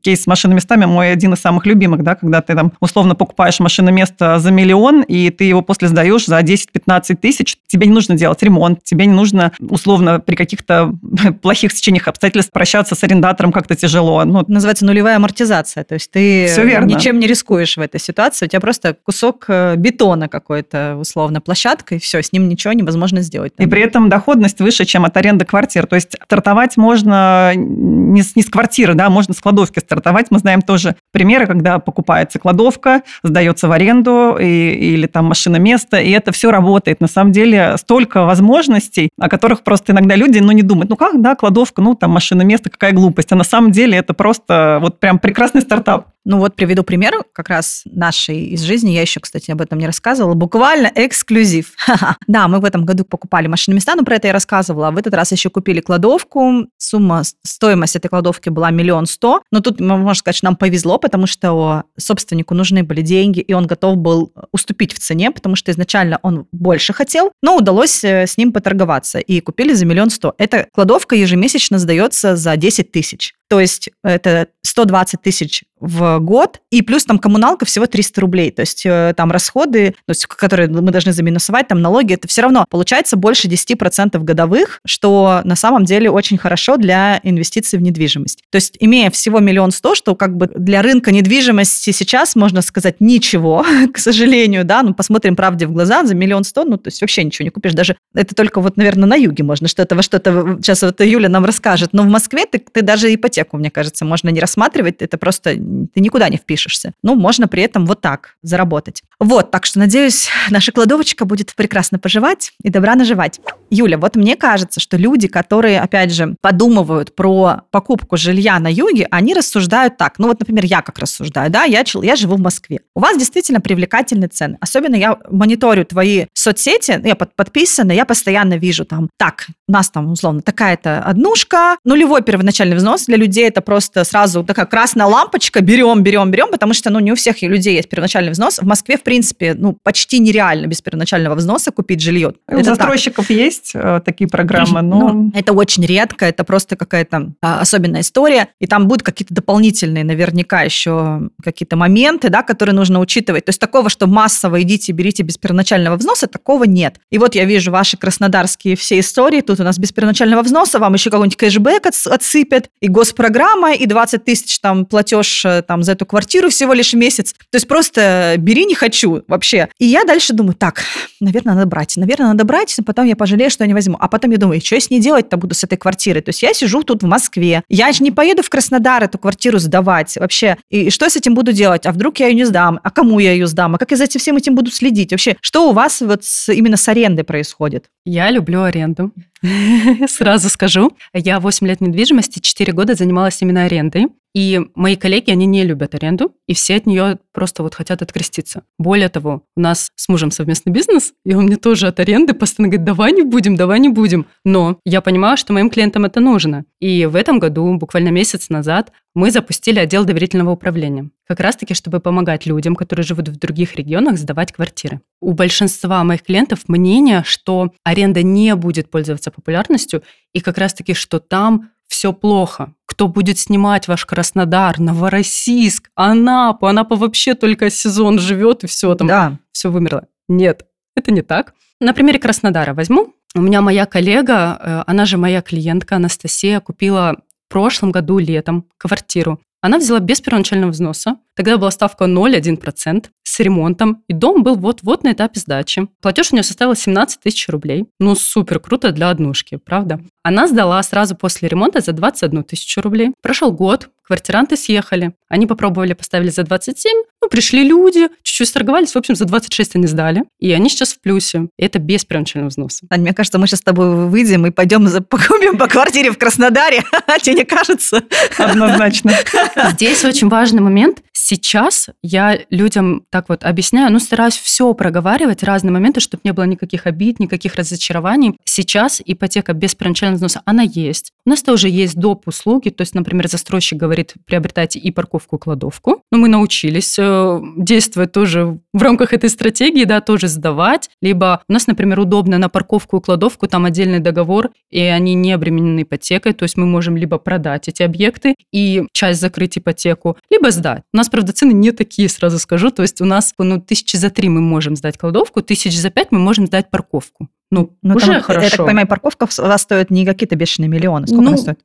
кейс 0.01 0.23
с 0.23 0.27
машинными 0.27 0.57
местами 0.57 0.87
мой 0.87 1.13
один 1.13 1.26
один 1.27 1.35
из 1.35 1.41
самых 1.41 1.67
любимых, 1.67 2.03
да, 2.03 2.15
когда 2.15 2.41
ты 2.41 2.55
там 2.55 2.73
условно 2.81 3.17
покупаешь 3.17 3.59
машину 3.59 3.91
место 3.91 4.39
за 4.39 4.51
миллион, 4.53 5.03
и 5.03 5.31
ты 5.31 5.45
его 5.45 5.61
после 5.61 5.89
сдаешь 5.89 6.27
за 6.27 6.39
10-15 6.39 7.17
тысяч, 7.17 7.57
тебе 7.67 7.87
не 7.87 7.93
нужно 7.93 8.15
делать 8.15 8.43
ремонт, 8.43 8.85
тебе 8.85 9.07
не 9.07 9.13
нужно 9.13 9.53
условно 9.61 10.21
при 10.21 10.37
каких-то 10.37 10.95
плохих 11.43 11.73
стечениях 11.73 12.07
обстоятельств 12.07 12.53
прощаться 12.53 12.95
с 12.95 13.03
арендатором 13.03 13.53
как-то 13.53 13.75
тяжело. 13.75 14.25
Ну, 14.25 14.45
Называется 14.47 14.85
нулевая 14.85 15.17
амортизация, 15.17 15.83
то 15.85 15.95
есть 15.95 16.11
ты 16.13 16.47
ничем 16.85 17.19
не 17.19 17.27
рискуешь 17.27 17.77
в 17.77 17.81
этой 17.81 18.01
ситуации, 18.01 18.47
у 18.47 18.49
тебя 18.49 18.61
просто 18.61 18.97
кусок 19.03 19.47
э, 19.49 19.75
бетона 19.77 20.29
какой-то, 20.29 20.97
условно, 21.01 21.41
площадка, 21.41 21.97
и 21.97 21.99
все, 21.99 22.23
с 22.23 22.33
ним 22.33 22.49
ничего 22.49 22.73
невозможно 22.73 23.23
сделать. 23.23 23.57
Там. 23.57 23.67
И 23.67 23.69
при 23.69 23.83
этом 23.83 24.09
доходность 24.09 24.61
выше, 24.61 24.85
чем 24.85 25.05
от 25.05 25.17
аренды 25.17 25.45
квартир. 25.45 25.87
То 25.87 25.97
есть 25.97 26.17
стартовать 26.25 26.77
можно 26.77 27.53
не 27.55 28.23
с, 28.23 28.37
не 28.37 28.43
с 28.43 28.47
квартиры, 28.47 28.95
да, 28.95 29.11
можно 29.11 29.35
с 29.35 29.41
кладовки 29.41 29.81
стартовать. 29.81 30.27
Мы 30.31 30.39
знаем 30.39 30.63
тоже 30.63 30.97
примеры, 31.17 31.47
когда 31.47 31.79
покупается 31.79 32.39
кладовка, 32.39 33.01
сдается 33.23 33.69
в 33.69 33.73
аренду 33.73 34.37
и, 34.39 34.45
или 34.45 35.07
там 35.07 35.25
машина 35.25 35.57
место, 35.57 35.97
и 35.97 36.11
это 36.11 36.31
все 36.31 36.51
работает. 36.51 37.01
На 37.01 37.07
самом 37.09 37.33
деле 37.33 37.79
столько 37.79 38.25
возможностей, 38.25 39.09
о 39.19 39.31
которых 39.31 39.63
просто 39.63 39.93
иногда 39.93 40.15
люди 40.15 40.41
ну, 40.41 40.53
не 40.53 40.61
думают. 40.61 40.91
Ну 40.91 40.97
как, 40.97 41.23
да, 41.23 41.35
кладовка, 41.35 41.81
ну 41.81 41.95
там 41.95 42.11
машина 42.11 42.43
место, 42.43 42.69
какая 42.69 42.93
глупость. 42.93 43.33
А 43.33 43.35
на 43.35 43.45
самом 43.45 43.71
деле 43.71 43.97
это 43.97 44.13
просто 44.13 44.77
вот 44.83 45.01
прям 45.01 45.19
прекрасный 45.19 45.63
стартап. 45.63 46.09
Ну 46.29 46.39
вот 46.39 46.57
приведу 46.57 46.83
пример 46.83 47.23
как 47.33 47.49
раз 47.49 47.83
нашей 47.85 48.47
из 48.47 48.63
жизни. 48.63 48.91
Я 48.91 49.03
еще, 49.03 49.21
кстати, 49.21 49.53
об 49.53 49.61
этом 49.61 49.79
не 49.79 49.87
рассказывала. 49.87 50.35
Буквально 50.35 50.91
эксклюзив. 50.95 51.75
Да, 52.27 52.49
мы 52.49 52.59
в 52.59 52.65
этом 52.65 52.85
году 52.85 53.05
покупали 53.05 53.47
машинные 53.47 53.77
места, 53.77 53.95
но 53.95 54.03
про 54.03 54.17
это 54.17 54.27
я 54.27 54.33
рассказывала. 54.33 54.91
В 54.91 54.99
этот 54.99 55.15
раз 55.15 55.31
еще 55.31 55.49
купили 55.49 55.81
кладовку. 55.81 56.67
Сумма, 56.77 57.23
стоимость 57.45 57.95
этой 57.95 58.09
кладовки 58.09 58.49
была 58.49 58.71
миллион 58.71 59.07
сто. 59.07 59.43
Но 59.53 59.61
тут, 59.61 59.79
можно 59.81 60.15
сказать, 60.15 60.43
нам 60.43 60.57
повезло, 60.57 60.99
потому 60.99 61.27
что 61.29 61.85
собственнику 61.97 62.55
нужны 62.55 62.83
были 62.83 63.03
деньги, 63.03 63.39
и 63.39 63.53
он 63.53 63.69
готов 63.69 63.97
был 63.97 64.33
уступить 64.51 64.93
в 64.93 64.99
цене, 64.99 65.31
потому 65.31 65.55
что 65.55 65.71
изначально 65.71 66.19
он 66.23 66.49
больше 66.51 66.93
хотел, 66.93 67.31
но 67.43 67.57
удалось 67.57 68.03
э, 68.03 68.27
с 68.27 68.37
ним 68.37 68.53
поторговаться. 68.53 69.21
И 69.21 69.41
купили 69.41 69.73
за 69.75 69.87
миллион 69.87 70.11
сто. 70.11 70.35
Эта 70.39 70.67
кладовка 70.73 71.15
ежемесячно 71.15 71.79
сдается 71.79 72.35
за 72.35 72.57
10 72.57 72.91
тысяч. 72.91 73.36
То 73.49 73.61
есть 73.61 73.91
это 74.03 74.49
120 74.63 75.23
тысяч 75.23 75.65
в 75.79 76.19
год, 76.21 76.61
и 76.71 76.83
плюс 76.83 77.05
там 77.05 77.19
коммуналка 77.19 77.67
всего 77.67 77.87
300 77.87 78.21
рублей. 78.21 78.51
То 78.51 78.61
есть 78.61 78.85
э, 78.87 79.13
там 79.17 79.31
расходы, 79.31 79.95
то 80.07 80.11
есть, 80.11 80.27
которые 80.27 80.69
мы 80.69 80.91
должны 80.91 81.13
заминусовать, 81.13 81.69
там 81.69 81.83
налоги, 81.83 82.15
это 82.15 82.27
все 82.29 82.43
равно 82.43 82.65
получается 82.71 83.17
больше 83.17 83.47
10% 83.47 84.19
годовых, 84.19 84.81
что 84.87 85.43
на 85.45 85.55
самом 85.55 85.85
деле 85.85 86.11
очень 86.11 86.39
хорошо 86.39 86.79
для 86.79 87.21
инвестиций 87.23 87.79
в 87.79 87.83
недвижимость. 87.83 88.43
То 88.51 88.57
есть 88.57 88.77
имея 88.81 89.11
всего 89.11 89.39
миллион 89.39 89.71
сто, 89.71 89.95
что 89.95 90.15
как 90.15 90.37
бы 90.37 90.47
для 90.47 90.81
рынка 90.81 91.13
недвижимости 91.13 91.91
сейчас 91.91 92.37
можно 92.37 92.63
сказать 92.63 92.97
ничего, 93.01 93.65
к 93.93 93.99
сожалению, 93.99 94.65
да, 94.65 94.83
ну 94.83 94.95
посмотрим 94.95 95.37
правде 95.37 95.67
в 95.67 95.73
глаза, 95.73 96.05
за 96.05 96.15
миллион 96.15 96.45
сто, 96.45 96.65
ну 96.65 96.79
то 96.79 96.89
есть 96.89 97.03
вообще 97.03 97.23
ничего 97.23 97.45
не 97.45 97.51
купишь, 97.51 97.75
даже 97.75 97.97
это 98.15 98.35
только 98.35 98.61
вот, 98.61 98.79
наверное, 98.79 99.09
на 99.09 99.17
юге 99.17 99.45
можно 99.45 99.69
что-то, 99.69 99.95
во 99.95 100.03
что-то, 100.03 100.59
сейчас 100.63 100.83
вот 100.83 101.01
Юля 101.01 101.29
нам 101.29 101.45
расскажет, 101.45 101.91
но 101.93 102.03
в 102.03 102.07
Москве 102.07 102.47
ты, 102.51 102.59
ты 102.59 102.81
даже 102.81 103.15
ипотеку, 103.15 103.36
мне 103.53 103.71
кажется, 103.71 104.05
можно 104.05 104.29
не 104.29 104.41
рассматривать, 104.41 104.97
это 105.01 105.19
просто 105.19 105.51
ты 105.51 106.01
никуда 106.01 106.29
не 106.29 106.37
впишешься. 106.37 106.93
Ну, 107.03 107.15
можно 107.15 107.49
при 107.49 107.63
этом 107.63 107.87
вот 107.87 108.01
так 108.01 108.37
заработать. 108.43 109.03
Вот, 109.19 109.51
так 109.51 109.67
что, 109.67 109.79
надеюсь, 109.79 110.29
наша 110.51 110.73
кладовочка 110.73 111.25
будет 111.25 111.55
прекрасно 111.55 111.99
поживать 111.99 112.53
и 112.63 112.71
добра 112.71 112.95
наживать. 112.95 113.41
Юля, 113.71 113.99
вот 113.99 114.17
мне 114.17 114.37
кажется, 114.37 114.81
что 114.81 114.97
люди, 114.97 115.29
которые, 115.29 115.81
опять 115.81 116.13
же, 116.13 116.37
подумывают 116.41 117.15
про 117.15 117.63
покупку 117.71 118.17
жилья 118.17 118.59
на 118.59 118.73
юге, 118.73 119.07
они 119.11 119.35
рассуждают 119.35 119.97
так. 119.97 120.19
Ну 120.19 120.29
вот, 120.29 120.41
например, 120.41 120.65
я 120.65 120.83
как 120.83 120.99
рассуждаю, 120.99 121.51
да, 121.51 121.65
я, 121.65 121.85
я 122.03 122.17
живу 122.17 122.37
в 122.37 122.41
Москве. 122.41 122.81
У 122.95 123.01
вас 123.01 123.19
действительно 123.19 123.61
привлекательные 123.61 124.29
цены. 124.29 124.59
Особенно 124.61 124.95
я 124.95 125.19
мониторю 125.31 125.85
твои 125.85 126.27
соцсети, 126.33 127.01
я 127.05 127.15
под, 127.15 127.35
подписана, 127.35 127.93
я 127.93 128.05
постоянно 128.05 128.55
вижу 128.55 128.85
там, 128.85 129.09
так, 129.19 129.47
у 129.69 129.73
нас 129.73 129.91
там, 129.91 130.13
условно, 130.13 130.43
такая-то 130.43 131.01
однушка, 131.01 131.77
нулевой 131.85 132.23
первоначальный 132.23 132.77
взнос 132.77 133.07
для 133.07 133.17
людей 133.17 133.26
это 133.35 133.61
просто 133.61 134.05
сразу 134.05 134.45
такая 134.45 134.67
красная 134.67 135.07
лампочка, 135.07 135.61
берем, 135.61 136.03
берем, 136.03 136.31
берем, 136.31 136.51
потому 136.51 136.75
что, 136.75 136.91
ну, 136.91 137.01
не 137.01 137.13
у 137.13 137.15
всех 137.15 137.43
людей 137.43 137.77
есть 137.77 137.89
первоначальный 137.89 138.33
взнос. 138.33 138.59
В 138.59 138.67
Москве, 138.67 138.97
в 138.97 139.03
принципе, 139.03 139.55
ну, 139.55 139.77
почти 139.83 140.19
нереально 140.19 140.67
без 140.67 140.81
первоначального 140.83 141.35
взноса 141.35 141.71
купить 141.71 142.01
жилье. 142.01 142.35
У 142.49 142.63
застройщиков 142.63 143.27
так. 143.27 143.37
есть 143.37 143.73
э, 143.75 144.01
такие 144.05 144.29
программы, 144.29 144.83
но... 144.83 145.09
Ну, 145.09 145.33
это 145.35 145.53
очень 145.53 145.85
редко, 145.85 146.27
это 146.27 146.45
просто 146.45 146.77
какая-то 146.77 147.33
а, 147.43 147.61
особенная 147.61 148.01
история, 148.01 148.49
и 148.61 148.67
там 148.67 148.87
будут 148.87 149.03
какие-то 149.03 149.35
дополнительные, 149.35 150.05
наверняка, 150.05 150.63
еще 150.63 151.31
какие-то 151.43 151.77
моменты, 151.77 152.29
да, 152.29 152.43
которые 152.43 152.75
нужно 152.75 153.01
учитывать. 153.01 153.45
То 153.45 153.51
есть 153.51 153.61
такого, 153.61 153.89
что 153.91 154.07
массово 154.07 154.63
идите, 154.63 154.93
берите 154.93 155.23
без 155.23 155.39
первоначального 155.39 155.97
взноса, 155.97 156.27
такого 156.27 156.65
нет. 156.65 156.97
И 157.11 157.19
вот 157.19 157.35
я 157.35 157.45
вижу 157.45 157.71
ваши 157.71 157.97
краснодарские 157.97 158.77
все 158.77 159.01
истории, 159.01 159.41
тут 159.41 159.61
у 159.61 159.65
нас 159.65 159.79
без 159.79 159.93
первоначального 159.93 160.43
взноса, 160.43 160.79
вам 160.79 160.95
еще 160.95 161.11
какой-нибудь 161.11 161.37
кэшбэк 161.37 161.87
отсыпят, 162.07 162.71
и 162.81 162.89
госпрограмма, 163.17 163.73
и 163.73 163.87
20 163.87 164.25
тысяч 164.25 164.59
там 164.61 164.85
платеж 164.85 165.45
э, 165.47 165.63
там 165.63 165.83
за 165.83 165.93
эту 165.93 166.05
квартиру 166.05 166.51
всего 166.51 166.75
лишь 166.75 166.93
месяц. 166.93 167.33
То 167.33 167.57
есть 167.57 167.67
просто 167.67 168.35
бери, 168.37 168.67
не 168.67 168.75
хочу 168.75 169.23
вообще. 169.27 169.69
И 169.79 169.87
я 169.87 170.05
дальше 170.05 170.35
думаю, 170.35 170.55
так, 170.55 170.83
наверное, 171.21 171.55
надо 171.55 171.67
брать. 171.67 171.97
Наверное, 171.97 172.29
надо 172.29 172.45
брать, 172.45 172.75
но 172.77 172.85
потом 172.85 173.07
я 173.07 173.17
пожалею, 173.17 173.51
что 173.51 173.65
я 173.65 173.69
не 173.69 173.75
возьму. 173.75 173.97
А 173.99 174.09
потом 174.09 174.33
я 174.33 174.37
думаю, 174.37 174.61
что 174.61 174.75
я 174.75 174.81
с 174.81 174.91
ней 174.91 175.01
делать-то 175.01 175.39
буду 175.39 175.55
с 175.55 175.65
этой 175.65 175.79
квартирой? 175.79 176.21
То 176.21 176.29
есть 176.29 176.43
я 176.43 176.53
сижу 176.53 176.83
тут 176.83 177.03
в 177.03 177.07
Москве. 177.07 177.63
Я 177.71 177.91
же 177.93 178.03
не 178.03 178.11
поеду 178.11 178.43
в 178.43 178.51
Краснодар 178.51 179.03
эту 179.03 179.17
квартиру 179.17 179.59
сдавать 179.59 180.17
вообще. 180.17 180.59
И 180.71 180.91
что 180.91 181.09
с 181.09 181.17
этим 181.17 181.35
буду 181.35 181.53
делать? 181.53 181.87
А 181.87 181.93
вдруг 181.93 182.19
я 182.19 182.27
ее 182.27 182.35
не 182.35 182.45
сдам? 182.45 182.81
А 182.83 182.91
кому 182.91 183.19
я 183.19 183.33
ее 183.33 183.47
сдам? 183.47 183.77
А 183.77 183.79
как 183.79 183.93
я 183.93 183.97
за 183.97 184.05
этим 184.05 184.21
всем 184.21 184.37
этим 184.37 184.55
буду 184.55 184.71
следить? 184.71 185.13
Вообще, 185.13 185.37
что 185.41 185.71
у 185.71 185.73
вас 185.73 186.03
вот 186.03 186.25
с, 186.25 186.53
именно 186.53 186.77
с 186.77 186.87
арендой 186.87 187.25
происходит? 187.25 187.87
Я 188.05 188.31
люблю 188.31 188.63
аренду. 188.63 189.13
Сразу 190.09 190.49
скажу. 190.49 190.97
Я 191.13 191.41
8 191.41 191.67
лет 191.67 191.81
недвижимости, 191.81 192.41
4 192.41 192.73
года 192.73 192.95
занималась 192.95 193.41
именно 193.43 193.65
арендой. 193.65 194.09
И 194.37 194.61
мои 194.75 194.97
коллеги, 194.97 195.31
они 195.31 195.47
не 195.47 195.65
любят 195.65 195.95
аренду, 195.95 196.35
и 196.47 196.53
все 196.53 196.77
от 196.77 196.85
нее 196.85 197.19
просто 197.33 197.63
вот 197.63 197.75
хотят 197.75 198.03
откреститься. 198.03 198.65
Более 198.79 199.09
того, 199.09 199.45
у 199.57 199.61
нас 199.61 199.91
с 199.97 200.11
мужем 200.11 200.31
совместный 200.31 200.73
бизнес, 200.73 201.15
и 201.25 201.35
он 201.35 201.45
мне 201.47 201.57
тоже 201.57 201.87
от 201.87 202.01
аренды 202.01 202.35
постоянно 202.35 202.71
говорит, 202.71 202.85
давай 202.85 203.13
не 203.13 203.23
будем, 203.23 203.57
давай 203.57 203.81
не 203.81 203.89
будем. 203.89 204.27
Но 204.45 204.79
я 204.85 205.01
понимаю, 205.01 205.39
что 205.39 205.55
моим 205.55 205.71
клиентам 205.71 206.05
это 206.05 206.21
нужно. 206.21 206.67
И 206.81 207.07
в 207.07 207.17
этом 207.17 207.39
году, 207.39 207.79
буквально 207.79 208.11
месяц 208.11 208.51
назад, 208.51 208.93
мы 209.17 209.31
запустили 209.31 209.79
отдел 209.79 210.05
доверительного 210.05 210.51
управления. 210.51 211.09
Как 211.27 211.41
раз-таки, 211.41 211.73
чтобы 211.73 212.01
помогать 212.01 212.45
людям, 212.45 212.77
которые 212.77 213.03
живут 213.03 213.29
в 213.29 213.39
других 213.39 213.75
регионах, 213.75 214.19
сдавать 214.19 214.53
квартиры. 214.53 215.01
У 215.23 215.33
большинства 215.33 216.05
моих 216.05 216.23
клиентов 216.23 216.69
мнение, 216.69 217.23
что 217.25 217.73
аренда 217.83 218.23
не 218.23 218.55
будет 218.55 218.91
пользоваться 218.91 219.31
популярностью, 219.31 220.03
и 220.35 220.41
как 220.41 220.59
раз-таки, 220.59 220.93
что 220.93 221.19
там 221.19 221.71
все 221.89 222.13
плохо. 222.13 222.75
Кто 222.85 223.09
будет 223.09 223.39
снимать 223.39 223.89
ваш 223.89 224.05
Краснодар, 224.05 224.79
Новороссийск, 224.79 225.89
Анапу? 225.95 226.67
Анапа 226.67 226.95
вообще 226.95 227.35
только 227.35 227.71
сезон 227.71 228.19
живет, 228.19 228.65
и 228.65 228.67
все 228.67 228.95
там, 228.97 229.09
да. 229.09 229.39
все 229.51 229.71
вымерло. 229.71 230.09
Нет, 230.29 230.67
это 230.95 231.11
не 231.11 231.23
так. 231.23 231.55
На 231.81 231.95
примере 231.95 232.19
Краснодара 232.19 232.75
возьму. 232.75 233.15
У 233.35 233.41
меня 233.41 233.63
моя 233.63 233.87
коллега, 233.87 234.59
э, 234.61 234.83
она 234.87 235.07
же 235.07 235.17
моя 235.17 235.41
клиентка 235.41 235.97
Анастасия, 235.97 236.61
купила 236.61 237.17
в 237.49 237.53
прошлом 237.53 237.93
году 237.93 238.19
летом 238.19 238.67
квартиру. 238.79 239.41
Она 239.61 239.79
взяла 239.79 240.01
без 240.01 240.21
первоначального 240.21 240.71
взноса. 240.71 241.17
Тогда 241.35 241.57
была 241.57 241.71
ставка 241.71 242.05
0,1% 242.05 243.07
с 243.25 243.41
ремонтом, 243.41 244.05
и 244.07 244.13
дом 244.13 244.43
был 244.43 244.55
вот-вот 244.55 245.03
на 245.03 245.13
этапе 245.13 245.41
сдачи. 245.41 245.89
Платеж 246.01 246.31
у 246.31 246.37
нее 246.37 246.43
составил 246.43 246.75
17 246.75 247.21
тысяч 247.21 247.49
рублей. 247.49 247.87
Ну, 247.99 248.15
супер 248.15 248.61
круто 248.61 248.93
для 248.93 249.11
однушки, 249.11 249.57
правда? 249.57 250.01
Она 250.27 250.49
сдала 250.49 250.83
сразу 250.83 251.15
после 251.15 251.49
ремонта 251.49 251.81
за 251.81 251.93
21 251.93 252.43
тысячу 252.43 252.81
рублей. 252.81 253.13
Прошел 253.23 253.53
год, 253.53 253.91
квартиранты 254.03 254.57
съехали. 254.57 255.13
Они 255.29 255.47
попробовали, 255.47 255.93
поставили 255.93 256.31
за 256.31 256.43
27, 256.43 256.93
ну, 257.23 257.29
пришли 257.29 257.65
люди, 257.65 258.09
чуть-чуть 258.23 258.49
сторговались, 258.49 258.93
в 258.93 258.97
общем, 258.97 259.17
за 259.17 259.25
26 259.25 259.77
они 259.77 259.87
сдали. 259.87 260.23
И 260.39 260.53
они 260.53 260.69
сейчас 260.69 260.93
в 260.93 261.01
плюсе. 261.01 261.49
И 261.59 261.65
это 261.65 261.81
без 261.81 262.05
первоначального 262.05 262.51
взноса. 262.51 262.87
Ань, 262.91 263.01
мне 263.01 263.13
кажется, 263.13 263.39
мы 263.39 263.49
сейчас 263.49 263.61
с 263.61 263.63
тобой 263.65 264.07
выйдем 264.07 264.47
и 264.47 264.51
пойдем 264.51 264.87
за, 264.87 265.01
покупим 265.01 265.59
по 265.59 265.67
квартире 265.67 266.13
в 266.13 266.19
Краснодаре. 266.19 266.85
Тебе 267.23 267.37
не 267.37 267.45
кажется? 267.45 268.05
Однозначно. 268.39 269.13
Здесь 269.73 270.05
очень 270.05 270.29
важный 270.29 270.61
момент. 270.61 271.03
Сейчас 271.13 271.89
я 272.03 272.39
людям 272.51 273.03
так 273.11 273.29
вот 273.29 273.43
объясняю, 273.43 273.91
ну, 273.91 273.99
стараюсь 273.99 274.37
все 274.37 274.73
проговаривать, 274.75 275.43
разные 275.43 275.73
моменты, 275.73 275.99
чтобы 275.99 276.21
не 276.23 276.33
было 276.33 276.45
никаких 276.45 276.87
обид, 276.87 277.19
никаких 277.19 277.57
разочарований. 277.57 278.37
Сейчас 278.45 279.03
ипотека 279.05 279.53
без 279.53 279.75
первоначального 279.75 280.16
взноса, 280.17 280.43
она 280.45 280.63
есть. 280.63 281.13
У 281.25 281.31
нас 281.31 281.43
тоже 281.43 281.69
есть 281.69 281.97
доп. 281.97 282.27
услуги, 282.27 282.71
то 282.71 282.83
есть, 282.83 282.95
например, 282.95 283.29
застройщик 283.29 283.79
говорит, 283.79 284.15
приобретайте 284.27 284.79
и 284.79 284.91
парковку, 284.91 285.37
и 285.37 285.39
кладовку. 285.39 286.03
Но 286.11 286.19
мы 286.19 286.29
научились 286.29 286.97
э, 286.99 287.41
действовать 287.57 288.13
тоже 288.13 288.59
в 288.73 288.83
рамках 288.83 289.13
этой 289.13 289.31
стратегии, 289.31 289.85
да, 289.85 290.01
тоже 290.01 290.29
сдавать. 290.29 290.91
Либо 291.01 291.43
у 291.49 291.53
нас, 291.53 291.67
например, 291.67 292.01
удобно 292.01 292.39
на 292.39 292.49
парковку 292.49 292.99
и 292.99 293.01
кладовку, 293.01 293.47
там 293.47 293.65
отдельный 293.65 294.01
договор, 294.01 294.51
и 294.71 294.81
они 294.81 295.15
не 295.15 295.33
обременены 295.33 295.83
ипотекой, 295.83 296.33
то 296.33 296.45
есть 296.45 296.57
мы 296.57 296.67
можем 296.67 296.97
либо 296.97 297.19
продать 297.19 297.69
эти 297.69 297.83
объекты 297.83 298.35
и 298.53 298.85
часть 298.93 299.21
закрыть 299.21 299.59
ипотеку, 299.59 300.17
либо 300.31 300.51
сдать. 300.51 300.83
У 300.93 300.97
нас, 300.97 301.09
правда, 301.09 301.33
цены 301.33 301.53
не 301.53 301.73
такие, 301.73 302.09
сразу 302.09 302.39
скажу, 302.39 302.71
то 302.71 302.83
есть 302.83 303.01
у 303.01 303.05
нас 303.05 303.35
ну, 303.39 303.61
тысячи 303.61 303.97
за 303.97 304.11
три 304.11 304.29
мы 304.29 304.41
можем 304.41 304.77
сдать 304.77 304.99
кладовку, 304.99 305.43
тысяч 305.43 305.77
за 305.79 305.91
пять 305.91 306.13
мы 306.13 306.19
можем 306.19 306.47
сдать 306.47 306.71
парковку. 306.71 307.29
Ну, 307.51 307.77
ну 307.83 307.95
уже 307.95 308.07
там, 308.07 308.23
хорошо. 308.23 308.45
Я 308.45 308.51
так 308.51 308.67
понимаю, 308.67 308.89
парковка 308.89 309.29
у 309.39 309.43
вас 309.43 309.63
стоит 309.63 309.91
не 309.91 310.05
какие-то 310.05 310.37
бешеные 310.37 310.69
миллионы. 310.69 311.07
Сколько 311.07 311.23
ну, 311.23 311.29
она 311.29 311.37
стоит? 311.37 311.61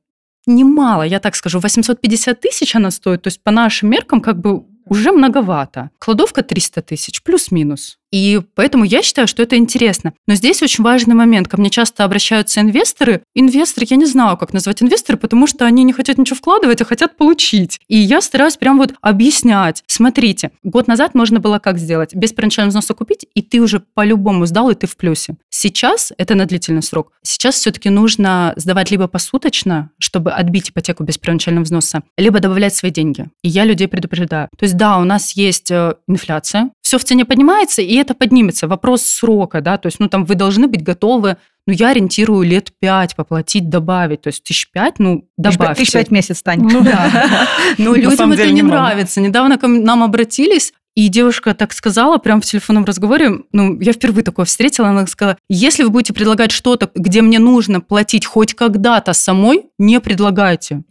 Немало, 0.45 1.03
я 1.03 1.19
так 1.19 1.35
скажу. 1.35 1.59
850 1.59 2.39
тысяч 2.39 2.75
она 2.75 2.91
стоит. 2.91 3.21
То 3.23 3.27
есть 3.27 3.43
по 3.43 3.51
нашим 3.51 3.89
меркам 3.89 4.21
как 4.21 4.39
бы 4.39 4.63
уже 4.85 5.11
многовато. 5.11 5.89
Кладовка 5.99 6.43
300 6.43 6.81
тысяч, 6.81 7.23
плюс-минус. 7.23 7.97
И 8.11 8.41
поэтому 8.55 8.83
я 8.83 9.01
считаю, 9.01 9.27
что 9.27 9.41
это 9.41 9.55
интересно. 9.55 10.13
Но 10.27 10.35
здесь 10.35 10.61
очень 10.61 10.83
важный 10.83 11.15
момент. 11.15 11.47
Ко 11.47 11.57
мне 11.57 11.69
часто 11.69 12.03
обращаются 12.03 12.61
инвесторы. 12.61 13.23
Инвесторы, 13.33 13.87
я 13.89 13.95
не 13.95 14.05
знаю, 14.05 14.37
как 14.37 14.53
назвать 14.53 14.83
инвесторы, 14.83 15.17
потому 15.17 15.47
что 15.47 15.65
они 15.65 15.83
не 15.83 15.93
хотят 15.93 16.17
ничего 16.17 16.35
вкладывать, 16.35 16.81
а 16.81 16.85
хотят 16.85 17.17
получить. 17.17 17.79
И 17.87 17.97
я 17.97 18.21
стараюсь 18.21 18.57
прям 18.57 18.77
вот 18.77 18.93
объяснять. 19.01 19.83
Смотрите, 19.87 20.51
год 20.63 20.87
назад 20.87 21.15
можно 21.15 21.39
было 21.39 21.59
как 21.59 21.77
сделать? 21.77 22.13
Без 22.13 22.33
первоначального 22.33 22.69
взноса 22.69 22.93
купить, 22.93 23.25
и 23.33 23.41
ты 23.41 23.61
уже 23.61 23.79
по-любому 23.79 24.45
сдал, 24.45 24.69
и 24.69 24.75
ты 24.75 24.87
в 24.87 24.97
плюсе. 24.97 25.35
Сейчас 25.49 26.11
это 26.17 26.35
на 26.35 26.45
длительный 26.45 26.83
срок. 26.83 27.11
Сейчас 27.23 27.55
все-таки 27.55 27.89
нужно 27.89 28.53
сдавать 28.57 28.91
либо 28.91 29.07
посуточно, 29.07 29.91
чтобы 29.99 30.31
отбить 30.31 30.69
ипотеку 30.69 31.03
без 31.03 31.17
первоначального 31.17 31.63
взноса, 31.63 32.03
либо 32.17 32.39
добавлять 32.39 32.75
свои 32.75 32.91
деньги. 32.91 33.27
И 33.43 33.49
я 33.49 33.63
людей 33.63 33.87
предупреждаю. 33.87 34.49
То 34.57 34.63
есть 34.63 34.75
да, 34.75 34.97
у 34.97 35.03
нас 35.03 35.31
есть 35.33 35.71
э, 35.71 35.95
инфляция, 36.07 36.71
все 36.91 36.97
в 36.97 37.05
цене 37.05 37.23
поднимается, 37.23 37.81
и 37.81 37.95
это 37.95 38.13
поднимется. 38.13 38.67
Вопрос 38.67 39.03
срока, 39.03 39.61
да, 39.61 39.77
то 39.77 39.87
есть, 39.87 40.01
ну, 40.01 40.09
там 40.09 40.25
вы 40.25 40.35
должны 40.35 40.67
быть 40.67 40.83
готовы 40.83 41.37
ну, 41.67 41.73
я 41.73 41.89
ориентирую 41.89 42.41
лет 42.45 42.71
пять 42.79 43.15
поплатить, 43.15 43.69
добавить. 43.69 44.21
То 44.21 44.27
есть 44.27 44.43
тысяч 44.43 44.69
пять, 44.71 44.97
ну, 44.97 45.29
добавьте. 45.37 45.83
Тысяч 45.83 45.93
пять 45.93 46.09
месяц, 46.09 46.41
Тань. 46.41 46.59
Ну, 46.59 46.81
да. 46.81 47.47
Но 47.77 47.93
людям 47.93 48.31
это 48.31 48.49
не 48.51 48.63
нравится. 48.63 49.21
Недавно 49.21 49.57
к 49.57 49.67
нам 49.67 50.03
обратились, 50.03 50.73
и 50.95 51.07
девушка 51.07 51.53
так 51.53 51.71
сказала, 51.71 52.17
прям 52.17 52.41
в 52.41 52.45
телефонном 52.45 52.83
разговоре, 52.83 53.43
ну, 53.53 53.79
я 53.79 53.93
впервые 53.93 54.25
такое 54.25 54.45
встретила, 54.45 54.89
она 54.89 55.07
сказала, 55.07 55.37
если 55.47 55.83
вы 55.83 55.91
будете 55.91 56.13
предлагать 56.13 56.51
что-то, 56.51 56.89
где 56.93 57.21
мне 57.21 57.39
нужно 57.39 57.79
платить 57.79 58.25
хоть 58.25 58.55
когда-то 58.55 59.13
самой, 59.13 59.67
не 59.77 60.01
предлагайте. 60.01 60.81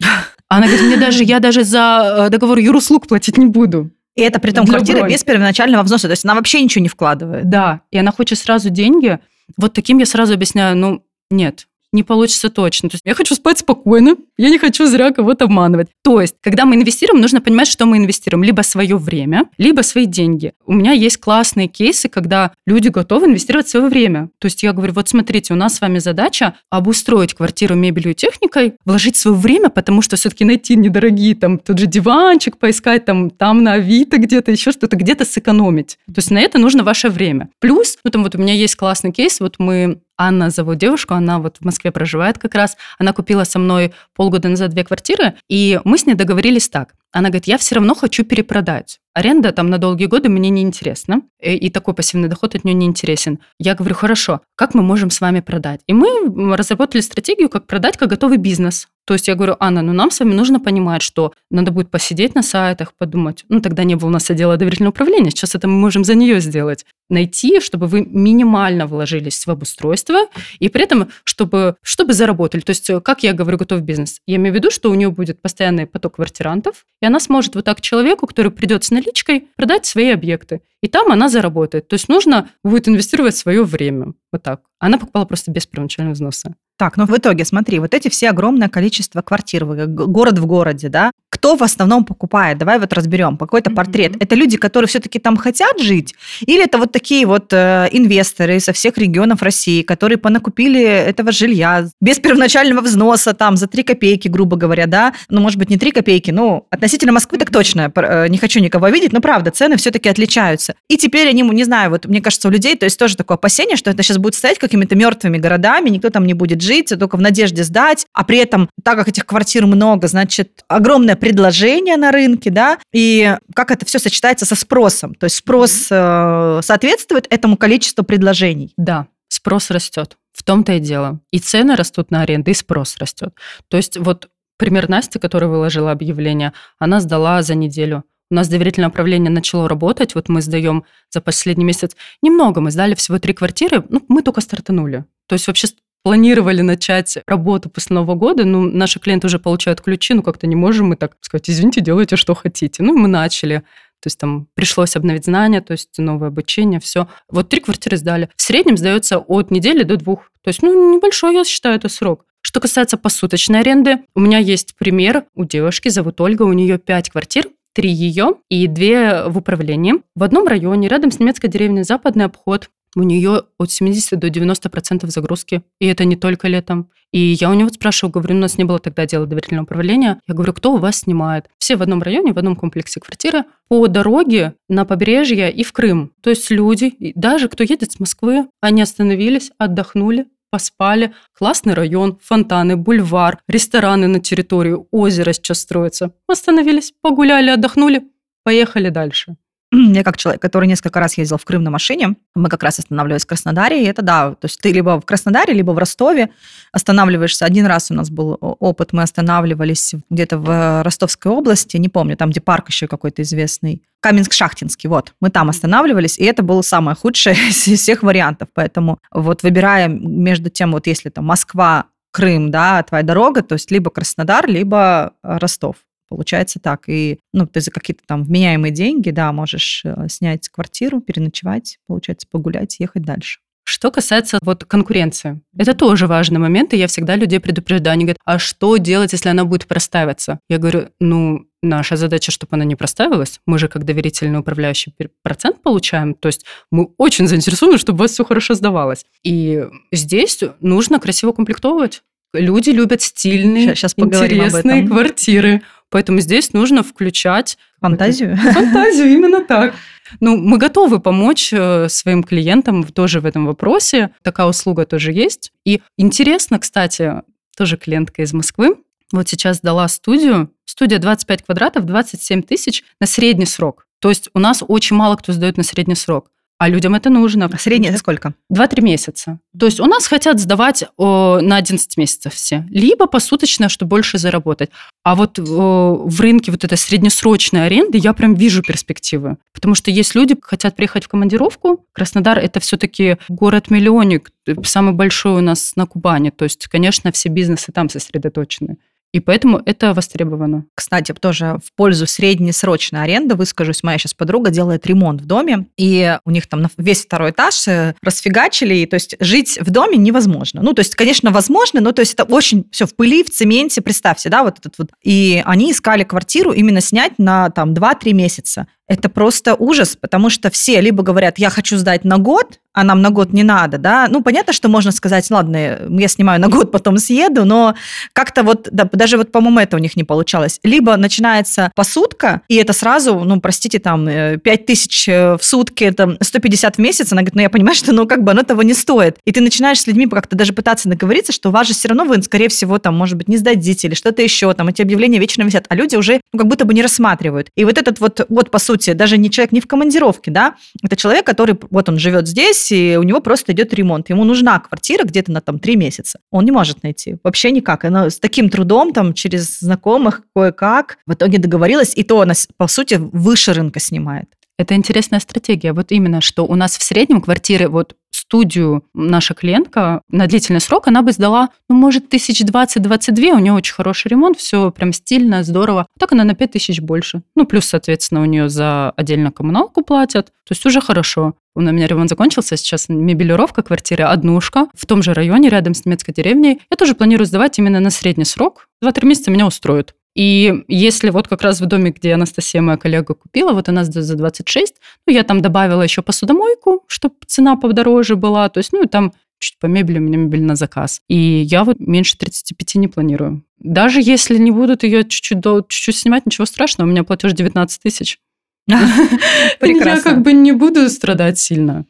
Она 0.48 0.66
говорит, 0.66 0.86
мне 0.86 0.96
даже, 0.96 1.24
я 1.24 1.40
даже 1.40 1.64
за 1.64 2.26
э, 2.26 2.30
договор 2.30 2.58
юруслуг 2.58 3.08
платить 3.08 3.36
не 3.36 3.46
буду. 3.46 3.90
И 4.16 4.22
это 4.22 4.40
при 4.40 4.50
том 4.50 4.66
квартира 4.66 5.06
без 5.06 5.24
первоначального 5.24 5.82
взноса, 5.82 6.08
то 6.08 6.12
есть 6.12 6.24
она 6.24 6.34
вообще 6.34 6.62
ничего 6.62 6.82
не 6.82 6.88
вкладывает. 6.88 7.48
Да, 7.48 7.82
и 7.90 7.98
она 7.98 8.12
хочет 8.12 8.38
сразу 8.38 8.70
деньги. 8.70 9.18
Вот 9.56 9.72
таким 9.72 9.98
я 9.98 10.06
сразу 10.06 10.34
объясняю, 10.34 10.76
ну, 10.76 11.04
нет, 11.30 11.68
не 11.92 12.02
получится 12.02 12.50
точно. 12.50 12.88
То 12.88 12.94
есть 12.94 13.02
я 13.04 13.14
хочу 13.14 13.34
спать 13.34 13.58
спокойно, 13.58 14.16
я 14.38 14.48
не 14.48 14.58
хочу 14.58 14.86
зря 14.86 15.10
кого-то 15.12 15.46
обманывать. 15.46 15.88
То 16.02 16.20
есть, 16.20 16.36
когда 16.40 16.64
мы 16.64 16.76
инвестируем, 16.76 17.20
нужно 17.20 17.40
понимать, 17.40 17.68
что 17.68 17.86
мы 17.86 17.98
инвестируем. 17.98 18.44
Либо 18.44 18.62
свое 18.62 18.96
время, 18.96 19.46
либо 19.58 19.82
свои 19.82 20.06
деньги. 20.06 20.52
У 20.66 20.72
меня 20.72 20.92
есть 20.92 21.18
классные 21.18 21.68
кейсы, 21.68 22.08
когда 22.08 22.52
люди 22.66 22.88
готовы 22.88 23.26
инвестировать 23.26 23.68
свое 23.68 23.88
время. 23.88 24.30
То 24.38 24.46
есть 24.46 24.62
я 24.62 24.72
говорю, 24.72 24.92
вот 24.92 25.08
смотрите, 25.08 25.52
у 25.52 25.56
нас 25.56 25.74
с 25.74 25.80
вами 25.80 25.98
задача 25.98 26.54
обустроить 26.70 27.34
квартиру 27.34 27.74
мебелью 27.74 28.12
и 28.12 28.14
техникой, 28.14 28.74
вложить 28.84 29.16
свое 29.16 29.36
время, 29.36 29.68
потому 29.68 30.02
что 30.02 30.16
все-таки 30.16 30.44
найти 30.44 30.76
недорогие, 30.76 31.34
там, 31.34 31.58
тот 31.58 31.78
же 31.78 31.86
диванчик 31.86 32.56
поискать, 32.56 33.04
там, 33.04 33.30
там 33.30 33.62
на 33.62 33.74
Авито 33.74 34.18
где-то, 34.18 34.52
еще 34.52 34.72
что-то, 34.72 34.96
где-то 34.96 35.24
сэкономить. 35.24 35.98
То 36.06 36.18
есть 36.18 36.30
на 36.30 36.38
это 36.38 36.58
нужно 36.58 36.82
ваше 36.82 37.08
время. 37.08 37.48
Плюс, 37.58 37.98
ну 38.04 38.10
там 38.10 38.22
вот 38.22 38.34
у 38.34 38.38
меня 38.38 38.54
есть 38.54 38.76
классный 38.76 39.12
кейс, 39.12 39.40
вот 39.40 39.56
мы 39.58 40.00
Анна 40.22 40.50
зовут 40.50 40.76
девушку, 40.76 41.14
она 41.14 41.38
вот 41.38 41.56
в 41.60 41.64
Москве 41.64 41.90
проживает 41.90 42.38
как 42.38 42.54
раз. 42.54 42.76
Она 42.98 43.14
купила 43.14 43.44
со 43.44 43.58
мной 43.58 43.94
полгода 44.14 44.50
назад 44.50 44.70
две 44.70 44.84
квартиры, 44.84 45.32
и 45.48 45.80
мы 45.84 45.96
с 45.96 46.04
ней 46.04 46.12
договорились 46.12 46.68
так. 46.68 46.94
Она 47.12 47.28
говорит, 47.28 47.46
я 47.46 47.58
все 47.58 47.74
равно 47.74 47.94
хочу 47.94 48.24
перепродать. 48.24 49.00
Аренда 49.12 49.50
там 49.50 49.70
на 49.70 49.78
долгие 49.78 50.06
годы 50.06 50.28
мне 50.28 50.50
не 50.50 50.62
интересна, 50.62 51.22
и, 51.42 51.56
и 51.56 51.70
такой 51.70 51.94
пассивный 51.94 52.28
доход 52.28 52.54
от 52.54 52.64
нее 52.64 52.74
не 52.74 52.86
интересен. 52.86 53.40
Я 53.58 53.74
говорю, 53.74 53.96
хорошо, 53.96 54.40
как 54.54 54.74
мы 54.74 54.82
можем 54.82 55.10
с 55.10 55.20
вами 55.20 55.40
продать? 55.40 55.80
И 55.88 55.92
мы 55.92 56.56
разработали 56.56 57.00
стратегию, 57.00 57.48
как 57.48 57.66
продать 57.66 57.96
как 57.96 58.10
готовый 58.10 58.36
бизнес. 58.36 58.86
То 59.04 59.14
есть 59.14 59.26
я 59.26 59.34
говорю, 59.34 59.56
Анна, 59.58 59.82
ну 59.82 59.92
нам 59.92 60.12
с 60.12 60.20
вами 60.20 60.34
нужно 60.34 60.60
понимать, 60.60 61.02
что 61.02 61.32
надо 61.50 61.72
будет 61.72 61.90
посидеть 61.90 62.36
на 62.36 62.42
сайтах, 62.42 62.94
подумать. 62.94 63.44
Ну 63.48 63.60
тогда 63.60 63.82
не 63.82 63.96
было 63.96 64.08
у 64.08 64.12
нас 64.12 64.30
отдела 64.30 64.56
доверительного 64.56 64.92
управления, 64.92 65.30
сейчас 65.30 65.56
это 65.56 65.66
мы 65.66 65.74
можем 65.74 66.04
за 66.04 66.14
нее 66.14 66.38
сделать. 66.40 66.86
Найти, 67.08 67.58
чтобы 67.58 67.88
вы 67.88 68.06
минимально 68.08 68.86
вложились 68.86 69.44
в 69.44 69.50
обустройство, 69.50 70.28
и 70.60 70.68
при 70.68 70.84
этом, 70.84 71.08
чтобы, 71.24 71.74
чтобы 71.82 72.12
заработали. 72.12 72.60
То 72.60 72.70
есть, 72.70 72.88
как 73.02 73.24
я 73.24 73.32
говорю, 73.32 73.58
готов 73.58 73.80
бизнес. 73.80 74.20
Я 74.28 74.36
имею 74.36 74.52
в 74.52 74.56
виду, 74.56 74.70
что 74.70 74.92
у 74.92 74.94
нее 74.94 75.10
будет 75.10 75.42
постоянный 75.42 75.86
поток 75.86 76.14
квартирантов, 76.16 76.84
и 77.00 77.06
она 77.06 77.20
сможет 77.20 77.54
вот 77.54 77.64
так 77.64 77.80
человеку, 77.80 78.26
который 78.26 78.50
придет 78.50 78.84
с 78.84 78.90
наличкой, 78.90 79.48
продать 79.56 79.86
свои 79.86 80.10
объекты. 80.10 80.62
И 80.82 80.88
там 80.88 81.12
она 81.12 81.28
заработает. 81.28 81.88
То 81.88 81.94
есть 81.94 82.08
нужно 82.08 82.50
будет 82.64 82.88
инвестировать 82.88 83.36
свое 83.36 83.64
время. 83.64 84.14
Вот 84.32 84.42
так. 84.42 84.60
Она 84.78 84.96
покупала 84.96 85.26
просто 85.26 85.50
без 85.50 85.66
первоначального 85.66 86.14
взноса. 86.14 86.54
Так, 86.78 86.96
ну 86.96 87.04
в 87.04 87.14
итоге, 87.14 87.44
смотри, 87.44 87.78
вот 87.78 87.92
эти 87.92 88.08
все 88.08 88.30
огромное 88.30 88.70
количество 88.70 89.20
квартир, 89.20 89.66
город 89.66 90.38
в 90.38 90.46
городе, 90.46 90.88
да, 90.88 91.10
кто 91.28 91.54
в 91.54 91.62
основном 91.62 92.06
покупает? 92.06 92.56
Давай 92.56 92.78
вот 92.78 92.94
разберем 92.94 93.36
какой-то 93.36 93.70
портрет. 93.70 94.12
Mm-hmm. 94.12 94.22
Это 94.22 94.34
люди, 94.34 94.56
которые 94.56 94.88
все-таки 94.88 95.18
там 95.18 95.36
хотят 95.36 95.78
жить, 95.78 96.14
или 96.46 96.64
это 96.64 96.78
вот 96.78 96.90
такие 96.90 97.26
вот 97.26 97.52
э, 97.52 97.88
инвесторы 97.92 98.60
со 98.60 98.72
всех 98.72 98.96
регионов 98.96 99.42
России, 99.42 99.82
которые 99.82 100.16
понакупили 100.16 100.82
этого 100.82 101.32
жилья 101.32 101.86
без 102.00 102.18
первоначального 102.18 102.80
взноса, 102.80 103.34
там 103.34 103.58
за 103.58 103.66
3 103.66 103.82
копейки, 103.82 104.28
грубо 104.28 104.56
говоря, 104.56 104.86
да, 104.86 105.12
ну 105.28 105.42
может 105.42 105.58
быть 105.58 105.68
не 105.68 105.76
3 105.76 105.90
копейки, 105.90 106.30
ну 106.30 106.66
относительно 106.70 107.12
Москвы 107.12 107.36
так 107.36 107.50
точно, 107.50 107.92
э, 107.94 108.28
не 108.28 108.38
хочу 108.38 108.58
никого 108.60 108.88
видеть, 108.88 109.12
но 109.12 109.20
правда 109.20 109.50
цены 109.50 109.76
все-таки 109.76 110.08
отличаются. 110.08 110.69
И 110.88 110.96
теперь 110.96 111.28
они, 111.28 111.42
не 111.42 111.64
знаю, 111.64 111.90
вот 111.90 112.06
мне 112.06 112.20
кажется 112.20 112.48
у 112.48 112.50
людей, 112.50 112.76
то 112.76 112.84
есть 112.84 112.98
тоже 112.98 113.16
такое 113.16 113.36
опасение, 113.36 113.76
что 113.76 113.90
это 113.90 114.02
сейчас 114.02 114.18
будет 114.18 114.34
стоять 114.34 114.58
какими-то 114.58 114.96
мертвыми 114.96 115.38
городами, 115.38 115.88
никто 115.88 116.10
там 116.10 116.26
не 116.26 116.34
будет 116.34 116.60
жить, 116.60 116.88
только 116.98 117.16
в 117.16 117.20
надежде 117.20 117.64
сдать, 117.64 118.06
а 118.12 118.24
при 118.24 118.38
этом, 118.38 118.68
так 118.82 118.96
как 118.96 119.08
этих 119.08 119.26
квартир 119.26 119.66
много, 119.66 120.08
значит, 120.08 120.64
огромное 120.68 121.16
предложение 121.16 121.96
на 121.96 122.12
рынке, 122.12 122.50
да, 122.50 122.78
и 122.92 123.36
как 123.54 123.70
это 123.70 123.86
все 123.86 123.98
сочетается 123.98 124.46
со 124.46 124.54
спросом. 124.54 125.14
То 125.14 125.24
есть 125.24 125.36
спрос 125.36 125.88
э, 125.90 126.60
соответствует 126.62 127.26
этому 127.30 127.56
количеству 127.56 128.04
предложений. 128.04 128.72
Да, 128.76 129.06
спрос 129.28 129.70
растет. 129.70 130.16
В 130.32 130.42
том-то 130.42 130.74
и 130.74 130.80
дело. 130.80 131.20
И 131.32 131.38
цены 131.38 131.76
растут 131.76 132.10
на 132.10 132.22
аренду, 132.22 132.50
и 132.50 132.54
спрос 132.54 132.96
растет. 132.98 133.34
То 133.68 133.76
есть 133.76 133.96
вот 133.96 134.28
пример 134.56 134.88
Насти, 134.88 135.18
которая 135.18 135.50
выложила 135.50 135.90
объявление, 135.90 136.52
она 136.78 137.00
сдала 137.00 137.42
за 137.42 137.54
неделю 137.54 138.04
у 138.30 138.34
нас 138.34 138.48
доверительное 138.48 138.88
управление 138.88 139.30
начало 139.30 139.68
работать, 139.68 140.14
вот 140.14 140.28
мы 140.28 140.40
сдаем 140.40 140.84
за 141.10 141.20
последний 141.20 141.64
месяц 141.64 141.96
немного, 142.22 142.60
мы 142.60 142.70
сдали 142.70 142.94
всего 142.94 143.18
три 143.18 143.32
квартиры, 143.32 143.84
ну, 143.88 144.02
мы 144.08 144.22
только 144.22 144.40
стартанули. 144.40 145.04
То 145.26 145.34
есть 145.34 145.46
вообще 145.46 145.68
планировали 146.02 146.62
начать 146.62 147.18
работу 147.26 147.68
после 147.68 147.94
Нового 147.94 148.14
года, 148.14 148.44
ну, 148.44 148.62
наши 148.62 149.00
клиенты 149.00 149.26
уже 149.26 149.38
получают 149.38 149.80
ключи, 149.80 150.14
ну, 150.14 150.22
как-то 150.22 150.46
не 150.46 150.56
можем 150.56 150.88
мы 150.88 150.96
так 150.96 151.16
сказать, 151.20 151.50
извините, 151.50 151.80
делайте, 151.80 152.16
что 152.16 152.34
хотите. 152.34 152.82
Ну, 152.82 152.96
мы 152.96 153.08
начали. 153.08 153.62
То 154.00 154.06
есть 154.06 154.18
там 154.18 154.46
пришлось 154.54 154.96
обновить 154.96 155.26
знания, 155.26 155.60
то 155.60 155.72
есть 155.72 155.98
новое 155.98 156.28
обучение, 156.28 156.80
все. 156.80 157.06
Вот 157.28 157.50
три 157.50 157.60
квартиры 157.60 157.98
сдали. 157.98 158.30
В 158.34 158.40
среднем 158.40 158.78
сдается 158.78 159.18
от 159.18 159.50
недели 159.50 159.82
до 159.82 159.96
двух. 159.96 160.30
То 160.42 160.48
есть, 160.48 160.62
ну, 160.62 160.96
небольшой, 160.96 161.34
я 161.34 161.44
считаю, 161.44 161.76
это 161.76 161.90
срок. 161.90 162.24
Что 162.40 162.60
касается 162.60 162.96
посуточной 162.96 163.60
аренды, 163.60 163.98
у 164.14 164.20
меня 164.20 164.38
есть 164.38 164.74
пример 164.78 165.24
у 165.34 165.44
девушки, 165.44 165.90
зовут 165.90 166.18
Ольга, 166.22 166.44
у 166.44 166.52
нее 166.54 166.78
пять 166.78 167.10
квартир, 167.10 167.48
три 167.80 167.90
ее 167.90 168.34
и 168.50 168.66
две 168.66 169.24
в 169.24 169.38
управлении. 169.38 169.94
В 170.14 170.22
одном 170.22 170.46
районе, 170.46 170.86
рядом 170.86 171.10
с 171.10 171.18
немецкой 171.18 171.48
деревней 171.48 171.82
Западный 171.82 172.26
обход, 172.26 172.68
у 172.94 173.02
нее 173.02 173.44
от 173.58 173.70
70 173.70 174.18
до 174.18 174.28
90 174.28 174.68
процентов 174.68 175.08
загрузки. 175.08 175.62
И 175.80 175.86
это 175.86 176.04
не 176.04 176.16
только 176.16 176.46
летом. 176.46 176.90
И 177.10 177.18
я 177.40 177.48
у 177.48 177.54
него 177.54 177.70
спрашиваю, 177.70 178.12
говорю, 178.12 178.34
у 178.34 178.38
нас 178.38 178.58
не 178.58 178.64
было 178.64 178.80
тогда 178.80 179.06
дела 179.06 179.24
доверительного 179.24 179.64
управления. 179.64 180.20
Я 180.28 180.34
говорю, 180.34 180.52
кто 180.52 180.74
у 180.74 180.76
вас 180.76 180.98
снимает? 180.98 181.46
Все 181.58 181.76
в 181.76 181.82
одном 181.82 182.02
районе, 182.02 182.34
в 182.34 182.36
одном 182.36 182.54
комплексе 182.54 183.00
квартиры, 183.00 183.44
по 183.68 183.86
дороге 183.86 184.52
на 184.68 184.84
побережье 184.84 185.50
и 185.50 185.64
в 185.64 185.72
Крым. 185.72 186.12
То 186.20 186.28
есть 186.28 186.50
люди, 186.50 186.92
даже 187.14 187.48
кто 187.48 187.64
едет 187.64 187.92
с 187.92 187.98
Москвы, 187.98 188.46
они 188.60 188.82
остановились, 188.82 189.52
отдохнули, 189.56 190.26
поспали. 190.50 191.14
Классный 191.32 191.74
район, 191.74 192.18
фонтаны, 192.22 192.76
бульвар, 192.76 193.38
рестораны 193.48 194.06
на 194.08 194.20
территории, 194.20 194.76
озеро 194.90 195.32
сейчас 195.32 195.60
строится. 195.60 196.12
Остановились, 196.26 196.92
погуляли, 197.00 197.50
отдохнули, 197.50 198.02
поехали 198.44 198.88
дальше. 198.88 199.36
Я 199.72 200.02
как 200.02 200.16
человек, 200.16 200.42
который 200.42 200.66
несколько 200.66 200.98
раз 200.98 201.16
ездил 201.16 201.38
в 201.38 201.44
Крым 201.44 201.62
на 201.62 201.70
машине, 201.70 202.16
мы 202.34 202.48
как 202.48 202.62
раз 202.62 202.78
останавливались 202.80 203.24
в 203.24 203.26
Краснодаре, 203.26 203.84
и 203.84 203.86
это 203.86 204.02
да, 204.02 204.30
то 204.34 204.46
есть 204.46 204.60
ты 204.60 204.72
либо 204.72 205.00
в 205.00 205.04
Краснодаре, 205.04 205.54
либо 205.54 205.70
в 205.70 205.78
Ростове 205.78 206.30
останавливаешься. 206.72 207.44
Один 207.44 207.66
раз 207.66 207.90
у 207.90 207.94
нас 207.94 208.10
был 208.10 208.36
опыт, 208.40 208.92
мы 208.92 209.02
останавливались 209.02 209.94
где-то 210.10 210.38
в 210.38 210.82
Ростовской 210.82 211.30
области, 211.30 211.76
не 211.76 211.88
помню, 211.88 212.16
там, 212.16 212.30
где 212.30 212.40
парк 212.40 212.68
еще 212.68 212.88
какой-то 212.88 213.22
известный, 213.22 213.82
Каменск-Шахтинский, 214.04 214.88
вот, 214.88 215.12
мы 215.20 215.30
там 215.30 215.50
останавливались, 215.50 216.18
и 216.18 216.24
это 216.24 216.42
было 216.42 216.62
самое 216.62 216.96
худшее 216.96 217.36
из 217.48 217.80
всех 217.80 218.02
вариантов, 218.02 218.48
поэтому 218.52 218.98
вот 219.12 219.42
выбирая 219.42 219.88
между 219.88 220.50
тем, 220.50 220.72
вот 220.72 220.86
если 220.86 221.10
там 221.10 221.26
Москва, 221.26 221.86
Крым, 222.12 222.50
да, 222.50 222.82
твоя 222.82 223.04
дорога, 223.04 223.42
то 223.42 223.52
есть 223.52 223.70
либо 223.70 223.90
Краснодар, 223.90 224.48
либо 224.48 225.12
Ростов. 225.22 225.76
Получается 226.10 226.58
так. 226.58 226.88
И 226.88 227.20
ну, 227.32 227.46
ты 227.46 227.60
за 227.60 227.70
какие-то 227.70 228.02
там 228.06 228.24
вменяемые 228.24 228.72
деньги, 228.72 229.10
да, 229.10 229.32
можешь 229.32 229.82
э, 229.84 230.08
снять 230.08 230.48
квартиру, 230.48 231.00
переночевать, 231.00 231.78
получается, 231.86 232.26
погулять, 232.30 232.78
ехать 232.80 233.04
дальше. 233.04 233.38
Что 233.62 233.92
касается 233.92 234.40
вот 234.42 234.64
конкуренции, 234.64 235.40
это 235.56 235.74
тоже 235.74 236.08
важный 236.08 236.40
момент, 236.40 236.74
и 236.74 236.76
я 236.76 236.88
всегда 236.88 237.14
людей 237.14 237.38
предупреждаю. 237.38 237.92
Они 237.94 238.04
говорят, 238.04 238.18
а 238.24 238.40
что 238.40 238.76
делать, 238.78 239.12
если 239.12 239.28
она 239.28 239.44
будет 239.44 239.66
простаиваться? 239.66 240.40
Я 240.48 240.58
говорю, 240.58 240.88
ну, 240.98 241.46
наша 241.62 241.96
задача, 241.96 242.32
чтобы 242.32 242.56
она 242.56 242.64
не 242.64 242.74
проставилась. 242.74 243.40
Мы 243.46 243.60
же, 243.60 243.68
как 243.68 243.84
доверительный 243.84 244.40
управляющий, 244.40 244.92
процент 245.22 245.62
получаем. 245.62 246.14
То 246.14 246.26
есть 246.26 246.44
мы 246.72 246.88
очень 246.96 247.28
заинтересованы, 247.28 247.78
чтобы 247.78 247.98
у 247.98 248.00
вас 248.00 248.10
все 248.10 248.24
хорошо 248.24 248.54
сдавалось. 248.54 249.04
И 249.22 249.64
здесь 249.92 250.40
нужно 250.60 250.98
красиво 250.98 251.30
комплектовывать. 251.30 252.02
Люди 252.32 252.70
любят 252.70 253.02
стильные, 253.02 253.74
сейчас, 253.74 253.92
сейчас 253.92 253.94
интересные 253.96 254.86
квартиры. 254.86 255.62
Поэтому 255.90 256.20
здесь 256.20 256.52
нужно 256.52 256.82
включать... 256.82 257.58
Фантазию? 257.80 258.36
Фантазию, 258.36 259.12
именно 259.12 259.44
так. 259.44 259.74
Ну, 260.20 260.36
мы 260.36 260.58
готовы 260.58 261.00
помочь 261.00 261.52
э, 261.52 261.88
своим 261.88 262.22
клиентам 262.22 262.84
тоже 262.84 263.20
в 263.20 263.26
этом 263.26 263.46
вопросе. 263.46 264.10
Такая 264.22 264.46
услуга 264.46 264.86
тоже 264.86 265.12
есть. 265.12 265.52
И 265.64 265.82
интересно, 265.96 266.58
кстати, 266.58 267.22
тоже 267.56 267.76
клиентка 267.76 268.22
из 268.22 268.32
Москвы, 268.32 268.76
вот 269.12 269.28
сейчас 269.28 269.60
дала 269.60 269.88
студию. 269.88 270.50
Студия 270.64 270.98
25 270.98 271.44
квадратов, 271.44 271.84
27 271.84 272.42
тысяч 272.42 272.84
на 273.00 273.06
средний 273.06 273.46
срок. 273.46 273.86
То 273.98 274.08
есть 274.08 274.30
у 274.34 274.38
нас 274.38 274.62
очень 274.66 274.96
мало 274.96 275.16
кто 275.16 275.32
сдает 275.32 275.56
на 275.56 275.62
средний 275.62 275.96
срок. 275.96 276.30
А 276.60 276.68
людям 276.68 276.94
это 276.94 277.08
нужно. 277.08 277.48
А 277.50 277.56
среднее 277.56 277.96
сколько? 277.96 278.34
Два-три 278.50 278.82
месяца. 278.82 279.38
То 279.58 279.64
есть 279.64 279.80
у 279.80 279.86
нас 279.86 280.06
хотят 280.06 280.38
сдавать 280.38 280.84
о, 280.98 281.40
на 281.40 281.56
11 281.56 281.96
месяцев 281.96 282.34
все. 282.34 282.66
Либо 282.68 283.06
посуточно, 283.06 283.70
чтобы 283.70 283.88
больше 283.88 284.18
заработать. 284.18 284.68
А 285.02 285.14
вот 285.14 285.38
о, 285.38 286.02
в 286.04 286.20
рынке 286.20 286.50
вот 286.50 286.62
этой 286.62 286.76
среднесрочной 286.76 287.64
аренды 287.64 287.96
я 287.96 288.12
прям 288.12 288.34
вижу 288.34 288.62
перспективы. 288.62 289.38
Потому 289.54 289.74
что 289.74 289.90
есть 289.90 290.14
люди, 290.14 290.36
хотят 290.42 290.76
приехать 290.76 291.04
в 291.04 291.08
командировку. 291.08 291.86
Краснодар– 291.92 292.38
это 292.38 292.60
все-таки 292.60 293.16
город-миллионник, 293.30 294.30
самый 294.62 294.92
большой 294.92 295.38
у 295.38 295.40
нас 295.40 295.76
на 295.76 295.86
Кубани. 295.86 296.28
То 296.28 296.44
есть, 296.44 296.66
конечно, 296.66 297.10
все 297.10 297.30
бизнесы 297.30 297.72
там 297.72 297.88
сосредоточены. 297.88 298.76
И 299.12 299.20
поэтому 299.20 299.60
это 299.64 299.92
востребовано. 299.92 300.66
Кстати, 300.74 301.12
тоже 301.12 301.58
в 301.64 301.74
пользу 301.74 302.06
среднесрочной 302.06 303.02
аренды 303.02 303.34
выскажусь. 303.34 303.82
Моя 303.82 303.98
сейчас 303.98 304.14
подруга 304.14 304.50
делает 304.50 304.86
ремонт 304.86 305.20
в 305.20 305.26
доме, 305.26 305.66
и 305.76 306.18
у 306.24 306.30
них 306.30 306.46
там 306.46 306.66
весь 306.76 307.04
второй 307.04 307.30
этаж 307.30 307.66
э, 307.66 307.94
расфигачили, 308.02 308.74
и 308.74 308.86
то 308.86 308.94
есть 308.94 309.16
жить 309.20 309.58
в 309.60 309.70
доме 309.70 309.96
невозможно. 309.96 310.62
Ну, 310.62 310.72
то 310.74 310.80
есть, 310.80 310.94
конечно, 310.94 311.30
возможно, 311.30 311.80
но 311.80 311.92
то 311.92 312.00
есть 312.00 312.14
это 312.14 312.24
очень 312.24 312.66
все 312.70 312.86
в 312.86 312.94
пыли, 312.94 313.24
в 313.24 313.30
цементе, 313.30 313.80
представьте, 313.80 314.28
да, 314.28 314.44
вот 314.44 314.58
этот 314.58 314.74
вот. 314.78 314.90
И 315.02 315.42
они 315.44 315.72
искали 315.72 316.04
квартиру 316.04 316.52
именно 316.52 316.80
снять 316.80 317.18
на 317.18 317.50
там 317.50 317.72
2-3 317.72 318.12
месяца 318.12 318.66
это 318.90 319.08
просто 319.08 319.54
ужас, 319.54 319.96
потому 319.96 320.30
что 320.30 320.50
все 320.50 320.80
либо 320.80 321.04
говорят, 321.04 321.38
я 321.38 321.48
хочу 321.48 321.78
сдать 321.78 322.04
на 322.04 322.18
год, 322.18 322.58
а 322.72 322.84
нам 322.84 323.02
на 323.02 323.10
год 323.10 323.32
не 323.32 323.42
надо, 323.42 323.78
да. 323.78 324.06
Ну, 324.08 324.22
понятно, 324.22 324.52
что 324.52 324.68
можно 324.68 324.92
сказать, 324.92 325.28
ладно, 325.30 325.78
я 325.88 326.08
снимаю 326.08 326.40
на 326.40 326.48
год, 326.48 326.70
потом 326.72 326.98
съеду, 326.98 327.44
но 327.44 327.74
как-то 328.12 328.42
вот, 328.42 328.68
да, 328.70 328.88
даже 328.92 329.16
вот, 329.16 329.32
по-моему, 329.32 329.60
это 329.60 329.76
у 329.76 329.80
них 329.80 329.96
не 329.96 330.04
получалось. 330.04 330.58
Либо 330.64 330.96
начинается 330.96 331.70
посудка, 331.76 332.42
и 332.48 332.56
это 332.56 332.72
сразу, 332.72 333.20
ну, 333.20 333.40
простите, 333.40 333.78
там, 333.78 334.06
5 334.06 334.42
э, 334.44 334.56
тысяч 334.64 335.08
э, 335.08 335.36
в 335.36 335.44
сутки, 335.44 335.84
это 335.84 336.16
150 336.20 336.76
в 336.76 336.78
месяц, 336.78 337.12
она 337.12 337.22
говорит, 337.22 337.34
ну, 337.34 337.42
я 337.42 337.50
понимаю, 337.50 337.76
что, 337.76 337.92
ну, 337.92 338.06
как 338.06 338.24
бы 338.24 338.32
оно 338.32 338.42
того 338.42 338.62
не 338.62 338.74
стоит. 338.74 339.18
И 339.24 339.32
ты 339.32 339.40
начинаешь 339.40 339.80
с 339.80 339.86
людьми 339.86 340.06
как-то 340.06 340.36
даже 340.36 340.52
пытаться 340.52 340.88
наговориться, 340.88 341.32
что 341.32 341.48
у 341.48 341.52
вас 341.52 341.66
же 341.66 341.74
все 341.74 341.88
равно 341.88 342.04
вы, 342.04 342.20
скорее 342.22 342.48
всего, 342.48 342.78
там, 342.78 342.96
может 342.96 343.16
быть, 343.16 343.28
не 343.28 343.36
сдадите 343.36 343.88
или 343.88 343.94
что-то 343.94 344.22
еще, 344.22 344.52
там, 344.54 344.68
эти 344.68 344.82
объявления 344.82 345.18
вечно 345.18 345.42
висят, 345.42 345.66
а 345.68 345.74
люди 345.74 345.96
уже, 345.96 346.20
ну, 346.32 346.38
как 346.38 346.48
будто 346.48 346.64
бы 346.64 346.74
не 346.74 346.82
рассматривают. 346.82 347.50
И 347.56 347.64
вот 347.64 347.78
этот 347.78 348.00
вот, 348.00 348.26
вот, 348.28 348.50
по 348.50 348.58
сути, 348.58 348.79
сути, 348.80 348.92
даже 348.92 349.18
не 349.18 349.30
человек 349.30 349.52
не 349.52 349.60
в 349.60 349.66
командировке, 349.66 350.30
да, 350.30 350.56
это 350.82 350.96
человек, 350.96 351.26
который, 351.26 351.56
вот 351.70 351.88
он 351.88 351.98
живет 351.98 352.26
здесь, 352.26 352.72
и 352.72 352.96
у 352.98 353.02
него 353.02 353.20
просто 353.20 353.52
идет 353.52 353.72
ремонт. 353.74 354.10
Ему 354.10 354.24
нужна 354.24 354.58
квартира 354.58 355.04
где-то 355.04 355.32
на 355.32 355.40
там 355.40 355.58
три 355.58 355.76
месяца. 355.76 356.20
Он 356.30 356.44
не 356.44 356.50
может 356.50 356.82
найти. 356.82 357.16
Вообще 357.22 357.50
никак. 357.50 357.84
Она 357.84 358.10
с 358.10 358.18
таким 358.18 358.48
трудом, 358.48 358.92
там, 358.92 359.14
через 359.14 359.60
знакомых, 359.60 360.22
кое-как, 360.34 360.98
в 361.06 361.12
итоге 361.12 361.38
договорилась, 361.38 361.92
и 361.94 362.02
то 362.02 362.20
она, 362.20 362.34
по 362.56 362.68
сути, 362.68 362.94
выше 363.00 363.52
рынка 363.52 363.80
снимает. 363.80 364.28
Это 364.58 364.74
интересная 364.74 365.20
стратегия. 365.20 365.72
Вот 365.72 365.90
именно, 365.90 366.20
что 366.20 366.44
у 366.44 366.54
нас 366.54 366.76
в 366.76 366.82
среднем 366.82 367.22
квартиры 367.22 367.68
вот 367.68 367.94
студию 368.30 368.84
наша 368.94 369.34
клиентка 369.34 370.02
на 370.08 370.28
длительный 370.28 370.60
срок, 370.60 370.86
она 370.86 371.02
бы 371.02 371.10
сдала, 371.10 371.48
ну, 371.68 371.74
может, 371.74 372.08
тысяч 372.08 372.44
двадцать-двадцать 372.44 373.12
две, 373.12 373.32
у 373.32 373.40
нее 373.40 373.52
очень 373.52 373.74
хороший 373.74 374.06
ремонт, 374.06 374.38
все 374.38 374.70
прям 374.70 374.92
стильно, 374.92 375.42
здорово. 375.42 375.88
Так 375.98 376.12
она 376.12 376.22
на 376.22 376.36
пять 376.36 376.52
тысяч 376.52 376.80
больше. 376.80 377.22
Ну, 377.34 377.44
плюс, 377.44 377.64
соответственно, 377.64 378.22
у 378.22 378.26
нее 378.26 378.48
за 378.48 378.90
отдельно 378.90 379.32
коммуналку 379.32 379.82
платят, 379.82 380.26
то 380.26 380.52
есть 380.52 380.64
уже 380.64 380.80
хорошо. 380.80 381.34
У 381.56 381.60
меня 381.60 381.88
ремонт 381.88 382.08
закончился, 382.08 382.56
сейчас 382.56 382.88
мебелировка 382.88 383.64
квартиры, 383.64 384.04
однушка 384.04 384.68
в 384.74 384.86
том 384.86 385.02
же 385.02 385.12
районе, 385.12 385.48
рядом 385.48 385.74
с 385.74 385.84
немецкой 385.84 386.12
деревней. 386.12 386.60
Я 386.70 386.76
тоже 386.76 386.94
планирую 386.94 387.26
сдавать 387.26 387.58
именно 387.58 387.80
на 387.80 387.90
средний 387.90 388.24
срок. 388.24 388.68
Два-три 388.80 389.08
месяца 389.08 389.32
меня 389.32 389.44
устроит. 389.44 389.96
И 390.20 390.64
если 390.68 391.08
вот 391.08 391.28
как 391.28 391.40
раз 391.40 391.62
в 391.62 391.66
доме, 391.66 391.92
где 391.92 392.12
Анастасия, 392.12 392.60
моя 392.60 392.76
коллега, 392.76 393.14
купила, 393.14 393.54
вот 393.54 393.70
она 393.70 393.84
за 393.84 394.14
26, 394.14 394.74
ну, 395.06 395.14
я 395.14 395.22
там 395.22 395.40
добавила 395.40 395.80
еще 395.80 396.02
посудомойку, 396.02 396.84
чтобы 396.88 397.14
цена 397.26 397.56
подороже 397.56 398.16
была, 398.16 398.50
то 398.50 398.58
есть, 398.58 398.74
ну, 398.74 398.82
и 398.82 398.86
там 398.86 399.14
чуть 399.38 399.58
по 399.58 399.64
мебели, 399.64 399.96
у 399.96 400.02
меня 400.02 400.18
мебель 400.18 400.42
на 400.42 400.56
заказ. 400.56 401.00
И 401.08 401.16
я 401.16 401.64
вот 401.64 401.80
меньше 401.80 402.18
35 402.18 402.74
не 402.74 402.88
планирую. 402.88 403.42
Даже 403.60 404.02
если 404.02 404.36
не 404.36 404.50
будут 404.50 404.82
ее 404.82 405.04
чуть-чуть, 405.04 405.42
чуть-чуть 405.68 405.96
снимать, 405.96 406.26
ничего 406.26 406.44
страшного, 406.44 406.86
у 406.86 406.90
меня 406.90 407.02
платеж 407.02 407.32
19 407.32 407.80
тысяч. 407.82 408.18
Я 408.68 410.02
как 410.02 410.20
бы 410.20 410.34
не 410.34 410.52
буду 410.52 410.90
страдать 410.90 411.38
сильно. 411.38 411.86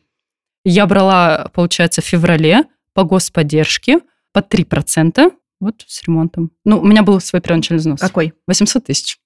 Я 0.65 0.87
брала, 0.87 1.51
получается, 1.53 2.01
в 2.01 2.05
феврале 2.05 2.67
по 2.95 3.03
господдержке 3.03 3.99
по 4.33 4.39
3%. 4.39 5.33
Вот 5.61 5.85
с 5.87 6.03
ремонтом. 6.05 6.51
Ну, 6.65 6.81
у 6.81 6.85
меня 6.87 7.03
был 7.03 7.21
свой 7.21 7.43
первоначальный 7.43 7.81
взнос. 7.81 8.01
Какой? 8.01 8.33
800 8.47 8.85
тысяч. 8.85 9.19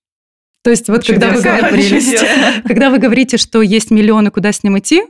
То 0.62 0.70
есть 0.70 0.88
вот 0.88 1.06
когда 1.06 1.30
вы, 1.30 1.42
говорите, 1.42 2.62
когда 2.66 2.90
вы 2.90 2.98
говорите, 2.98 3.36
что 3.36 3.62
есть 3.62 3.90
миллионы, 3.90 4.30
куда 4.30 4.50
с 4.50 4.62
ним 4.62 4.78
идти, 4.78 5.04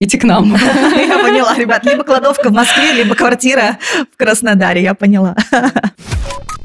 идти 0.00 0.18
к 0.18 0.24
нам. 0.24 0.52
Я 0.54 1.18
поняла, 1.18 1.54
ребят. 1.54 1.84
Либо 1.84 2.04
кладовка 2.04 2.48
в 2.48 2.52
Москве, 2.52 2.92
либо 2.92 3.14
квартира 3.14 3.78
в 4.12 4.16
Краснодаре. 4.16 4.82
Я 4.82 4.94
поняла. 4.94 5.36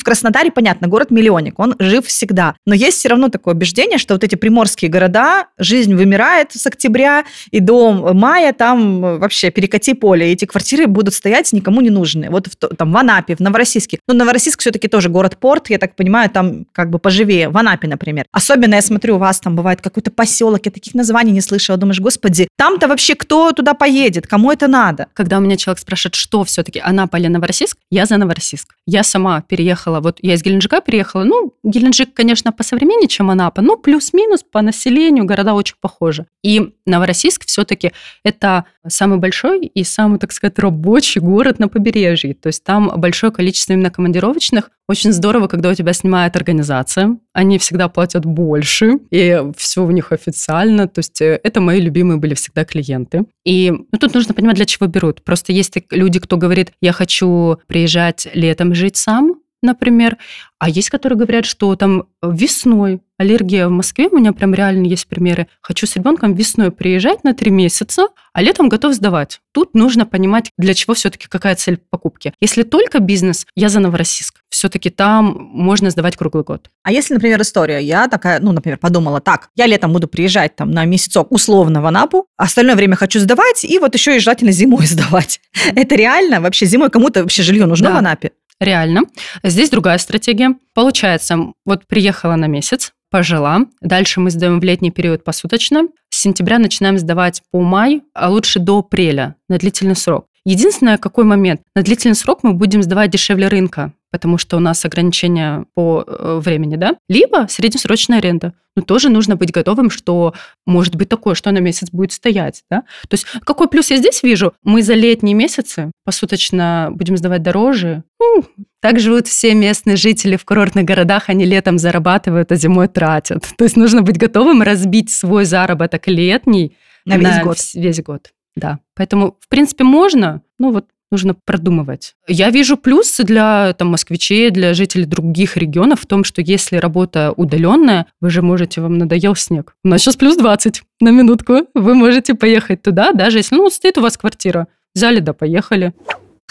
В 0.00 0.02
Краснодаре, 0.02 0.50
понятно, 0.50 0.88
город-миллионник, 0.88 1.58
он 1.58 1.76
жив 1.78 2.06
всегда. 2.06 2.54
Но 2.64 2.74
есть 2.74 2.96
все 2.96 3.10
равно 3.10 3.28
такое 3.28 3.52
убеждение, 3.52 3.98
что 3.98 4.14
вот 4.14 4.24
эти 4.24 4.34
приморские 4.34 4.90
города, 4.90 5.48
жизнь 5.58 5.94
вымирает 5.94 6.52
с 6.52 6.66
октября, 6.66 7.24
и 7.50 7.60
до 7.60 8.14
мая 8.14 8.54
там 8.54 9.18
вообще 9.18 9.50
перекати 9.50 9.92
поле. 9.92 10.32
Эти 10.32 10.46
квартиры 10.46 10.86
будут 10.86 11.12
стоять 11.12 11.52
никому 11.52 11.82
не 11.82 11.90
нужны. 11.90 12.30
Вот 12.30 12.46
в, 12.46 12.56
там 12.56 12.92
в 12.92 12.96
Анапе, 12.96 13.36
в 13.36 13.40
Новороссийске. 13.40 13.98
Но 14.08 14.14
Новороссийск 14.14 14.60
все-таки 14.60 14.88
тоже 14.88 15.10
город-порт, 15.10 15.68
я 15.68 15.76
так 15.76 15.94
понимаю, 15.96 16.30
там 16.30 16.64
как 16.72 16.88
бы 16.88 16.98
поживее. 16.98 17.50
В 17.50 17.58
Анапе, 17.58 17.86
например. 17.86 18.24
Особенно 18.32 18.76
я 18.76 18.82
смотрю, 18.82 19.16
у 19.16 19.18
вас 19.18 19.38
там 19.38 19.54
бывает 19.54 19.82
какой-то 19.82 20.10
поселок, 20.10 20.62
я 20.64 20.72
таких 20.72 20.94
названий 20.94 21.32
не 21.32 21.42
слышала. 21.42 21.76
Думаешь, 21.76 22.00
господи, 22.00 22.48
там-то 22.56 22.88
вообще 22.88 23.14
кто 23.14 23.52
туда 23.52 23.74
поедет? 23.74 24.26
Кому 24.26 24.50
это 24.50 24.66
надо? 24.66 25.08
Когда 25.12 25.36
у 25.36 25.40
меня 25.42 25.58
человек 25.58 25.78
спрашивает, 25.78 26.14
что 26.14 26.42
все-таки 26.44 26.80
Анапа 26.82 27.18
или 27.18 27.26
Новороссийск, 27.26 27.76
я 27.90 28.06
за 28.06 28.16
Новороссийск. 28.16 28.74
Я 28.86 29.02
сама 29.02 29.42
переехала 29.42 29.89
приехала, 29.90 30.00
вот 30.00 30.18
я 30.22 30.34
из 30.34 30.42
Геленджика 30.42 30.80
приехала, 30.80 31.24
ну, 31.24 31.52
Геленджик, 31.62 32.14
конечно, 32.14 32.52
по 32.52 32.62
современнее, 32.62 33.08
чем 33.08 33.30
Анапа, 33.30 33.62
но 33.62 33.76
плюс-минус 33.76 34.44
по 34.50 34.62
населению 34.62 35.24
города 35.24 35.54
очень 35.54 35.76
похожи. 35.80 36.26
И 36.42 36.72
Новороссийск 36.86 37.44
все-таки 37.46 37.92
это 38.24 38.64
самый 38.86 39.18
большой 39.18 39.66
и 39.66 39.84
самый, 39.84 40.18
так 40.18 40.32
сказать, 40.32 40.58
рабочий 40.58 41.20
город 41.20 41.58
на 41.58 41.68
побережье. 41.68 42.34
То 42.34 42.48
есть 42.48 42.64
там 42.64 42.92
большое 42.96 43.32
количество 43.32 43.74
именно 43.74 43.90
командировочных. 43.90 44.70
Очень 44.88 45.12
здорово, 45.12 45.46
когда 45.46 45.70
у 45.70 45.74
тебя 45.74 45.92
снимает 45.92 46.36
организация. 46.36 47.18
Они 47.32 47.58
всегда 47.58 47.88
платят 47.88 48.24
больше, 48.24 48.98
и 49.10 49.40
все 49.56 49.84
у 49.84 49.90
них 49.90 50.12
официально. 50.12 50.88
То 50.88 50.98
есть 50.98 51.20
э, 51.20 51.38
это 51.44 51.60
мои 51.60 51.80
любимые 51.80 52.16
были 52.16 52.34
всегда 52.34 52.64
клиенты. 52.64 53.24
И 53.44 53.70
ну, 53.70 53.98
тут 53.98 54.14
нужно 54.14 54.34
понимать, 54.34 54.56
для 54.56 54.66
чего 54.66 54.86
берут. 54.86 55.22
Просто 55.22 55.52
есть 55.52 55.76
люди, 55.90 56.18
кто 56.18 56.36
говорит, 56.36 56.72
я 56.80 56.92
хочу 56.92 57.58
приезжать 57.68 58.28
летом 58.34 58.74
жить 58.74 58.96
сам, 58.96 59.39
например. 59.62 60.16
А 60.58 60.68
есть, 60.68 60.90
которые 60.90 61.18
говорят, 61.18 61.46
что 61.46 61.74
там 61.74 62.04
весной 62.22 63.00
аллергия 63.16 63.66
в 63.66 63.70
Москве, 63.70 64.08
у 64.08 64.16
меня 64.16 64.32
прям 64.32 64.54
реально 64.54 64.86
есть 64.86 65.06
примеры. 65.06 65.46
Хочу 65.60 65.86
с 65.86 65.96
ребенком 65.96 66.34
весной 66.34 66.70
приезжать 66.70 67.24
на 67.24 67.34
три 67.34 67.50
месяца, 67.50 68.08
а 68.32 68.42
летом 68.42 68.68
готов 68.68 68.94
сдавать. 68.94 69.40
Тут 69.52 69.74
нужно 69.74 70.06
понимать, 70.06 70.50
для 70.56 70.74
чего 70.74 70.94
все-таки 70.94 71.28
какая 71.28 71.54
цель 71.54 71.78
покупки. 71.78 72.32
Если 72.40 72.62
только 72.62 72.98
бизнес, 72.98 73.46
я 73.54 73.68
за 73.68 73.80
Новороссийск. 73.80 74.40
Все-таки 74.48 74.90
там 74.90 75.50
можно 75.52 75.90
сдавать 75.90 76.16
круглый 76.16 76.44
год. 76.44 76.70
А 76.82 76.92
если, 76.92 77.14
например, 77.14 77.40
история, 77.42 77.80
я 77.80 78.08
такая, 78.08 78.40
ну, 78.40 78.52
например, 78.52 78.78
подумала, 78.78 79.20
так, 79.20 79.50
я 79.54 79.66
летом 79.66 79.92
буду 79.92 80.08
приезжать 80.08 80.56
там 80.56 80.70
на 80.70 80.84
месяцок 80.84 81.30
условно 81.30 81.82
в 81.82 81.86
Анапу, 81.86 82.26
а 82.36 82.44
остальное 82.44 82.76
время 82.76 82.96
хочу 82.96 83.20
сдавать, 83.20 83.64
и 83.64 83.78
вот 83.78 83.94
еще 83.94 84.16
и 84.16 84.20
желательно 84.20 84.52
зимой 84.52 84.86
сдавать. 84.86 85.40
Это 85.74 85.94
реально? 85.94 86.40
Вообще 86.40 86.66
зимой 86.66 86.90
кому-то 86.90 87.22
вообще 87.22 87.42
жилье 87.42 87.66
нужно 87.66 87.88
да. 87.88 87.94
в 87.94 87.98
Анапе? 87.98 88.32
Реально. 88.60 89.02
Здесь 89.42 89.70
другая 89.70 89.96
стратегия. 89.98 90.54
Получается, 90.74 91.38
вот 91.64 91.86
приехала 91.86 92.36
на 92.36 92.46
месяц, 92.46 92.92
пожила. 93.10 93.60
Дальше 93.80 94.20
мы 94.20 94.30
сдаем 94.30 94.60
в 94.60 94.64
летний 94.64 94.90
период 94.90 95.24
посуточно. 95.24 95.84
С 96.10 96.20
сентября 96.20 96.58
начинаем 96.58 96.98
сдавать 96.98 97.42
по 97.50 97.62
май, 97.62 98.02
а 98.14 98.28
лучше 98.28 98.58
до 98.58 98.80
апреля 98.80 99.36
на 99.48 99.58
длительный 99.58 99.96
срок. 99.96 100.26
Единственное, 100.44 100.98
какой 100.98 101.24
момент. 101.24 101.62
На 101.74 101.82
длительный 101.82 102.14
срок 102.14 102.40
мы 102.42 102.52
будем 102.54 102.82
сдавать 102.82 103.10
дешевле 103.10 103.48
рынка, 103.48 103.92
потому 104.10 104.38
что 104.38 104.56
у 104.56 104.60
нас 104.60 104.84
ограничения 104.84 105.64
по 105.74 106.04
э, 106.06 106.40
времени, 106.42 106.76
да, 106.76 106.96
либо 107.08 107.46
среднесрочная 107.48 108.18
аренда. 108.18 108.54
Но 108.76 108.82
тоже 108.82 109.08
нужно 109.08 109.36
быть 109.36 109.50
готовым, 109.50 109.90
что 109.90 110.34
может 110.66 110.94
быть 110.94 111.08
такое, 111.08 111.34
что 111.34 111.50
на 111.50 111.58
месяц 111.58 111.90
будет 111.90 112.12
стоять, 112.12 112.62
да. 112.70 112.82
То 113.08 113.14
есть 113.14 113.26
какой 113.44 113.68
плюс 113.68 113.90
я 113.90 113.96
здесь 113.96 114.22
вижу? 114.22 114.52
Мы 114.62 114.82
за 114.82 114.94
летние 114.94 115.34
месяцы 115.34 115.90
посуточно 116.04 116.88
будем 116.92 117.16
сдавать 117.16 117.42
дороже. 117.42 118.04
Ну, 118.20 118.44
так 118.80 119.00
живут 119.00 119.26
все 119.26 119.54
местные 119.54 119.96
жители 119.96 120.36
в 120.36 120.44
курортных 120.44 120.84
городах, 120.84 121.28
они 121.28 121.44
летом 121.44 121.78
зарабатывают, 121.78 122.52
а 122.52 122.56
зимой 122.56 122.88
тратят. 122.88 123.46
То 123.56 123.64
есть 123.64 123.76
нужно 123.76 124.02
быть 124.02 124.18
готовым 124.18 124.62
разбить 124.62 125.10
свой 125.10 125.44
заработок 125.44 126.06
летний 126.06 126.76
на 127.04 127.16
весь 127.16 127.36
на 127.36 127.42
год. 127.42 127.58
Весь 127.74 128.02
год, 128.02 128.32
да. 128.56 128.78
Поэтому, 128.94 129.36
в 129.40 129.48
принципе, 129.48 129.84
можно, 129.84 130.42
ну 130.58 130.72
вот 130.72 130.86
нужно 131.10 131.34
продумывать. 131.34 132.14
Я 132.28 132.50
вижу 132.50 132.76
плюсы 132.76 133.24
для 133.24 133.72
там, 133.74 133.88
москвичей, 133.88 134.50
для 134.50 134.74
жителей 134.74 135.04
других 135.04 135.56
регионов 135.56 136.00
в 136.00 136.06
том, 136.06 136.24
что 136.24 136.40
если 136.40 136.76
работа 136.76 137.32
удаленная, 137.36 138.06
вы 138.20 138.30
же 138.30 138.42
можете, 138.42 138.80
вам 138.80 138.98
надоел 138.98 139.34
снег. 139.34 139.74
У 139.84 139.88
нас 139.88 140.02
сейчас 140.02 140.16
плюс 140.16 140.36
20 140.36 140.82
на 141.00 141.10
минутку. 141.10 141.66
Вы 141.74 141.94
можете 141.94 142.34
поехать 142.34 142.82
туда, 142.82 143.12
даже 143.12 143.38
если, 143.38 143.54
ну, 143.54 143.70
стоит 143.70 143.98
у 143.98 144.02
вас 144.02 144.16
квартира. 144.16 144.68
Взяли, 144.94 145.20
да 145.20 145.32
поехали. 145.32 145.92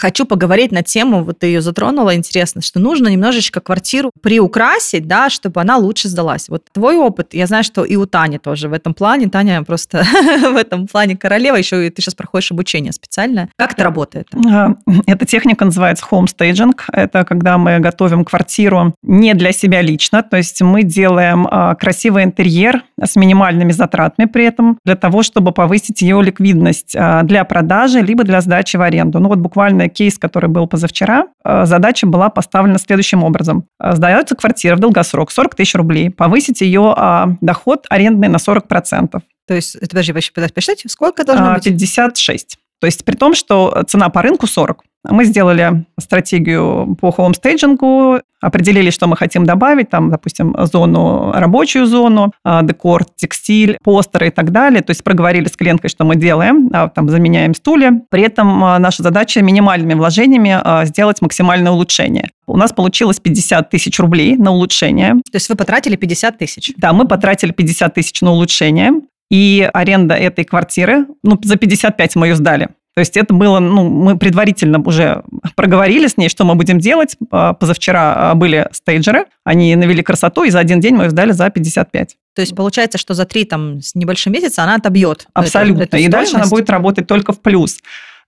Хочу 0.00 0.24
поговорить 0.24 0.72
на 0.72 0.82
тему, 0.82 1.24
вот 1.24 1.40
ты 1.40 1.48
ее 1.48 1.60
затронула, 1.60 2.14
интересно, 2.14 2.62
что 2.62 2.80
нужно 2.80 3.08
немножечко 3.08 3.60
квартиру 3.60 4.10
приукрасить, 4.22 5.06
да, 5.06 5.28
чтобы 5.28 5.60
она 5.60 5.76
лучше 5.76 6.08
сдалась. 6.08 6.48
Вот 6.48 6.64
твой 6.72 6.96
опыт, 6.96 7.34
я 7.34 7.46
знаю, 7.46 7.64
что 7.64 7.84
и 7.84 7.96
у 7.96 8.06
Тани 8.06 8.38
тоже 8.38 8.70
в 8.70 8.72
этом 8.72 8.94
плане. 8.94 9.28
Таня 9.28 9.62
просто 9.62 10.02
в 10.52 10.56
этом 10.56 10.86
плане 10.86 11.18
королева, 11.18 11.56
еще 11.56 11.86
и 11.86 11.90
ты 11.90 12.00
сейчас 12.00 12.14
проходишь 12.14 12.50
обучение 12.50 12.94
специальное. 12.94 13.50
Как 13.56 13.74
это 13.74 13.84
работает? 13.84 14.28
А, 14.50 14.70
эта 15.06 15.26
техника 15.26 15.66
называется 15.66 16.06
homestaging. 16.10 16.72
Это 16.92 17.24
когда 17.26 17.58
мы 17.58 17.78
готовим 17.78 18.24
квартиру 18.24 18.94
не 19.02 19.34
для 19.34 19.52
себя 19.52 19.82
лично, 19.82 20.22
то 20.22 20.38
есть 20.38 20.62
мы 20.62 20.82
делаем 20.82 21.46
а, 21.50 21.74
красивый 21.74 22.24
интерьер 22.24 22.84
с 22.98 23.16
минимальными 23.16 23.72
затратами 23.72 24.24
при 24.24 24.46
этом, 24.46 24.78
для 24.82 24.96
того, 24.96 25.22
чтобы 25.22 25.52
повысить 25.52 26.00
ее 26.00 26.22
ликвидность 26.22 26.96
а, 26.96 27.22
для 27.22 27.44
продажи, 27.44 28.00
либо 28.00 28.24
для 28.24 28.40
сдачи 28.40 28.78
в 28.78 28.80
аренду. 28.80 29.20
Ну 29.20 29.28
вот 29.28 29.38
буквально 29.38 29.89
кейс, 29.90 30.18
который 30.18 30.48
был 30.48 30.66
позавчера, 30.66 31.26
э, 31.44 31.66
задача 31.66 32.06
была 32.06 32.30
поставлена 32.30 32.78
следующим 32.78 33.22
образом. 33.22 33.66
Э, 33.78 33.94
сдается 33.94 34.34
квартира 34.34 34.76
в 34.76 34.78
долгосрок 34.78 35.30
40 35.30 35.54
тысяч 35.54 35.74
рублей, 35.74 36.10
повысить 36.10 36.62
ее 36.62 36.94
а, 36.96 37.28
доход 37.42 37.86
арендный 37.90 38.28
на 38.28 38.36
40%. 38.36 39.20
То 39.46 39.54
есть, 39.54 39.74
это 39.76 39.88
подожди, 39.88 40.12
вообще 40.12 40.32
посчитайте, 40.32 40.88
сколько 40.88 41.24
должно 41.24 41.54
быть? 41.54 41.64
56. 41.64 42.58
То 42.80 42.86
есть 42.86 43.04
при 43.04 43.14
том, 43.14 43.34
что 43.34 43.84
цена 43.86 44.08
по 44.08 44.22
рынку 44.22 44.46
40. 44.46 44.82
Мы 45.08 45.24
сделали 45.24 45.86
стратегию 45.98 46.96
по 47.00 47.10
хоумстейджингу, 47.10 48.20
определили, 48.40 48.90
что 48.90 49.06
мы 49.06 49.16
хотим 49.16 49.44
добавить, 49.44 49.90
там, 49.90 50.10
допустим, 50.10 50.54
зону, 50.70 51.32
рабочую 51.32 51.86
зону, 51.86 52.32
а, 52.44 52.62
декор, 52.62 53.04
текстиль, 53.16 53.78
постеры 53.82 54.28
и 54.28 54.30
так 54.30 54.50
далее. 54.50 54.82
То 54.82 54.90
есть 54.90 55.04
проговорили 55.04 55.48
с 55.48 55.56
клиенткой, 55.56 55.90
что 55.90 56.04
мы 56.04 56.16
делаем, 56.16 56.70
а, 56.72 56.88
там, 56.88 57.08
заменяем 57.08 57.54
стулья. 57.54 58.02
При 58.10 58.22
этом 58.22 58.64
а, 58.64 58.78
наша 58.78 59.02
задача 59.02 59.42
минимальными 59.42 59.94
вложениями 59.94 60.60
сделать 60.86 61.20
максимальное 61.22 61.72
улучшение. 61.72 62.30
У 62.46 62.56
нас 62.56 62.72
получилось 62.72 63.20
50 63.20 63.70
тысяч 63.70 63.98
рублей 63.98 64.36
на 64.36 64.52
улучшение. 64.52 65.14
То 65.30 65.36
есть 65.36 65.48
вы 65.48 65.54
потратили 65.54 65.96
50 65.96 66.38
тысяч? 66.38 66.72
Да, 66.76 66.92
мы 66.92 67.06
потратили 67.06 67.52
50 67.52 67.94
тысяч 67.94 68.20
на 68.20 68.32
улучшение. 68.32 68.92
И 69.30 69.68
аренда 69.72 70.16
этой 70.16 70.44
квартиры, 70.44 71.06
ну, 71.22 71.38
за 71.42 71.56
55 71.56 72.16
мы 72.16 72.26
ее 72.26 72.36
сдали. 72.36 72.70
То 73.00 73.02
есть 73.02 73.16
это 73.16 73.32
было, 73.32 73.60
ну, 73.60 73.88
мы 73.88 74.18
предварительно 74.18 74.78
уже 74.78 75.22
проговорили 75.56 76.06
с 76.06 76.18
ней, 76.18 76.28
что 76.28 76.44
мы 76.44 76.54
будем 76.54 76.78
делать. 76.78 77.16
А, 77.30 77.54
позавчера 77.54 78.32
а, 78.32 78.34
были 78.34 78.68
стейджеры, 78.72 79.24
они 79.42 79.74
навели 79.74 80.02
красоту, 80.02 80.44
и 80.44 80.50
за 80.50 80.58
один 80.58 80.80
день 80.80 80.96
мы 80.96 81.04
ее 81.04 81.10
сдали 81.10 81.32
за 81.32 81.48
55. 81.48 82.16
То 82.34 82.42
есть 82.42 82.54
получается, 82.54 82.98
что 82.98 83.14
за 83.14 83.24
три 83.24 83.46
там 83.46 83.80
с 83.80 83.94
небольшим 83.94 84.34
месяца 84.34 84.64
она 84.64 84.74
отобьет. 84.74 85.28
Абсолютно. 85.32 85.84
Эту, 85.84 85.96
эту 85.96 86.04
и 86.04 86.08
дальше 86.08 86.36
она 86.36 86.44
будет 86.44 86.68
работать 86.68 87.06
только 87.06 87.32
в 87.32 87.40
плюс. 87.40 87.78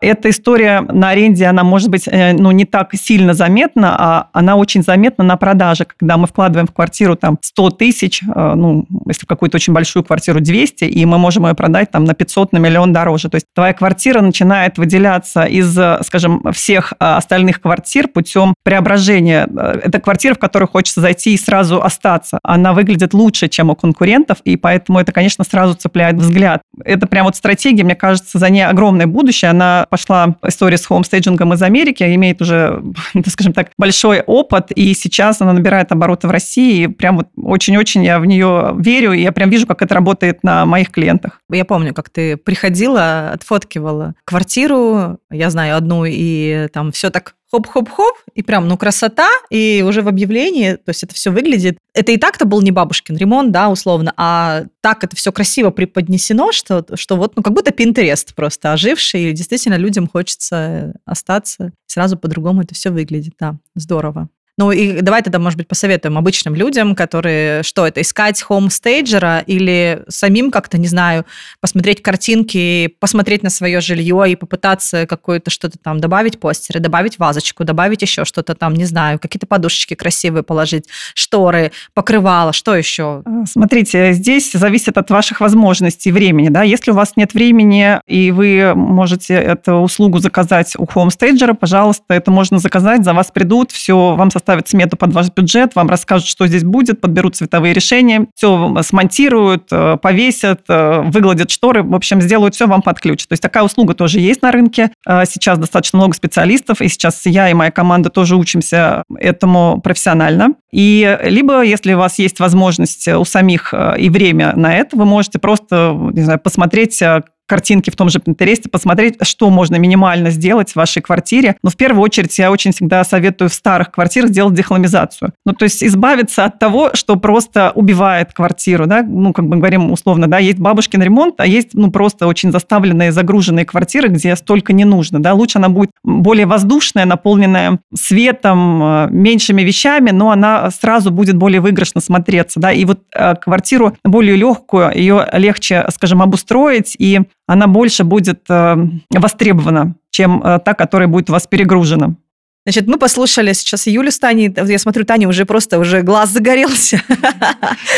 Эта 0.02 0.30
история 0.30 0.80
на 0.80 1.10
аренде, 1.10 1.46
она 1.46 1.62
может 1.62 1.88
быть 1.88 2.08
э, 2.08 2.32
ну, 2.32 2.50
не 2.50 2.64
так 2.64 2.92
сильно 2.94 3.34
заметна, 3.34 3.94
а 3.96 4.30
она 4.32 4.56
очень 4.56 4.82
заметна 4.82 5.22
на 5.22 5.36
продаже, 5.36 5.84
когда 5.84 6.16
мы 6.16 6.26
вкладываем 6.26 6.66
в 6.66 6.72
квартиру 6.72 7.14
там 7.14 7.38
100 7.40 7.70
тысяч, 7.70 8.20
э, 8.22 8.54
ну, 8.56 8.84
если 9.06 9.26
в 9.26 9.28
какую-то 9.28 9.58
очень 9.58 9.72
большую 9.72 10.02
квартиру 10.02 10.40
200, 10.40 10.86
и 10.86 11.06
мы 11.06 11.18
можем 11.18 11.46
ее 11.46 11.54
продать 11.54 11.92
там 11.92 12.04
на 12.04 12.14
500, 12.14 12.52
на 12.52 12.58
миллион 12.58 12.92
дороже. 12.92 13.28
То 13.28 13.36
есть 13.36 13.46
твоя 13.54 13.74
квартира 13.74 14.20
начинает 14.20 14.76
выделяться 14.76 15.44
из, 15.44 15.78
скажем, 16.04 16.42
всех 16.52 16.94
э, 16.94 17.04
остальных 17.04 17.60
квартир 17.60 18.08
путем 18.08 18.54
преображения. 18.64 19.48
Это 19.84 20.00
квартира, 20.00 20.34
в 20.34 20.38
которую 20.40 20.68
хочется 20.68 21.00
зайти 21.00 21.32
и 21.32 21.38
сразу 21.38 21.80
остаться. 21.80 22.40
Она 22.42 22.72
выглядит 22.72 23.14
лучше, 23.14 23.48
чем 23.48 23.70
у 23.70 23.76
конкурентов, 23.76 24.38
и 24.42 24.56
поэтому 24.56 24.98
это, 24.98 25.12
конечно, 25.12 25.44
сразу 25.44 25.74
цепляет 25.74 26.16
взгляд. 26.16 26.62
Это 26.84 27.06
прям 27.06 27.26
вот 27.26 27.36
стратегия, 27.36 27.84
мне 27.84 27.94
кажется, 27.94 28.40
за 28.40 28.50
ней 28.50 28.66
огромное 28.66 29.06
будущее. 29.06 29.52
Она 29.52 29.86
пошла 29.92 30.36
история 30.46 30.78
с 30.78 30.86
хоумстейджингом 30.86 31.52
из 31.52 31.60
Америки, 31.60 32.02
имеет 32.02 32.40
уже, 32.40 32.82
скажем 33.26 33.52
так, 33.52 33.72
большой 33.76 34.22
опыт, 34.22 34.70
и 34.70 34.94
сейчас 34.94 35.42
она 35.42 35.52
набирает 35.52 35.92
обороты 35.92 36.28
в 36.28 36.30
России, 36.30 36.84
и 36.84 36.86
прям 36.86 37.18
вот 37.18 37.28
очень-очень 37.36 38.02
я 38.02 38.18
в 38.18 38.24
нее 38.24 38.74
верю, 38.78 39.12
и 39.12 39.20
я 39.20 39.32
прям 39.32 39.50
вижу, 39.50 39.66
как 39.66 39.82
это 39.82 39.94
работает 39.94 40.42
на 40.42 40.64
моих 40.64 40.90
клиентах. 40.90 41.42
Я 41.50 41.66
помню, 41.66 41.92
как 41.92 42.08
ты 42.08 42.38
приходила, 42.38 43.32
отфоткивала 43.34 44.14
квартиру, 44.24 45.18
я 45.30 45.50
знаю 45.50 45.76
одну, 45.76 46.06
и 46.06 46.68
там 46.72 46.90
все 46.90 47.10
так 47.10 47.34
хоп-хоп-хоп, 47.52 48.16
и 48.34 48.42
прям, 48.42 48.66
ну, 48.66 48.78
красота, 48.78 49.28
и 49.50 49.84
уже 49.86 50.02
в 50.02 50.08
объявлении, 50.08 50.72
то 50.74 50.88
есть 50.88 51.04
это 51.04 51.14
все 51.14 51.30
выглядит... 51.30 51.76
Это 51.94 52.12
и 52.12 52.16
так-то 52.16 52.46
был 52.46 52.62
не 52.62 52.70
бабушкин 52.70 53.16
ремонт, 53.16 53.52
да, 53.52 53.68
условно, 53.68 54.14
а 54.16 54.64
так 54.80 55.04
это 55.04 55.14
все 55.14 55.30
красиво 55.32 55.70
преподнесено, 55.70 56.52
что, 56.52 56.84
что 56.94 57.16
вот, 57.16 57.36
ну, 57.36 57.42
как 57.42 57.52
будто 57.52 57.70
Pinterest 57.70 58.34
просто 58.34 58.72
оживший, 58.72 59.30
и 59.30 59.32
действительно 59.32 59.76
людям 59.76 60.08
хочется 60.08 60.94
остаться, 61.04 61.72
сразу 61.86 62.16
по-другому 62.16 62.62
это 62.62 62.74
все 62.74 62.90
выглядит, 62.90 63.34
да, 63.38 63.56
здорово. 63.74 64.28
Ну 64.58 64.70
и 64.70 65.00
давай 65.00 65.22
тогда, 65.22 65.38
может 65.38 65.56
быть, 65.56 65.66
посоветуем 65.66 66.18
обычным 66.18 66.54
людям, 66.54 66.94
которые, 66.94 67.62
что 67.62 67.86
это, 67.86 68.02
искать 68.02 68.42
хоумстейджера 68.42 69.38
или 69.46 70.02
самим 70.08 70.50
как-то, 70.50 70.76
не 70.76 70.88
знаю, 70.88 71.24
посмотреть 71.60 72.02
картинки, 72.02 72.94
посмотреть 73.00 73.42
на 73.42 73.48
свое 73.48 73.80
жилье 73.80 74.30
и 74.30 74.36
попытаться 74.36 75.06
какое-то 75.06 75.50
что-то 75.50 75.78
там 75.78 76.00
добавить 76.00 76.38
постеры, 76.38 76.80
добавить 76.80 77.18
вазочку, 77.18 77.64
добавить 77.64 78.02
еще 78.02 78.26
что-то 78.26 78.54
там, 78.54 78.74
не 78.74 78.84
знаю, 78.84 79.18
какие-то 79.18 79.46
подушечки 79.46 79.94
красивые 79.94 80.42
положить, 80.42 80.84
шторы, 81.14 81.72
покрывало, 81.94 82.52
что 82.52 82.76
еще? 82.76 83.22
А, 83.24 83.46
смотрите, 83.46 84.12
здесь 84.12 84.52
зависит 84.52 84.98
от 84.98 85.10
ваших 85.10 85.40
возможностей 85.40 86.12
времени, 86.12 86.50
да, 86.50 86.62
если 86.62 86.90
у 86.90 86.94
вас 86.94 87.14
нет 87.16 87.32
времени 87.32 88.00
и 88.06 88.30
вы 88.30 88.74
можете 88.74 89.34
эту 89.34 89.76
услугу 89.76 90.18
заказать 90.18 90.74
у 90.76 90.84
хоумстейджера, 90.84 91.54
пожалуйста, 91.54 92.12
это 92.12 92.30
можно 92.30 92.58
заказать, 92.58 93.02
за 93.02 93.14
вас 93.14 93.30
придут, 93.30 93.72
все, 93.72 94.14
вам 94.14 94.30
составят 94.30 94.41
составят 94.42 94.68
смету 94.68 94.96
под 94.96 95.12
ваш 95.12 95.28
бюджет, 95.30 95.76
вам 95.76 95.88
расскажут, 95.88 96.26
что 96.26 96.48
здесь 96.48 96.64
будет, 96.64 97.00
подберут 97.00 97.36
цветовые 97.36 97.72
решения, 97.72 98.26
все 98.34 98.74
смонтируют, 98.82 99.68
э, 99.70 99.96
повесят, 100.02 100.62
э, 100.68 101.02
выгладят 101.04 101.50
шторы, 101.52 101.84
в 101.84 101.94
общем, 101.94 102.20
сделают 102.20 102.56
все 102.56 102.66
вам 102.66 102.82
под 102.82 103.00
ключ. 103.00 103.24
То 103.26 103.34
есть 103.34 103.42
такая 103.42 103.62
услуга 103.62 103.94
тоже 103.94 104.18
есть 104.18 104.42
на 104.42 104.50
рынке. 104.50 104.90
Э, 105.06 105.22
сейчас 105.26 105.58
достаточно 105.58 105.98
много 105.98 106.14
специалистов, 106.14 106.80
и 106.80 106.88
сейчас 106.88 107.24
я 107.24 107.48
и 107.48 107.54
моя 107.54 107.70
команда 107.70 108.10
тоже 108.10 108.34
учимся 108.34 109.04
этому 109.16 109.80
профессионально. 109.80 110.54
И 110.72 111.18
либо, 111.22 111.62
если 111.62 111.92
у 111.92 111.98
вас 111.98 112.18
есть 112.18 112.40
возможность 112.40 113.06
у 113.06 113.24
самих 113.24 113.72
и 113.98 114.08
время 114.08 114.54
на 114.56 114.74
это, 114.74 114.96
вы 114.96 115.04
можете 115.04 115.38
просто, 115.38 115.96
не 116.12 116.22
знаю, 116.22 116.40
посмотреть, 116.40 117.00
картинки 117.46 117.90
в 117.90 117.96
том 117.96 118.08
же 118.08 118.18
Pinterest, 118.18 118.68
посмотреть, 118.70 119.16
что 119.22 119.50
можно 119.50 119.76
минимально 119.76 120.30
сделать 120.30 120.72
в 120.72 120.76
вашей 120.76 121.02
квартире. 121.02 121.56
Но 121.62 121.70
в 121.70 121.76
первую 121.76 122.02
очередь 122.02 122.38
я 122.38 122.50
очень 122.50 122.72
всегда 122.72 123.04
советую 123.04 123.50
в 123.50 123.54
старых 123.54 123.90
квартирах 123.90 124.30
делать 124.30 124.54
дехламизацию. 124.54 125.32
Ну, 125.44 125.52
то 125.52 125.64
есть 125.64 125.82
избавиться 125.82 126.44
от 126.44 126.58
того, 126.58 126.90
что 126.94 127.16
просто 127.16 127.72
убивает 127.74 128.32
квартиру, 128.32 128.86
да, 128.86 129.02
ну, 129.02 129.32
как 129.32 129.46
бы 129.46 129.56
говорим 129.56 129.90
условно, 129.92 130.28
да, 130.28 130.38
есть 130.38 130.58
бабушкин 130.58 131.02
ремонт, 131.02 131.34
а 131.38 131.46
есть, 131.46 131.70
ну, 131.74 131.90
просто 131.90 132.26
очень 132.26 132.52
заставленные, 132.52 133.12
загруженные 133.12 133.64
квартиры, 133.64 134.08
где 134.08 134.34
столько 134.36 134.72
не 134.72 134.84
нужно, 134.84 135.20
да, 135.20 135.34
лучше 135.34 135.58
она 135.58 135.68
будет 135.68 135.90
более 136.04 136.46
воздушная, 136.46 137.04
наполненная 137.04 137.80
светом, 137.94 138.82
э, 138.82 139.08
меньшими 139.10 139.62
вещами, 139.62 140.10
но 140.10 140.30
она 140.30 140.70
сразу 140.70 141.10
будет 141.10 141.36
более 141.36 141.60
выигрышно 141.60 142.00
смотреться, 142.00 142.60
да, 142.60 142.72
и 142.72 142.84
вот 142.84 143.00
э, 143.14 143.34
квартиру 143.36 143.96
более 144.04 144.36
легкую, 144.36 144.92
ее 144.96 145.28
легче, 145.32 145.84
скажем, 145.90 146.22
обустроить, 146.22 146.96
и 146.98 147.20
она 147.46 147.66
больше 147.66 148.04
будет 148.04 148.44
э, 148.48 148.76
востребована, 149.10 149.94
чем 150.10 150.42
э, 150.42 150.58
та, 150.64 150.74
которая 150.74 151.08
будет 151.08 151.30
у 151.30 151.32
вас 151.32 151.46
перегружена. 151.46 152.16
Значит, 152.64 152.86
мы 152.86 152.96
послушали 152.96 153.52
сейчас 153.54 153.88
Юлю 153.88 154.12
с 154.12 154.20
Таней. 154.20 154.54
Я 154.56 154.78
смотрю, 154.78 155.04
Таня 155.04 155.28
уже 155.28 155.44
просто 155.44 155.80
уже 155.80 156.02
глаз 156.02 156.30
загорелся. 156.30 157.02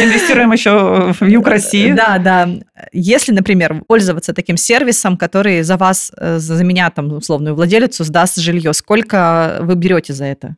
Инвестируем 0.01 0.53
еще 0.53 1.13
в 1.13 1.23
Юг 1.27 1.47
России. 1.47 1.93
Да, 1.93 2.17
да. 2.17 2.49
Если, 2.91 3.33
например, 3.33 3.83
пользоваться 3.87 4.33
таким 4.33 4.57
сервисом, 4.57 5.19
который 5.19 5.63
за 5.63 5.77
вас, 5.77 6.13
э, 6.17 6.39
за 6.39 6.65
меня, 6.65 6.91
там, 6.91 7.13
условную 7.13 7.55
владелицу, 7.55 8.05
сдаст 8.05 8.39
жилье, 8.39 8.73
сколько 8.73 9.59
вы 9.61 9.75
берете 9.75 10.15
за 10.15 10.25
это? 10.25 10.57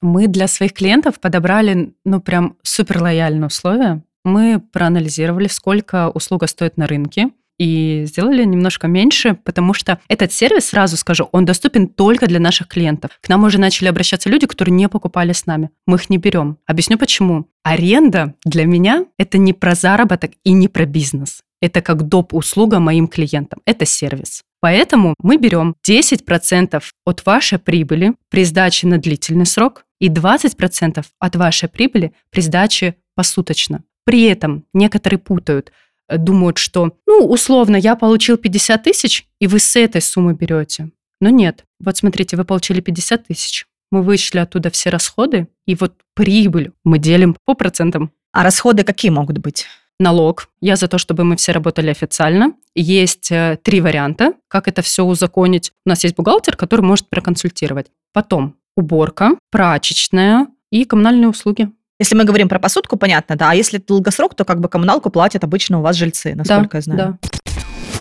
Мы 0.00 0.28
для 0.28 0.46
своих 0.46 0.72
клиентов 0.72 1.18
подобрали, 1.18 1.94
ну, 2.04 2.20
прям 2.20 2.56
супер 2.62 3.02
лояльные 3.02 3.48
условия. 3.48 4.04
Мы 4.24 4.60
проанализировали, 4.60 5.48
сколько 5.48 6.10
услуга 6.10 6.46
стоит 6.46 6.76
на 6.76 6.86
рынке, 6.86 7.30
и 7.58 8.04
сделали 8.06 8.44
немножко 8.44 8.86
меньше, 8.86 9.34
потому 9.44 9.74
что 9.74 9.98
этот 10.08 10.32
сервис, 10.32 10.68
сразу 10.68 10.96
скажу, 10.96 11.28
он 11.32 11.44
доступен 11.44 11.88
только 11.88 12.26
для 12.26 12.40
наших 12.40 12.68
клиентов. 12.68 13.18
К 13.20 13.28
нам 13.28 13.44
уже 13.44 13.58
начали 13.58 13.88
обращаться 13.88 14.28
люди, 14.28 14.46
которые 14.46 14.74
не 14.74 14.88
покупали 14.88 15.32
с 15.32 15.46
нами. 15.46 15.70
Мы 15.86 15.96
их 15.96 16.08
не 16.10 16.18
берем. 16.18 16.58
Объясню 16.66 16.98
почему. 16.98 17.46
Аренда 17.64 18.34
для 18.44 18.64
меня– 18.64 19.04
это 19.18 19.38
не 19.38 19.52
про 19.52 19.74
заработок 19.74 20.32
и 20.44 20.52
не 20.52 20.68
про 20.68 20.86
бизнес. 20.86 21.42
Это 21.60 21.80
как 21.82 22.08
доп. 22.08 22.34
услуга 22.34 22.78
моим 22.78 23.08
клиентам. 23.08 23.60
Это 23.66 23.84
сервис. 23.84 24.42
Поэтому 24.60 25.14
мы 25.20 25.36
берем 25.36 25.74
10% 25.88 26.82
от 27.04 27.26
вашей 27.26 27.58
прибыли 27.58 28.14
при 28.30 28.44
сдаче 28.44 28.86
на 28.86 28.98
длительный 28.98 29.46
срок 29.46 29.84
и 30.00 30.08
20% 30.08 31.04
от 31.18 31.36
вашей 31.36 31.68
прибыли 31.68 32.12
при 32.30 32.40
сдаче 32.40 32.96
посуточно. 33.14 33.82
При 34.04 34.22
этом 34.24 34.64
некоторые 34.72 35.18
путают, 35.18 35.72
думают, 36.08 36.58
что, 36.58 36.96
ну, 37.06 37.26
условно, 37.26 37.76
я 37.76 37.96
получил 37.96 38.36
50 38.36 38.82
тысяч, 38.82 39.26
и 39.40 39.46
вы 39.46 39.58
с 39.58 39.76
этой 39.76 40.00
суммы 40.00 40.34
берете. 40.34 40.90
Но 41.20 41.30
нет. 41.30 41.64
Вот 41.80 41.96
смотрите, 41.96 42.36
вы 42.36 42.44
получили 42.44 42.80
50 42.80 43.26
тысяч. 43.26 43.66
Мы 43.90 44.02
вычли 44.02 44.38
оттуда 44.38 44.70
все 44.70 44.90
расходы, 44.90 45.48
и 45.66 45.74
вот 45.74 45.94
прибыль 46.14 46.72
мы 46.84 46.98
делим 46.98 47.36
по 47.44 47.54
процентам. 47.54 48.12
А 48.32 48.42
расходы 48.42 48.84
какие 48.84 49.10
могут 49.10 49.38
быть? 49.38 49.66
налог. 49.98 50.48
Я 50.60 50.76
за 50.76 50.88
то, 50.88 50.98
чтобы 50.98 51.24
мы 51.24 51.36
все 51.36 51.52
работали 51.52 51.90
официально. 51.90 52.52
Есть 52.74 53.30
э, 53.32 53.58
три 53.62 53.80
варианта, 53.80 54.34
как 54.48 54.68
это 54.68 54.82
все 54.82 55.04
узаконить. 55.04 55.72
У 55.84 55.88
нас 55.88 56.04
есть 56.04 56.16
бухгалтер, 56.16 56.56
который 56.56 56.82
может 56.82 57.08
проконсультировать. 57.08 57.88
Потом 58.12 58.56
уборка, 58.76 59.32
прачечная 59.50 60.46
и 60.70 60.84
коммунальные 60.84 61.28
услуги. 61.28 61.70
Если 61.98 62.14
мы 62.14 62.24
говорим 62.24 62.48
про 62.48 62.58
посудку, 62.58 62.96
понятно, 62.96 63.36
да. 63.36 63.50
А 63.50 63.54
если 63.54 63.78
долгосрок, 63.78 64.34
то 64.34 64.44
как 64.44 64.60
бы 64.60 64.68
коммуналку 64.68 65.10
платят 65.10 65.42
обычно 65.44 65.80
у 65.80 65.82
вас 65.82 65.96
жильцы, 65.96 66.34
насколько 66.34 66.72
да, 66.72 66.78
я 66.78 66.82
знаю. 66.82 67.18
Да. 67.22 67.28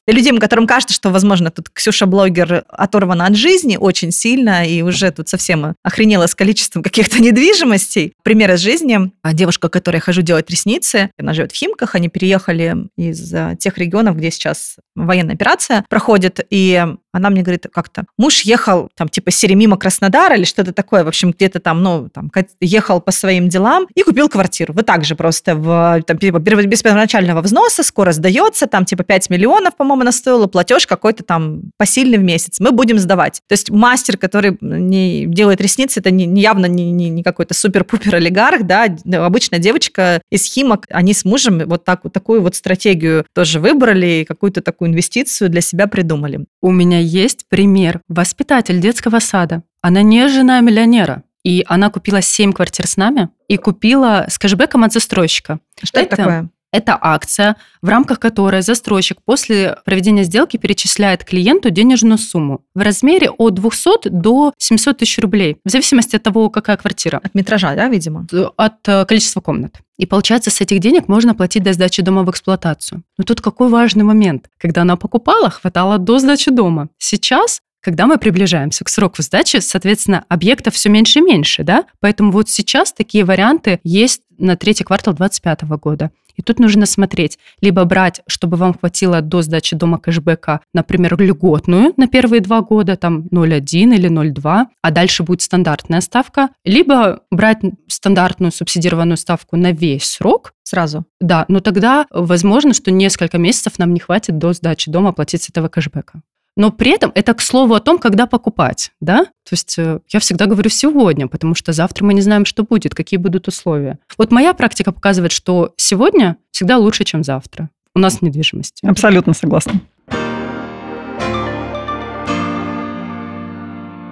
Людей, 0.08 0.38
которым 0.40 0.68
кажется, 0.68 0.96
что, 0.96 1.10
возможно, 1.10 1.52
тут 1.52 1.70
Ксюша-блогер 1.70 2.64
оторвана 2.70 3.26
от 3.26 3.36
жизни 3.36 3.76
очень 3.76 4.14
сильно 4.14 4.66
и 4.66 4.82
уже 4.82 5.12
тут 5.12 5.28
совсем 5.28 5.76
охренела 5.84 6.28
с 6.28 6.36
количеством 6.36 6.82
каких-то 6.82 7.22
недвижимостей. 7.22 8.14
Пример 8.24 8.54
из 8.54 8.62
жизни. 8.62 9.12
Девушка, 9.34 9.68
которой 9.68 10.00
хожу 10.00 10.22
делать 10.22 10.50
ресницы, 10.50 11.12
она 11.20 11.34
живет 11.34 11.52
в 11.52 11.56
Химках, 11.56 11.96
они 11.96 12.08
переехали 12.08 12.88
из 12.98 13.34
э, 13.34 13.58
тех 13.60 13.78
регионов, 13.78 14.16
где 14.16 14.32
сейчас 14.32 14.78
военная 14.96 15.36
операция 15.36 15.84
проходит, 15.90 16.40
и 16.50 16.86
она 17.18 17.30
мне 17.30 17.42
говорит 17.42 17.66
как-то, 17.72 18.06
муж 18.18 18.42
ехал 18.42 18.90
там 18.96 19.10
типа 19.10 19.32
Серемима 19.32 19.78
Краснодар 19.78 20.34
или 20.34 20.44
что-то 20.44 20.72
такое, 20.72 21.04
в 21.04 21.08
общем, 21.08 21.32
где-то 21.32 21.60
там, 21.60 21.84
ну, 21.84 22.10
там, 22.10 22.32
ехал 22.62 23.02
по 23.02 23.12
своим 23.12 23.50
делам 23.50 23.88
и 23.96 24.04
купил 24.04 24.30
квартиру. 24.30 24.74
Вы 24.74 24.84
также 24.84 25.16
просто 25.16 25.56
в, 25.56 26.02
там, 26.06 26.18
типа, 26.18 26.40
без 26.40 26.82
первоначального 26.82 27.42
взноса, 27.42 27.84
скоро 27.84 28.12
сдается, 28.12 28.68
там, 28.68 28.86
типа, 28.86 29.04
5 29.04 29.30
миллионов, 29.30 29.76
по-моему, 29.76 30.02
она 30.02 30.12
стоила, 30.12 30.48
платеж 30.48 30.88
какой-то 30.88 31.24
там 31.24 31.64
посильный 31.78 32.18
в 32.18 32.24
месяц. 32.24 32.60
Мы 32.60 32.72
будем 32.72 33.00
сдавать. 33.00 33.42
То 33.48 33.54
есть 33.54 33.70
мастер, 33.70 34.18
который 34.18 34.58
не 34.62 35.26
делает 35.26 35.62
ресницы, 35.62 36.00
это 36.00 36.12
не, 36.12 36.42
явно 36.42 36.66
не, 36.68 36.92
не, 36.92 37.10
не 37.10 37.24
какой-то 37.24 37.54
супер-пупер 37.54 38.16
олигарх, 38.16 38.64
да, 38.64 38.88
обычная 39.26 39.60
девочка 39.60 40.22
из 40.32 40.46
Химок, 40.46 40.86
они 40.90 41.14
с 41.14 41.26
мужем 41.26 41.62
вот 41.66 41.84
так, 41.84 42.04
вот 42.04 42.14
такую 42.14 42.42
вот 42.42 42.56
стратегию 42.56 43.26
тоже 43.34 43.60
выбрали, 43.60 44.26
какую-то 44.28 44.62
такую 44.62 44.92
инвестицию 44.92 45.50
для 45.50 45.62
себя 45.62 45.88
придумали. 45.88 46.46
У 46.62 46.72
меня 46.72 47.00
есть 47.08 47.48
пример. 47.48 48.02
Воспитатель 48.08 48.80
детского 48.80 49.20
сада. 49.20 49.64
Она 49.82 50.02
не 50.02 50.28
жена 50.28 50.60
миллионера. 50.60 51.24
И 51.44 51.64
она 51.68 51.90
купила 51.90 52.22
7 52.22 52.52
квартир 52.52 52.88
с 52.88 52.98
нами 52.98 53.30
и 53.48 53.58
купила 53.58 54.26
с 54.30 54.38
кэшбэком 54.38 54.84
от 54.84 54.92
застройщика. 54.92 55.60
Что 55.82 56.02
это, 56.02 56.08
это 56.08 56.16
такое? 56.18 56.50
Это 56.72 56.98
акция, 57.00 57.56
в 57.82 57.88
рамках 57.88 58.20
которой 58.20 58.62
застройщик 58.62 59.20
после 59.24 59.78
проведения 59.86 60.24
сделки 60.24 60.58
перечисляет 60.58 61.24
клиенту 61.24 61.70
денежную 61.70 62.18
сумму 62.18 62.62
в 62.76 62.82
размере 62.82 63.30
от 63.30 63.54
200 63.54 64.10
до 64.10 64.54
700 64.58 64.98
тысяч 64.98 65.18
рублей, 65.20 65.58
в 65.64 65.70
зависимости 65.70 66.16
от 66.16 66.24
того, 66.24 66.50
какая 66.50 66.78
квартира. 66.78 67.22
От 67.24 67.36
метража, 67.36 67.74
да, 67.76 67.88
видимо? 67.88 68.28
От 68.58 68.88
э, 68.88 69.06
количества 69.06 69.42
комнат. 69.42 69.78
И 69.98 70.06
получается, 70.06 70.52
с 70.52 70.62
этих 70.62 70.80
денег 70.80 71.08
можно 71.08 71.34
платить 71.34 71.64
до 71.64 71.74
сдачи 71.74 72.04
дома 72.04 72.24
в 72.24 72.30
эксплуатацию. 72.30 73.04
Но 73.18 73.24
тут 73.24 73.42
какой 73.42 73.70
важный 73.70 74.04
момент. 74.04 74.50
Когда 74.58 74.82
она 74.82 74.96
покупала, 74.96 75.50
хватало 75.50 75.98
до 75.98 76.20
сдачи 76.20 76.52
дома. 76.52 76.90
Сейчас 76.98 77.62
когда 77.88 78.06
мы 78.06 78.18
приближаемся 78.18 78.84
к 78.84 78.90
сроку 78.90 79.22
сдачи, 79.22 79.62
соответственно, 79.62 80.26
объектов 80.28 80.74
все 80.74 80.90
меньше 80.90 81.20
и 81.20 81.22
меньше, 81.22 81.64
да? 81.64 81.86
Поэтому 82.02 82.34
вот 82.34 82.50
сейчас 82.50 82.92
такие 82.92 83.24
варианты 83.24 83.80
есть 83.86 84.24
на 84.38 84.58
третий 84.58 84.84
квартал 84.84 85.14
2025 85.14 85.80
года. 85.80 86.12
И 86.36 86.42
тут 86.42 86.60
нужно 86.60 86.86
смотреть, 86.86 87.40
либо 87.62 87.86
брать, 87.86 88.24
чтобы 88.28 88.58
вам 88.58 88.78
хватило 88.78 89.22
до 89.22 89.42
сдачи 89.42 89.74
дома 89.78 90.00
кэшбэка, 90.00 90.60
например, 90.74 91.18
льготную 91.18 91.94
на 91.96 92.10
первые 92.10 92.42
два 92.42 92.60
года, 92.60 92.98
там 92.98 93.30
0,1 93.32 93.96
или 93.96 94.10
0,2, 94.10 94.66
а 94.82 94.92
дальше 94.92 95.24
будет 95.24 95.42
стандартная 95.42 96.02
ставка, 96.02 96.50
либо 96.66 97.22
брать 97.32 97.60
стандартную 97.88 98.52
субсидированную 98.52 99.16
ставку 99.16 99.56
на 99.56 99.72
весь 99.72 100.04
срок, 100.04 100.52
сразу. 100.64 101.06
Да, 101.22 101.46
но 101.48 101.62
тогда 101.62 102.06
возможно, 102.12 102.74
что 102.74 102.92
несколько 102.92 103.38
месяцев 103.38 103.80
нам 103.80 103.94
не 103.94 104.02
хватит 104.02 104.38
до 104.38 104.52
сдачи 104.52 104.92
дома 104.92 105.14
платить 105.14 105.44
с 105.44 105.50
этого 105.50 105.70
кэшбэка. 105.70 106.22
Но 106.58 106.72
при 106.72 106.92
этом 106.92 107.12
это 107.14 107.36
к 107.36 107.42
слову 107.42 107.76
о 107.76 107.80
том, 107.80 108.00
когда 108.00 108.26
покупать, 108.26 108.92
да? 109.00 109.26
То 109.26 109.52
есть 109.52 109.78
э, 109.78 110.00
я 110.10 110.20
всегда 110.20 110.48
говорю 110.48 110.72
сегодня, 110.72 111.28
потому 111.28 111.54
что 111.54 111.72
завтра 111.72 112.04
мы 112.04 112.16
не 112.16 112.22
знаем, 112.22 112.46
что 112.46 112.64
будет, 112.64 112.96
какие 112.96 113.20
будут 113.20 113.48
условия. 113.48 114.00
Вот 114.18 114.32
моя 114.32 114.56
практика 114.56 114.92
показывает, 114.92 115.32
что 115.32 115.74
сегодня 115.78 116.38
всегда 116.52 116.78
лучше, 116.78 117.04
чем 117.04 117.24
завтра. 117.24 117.70
У 117.94 118.00
нас 118.00 118.18
в 118.18 118.22
недвижимости. 118.24 118.86
Абсолютно 118.88 119.34
согласна. 119.34 119.82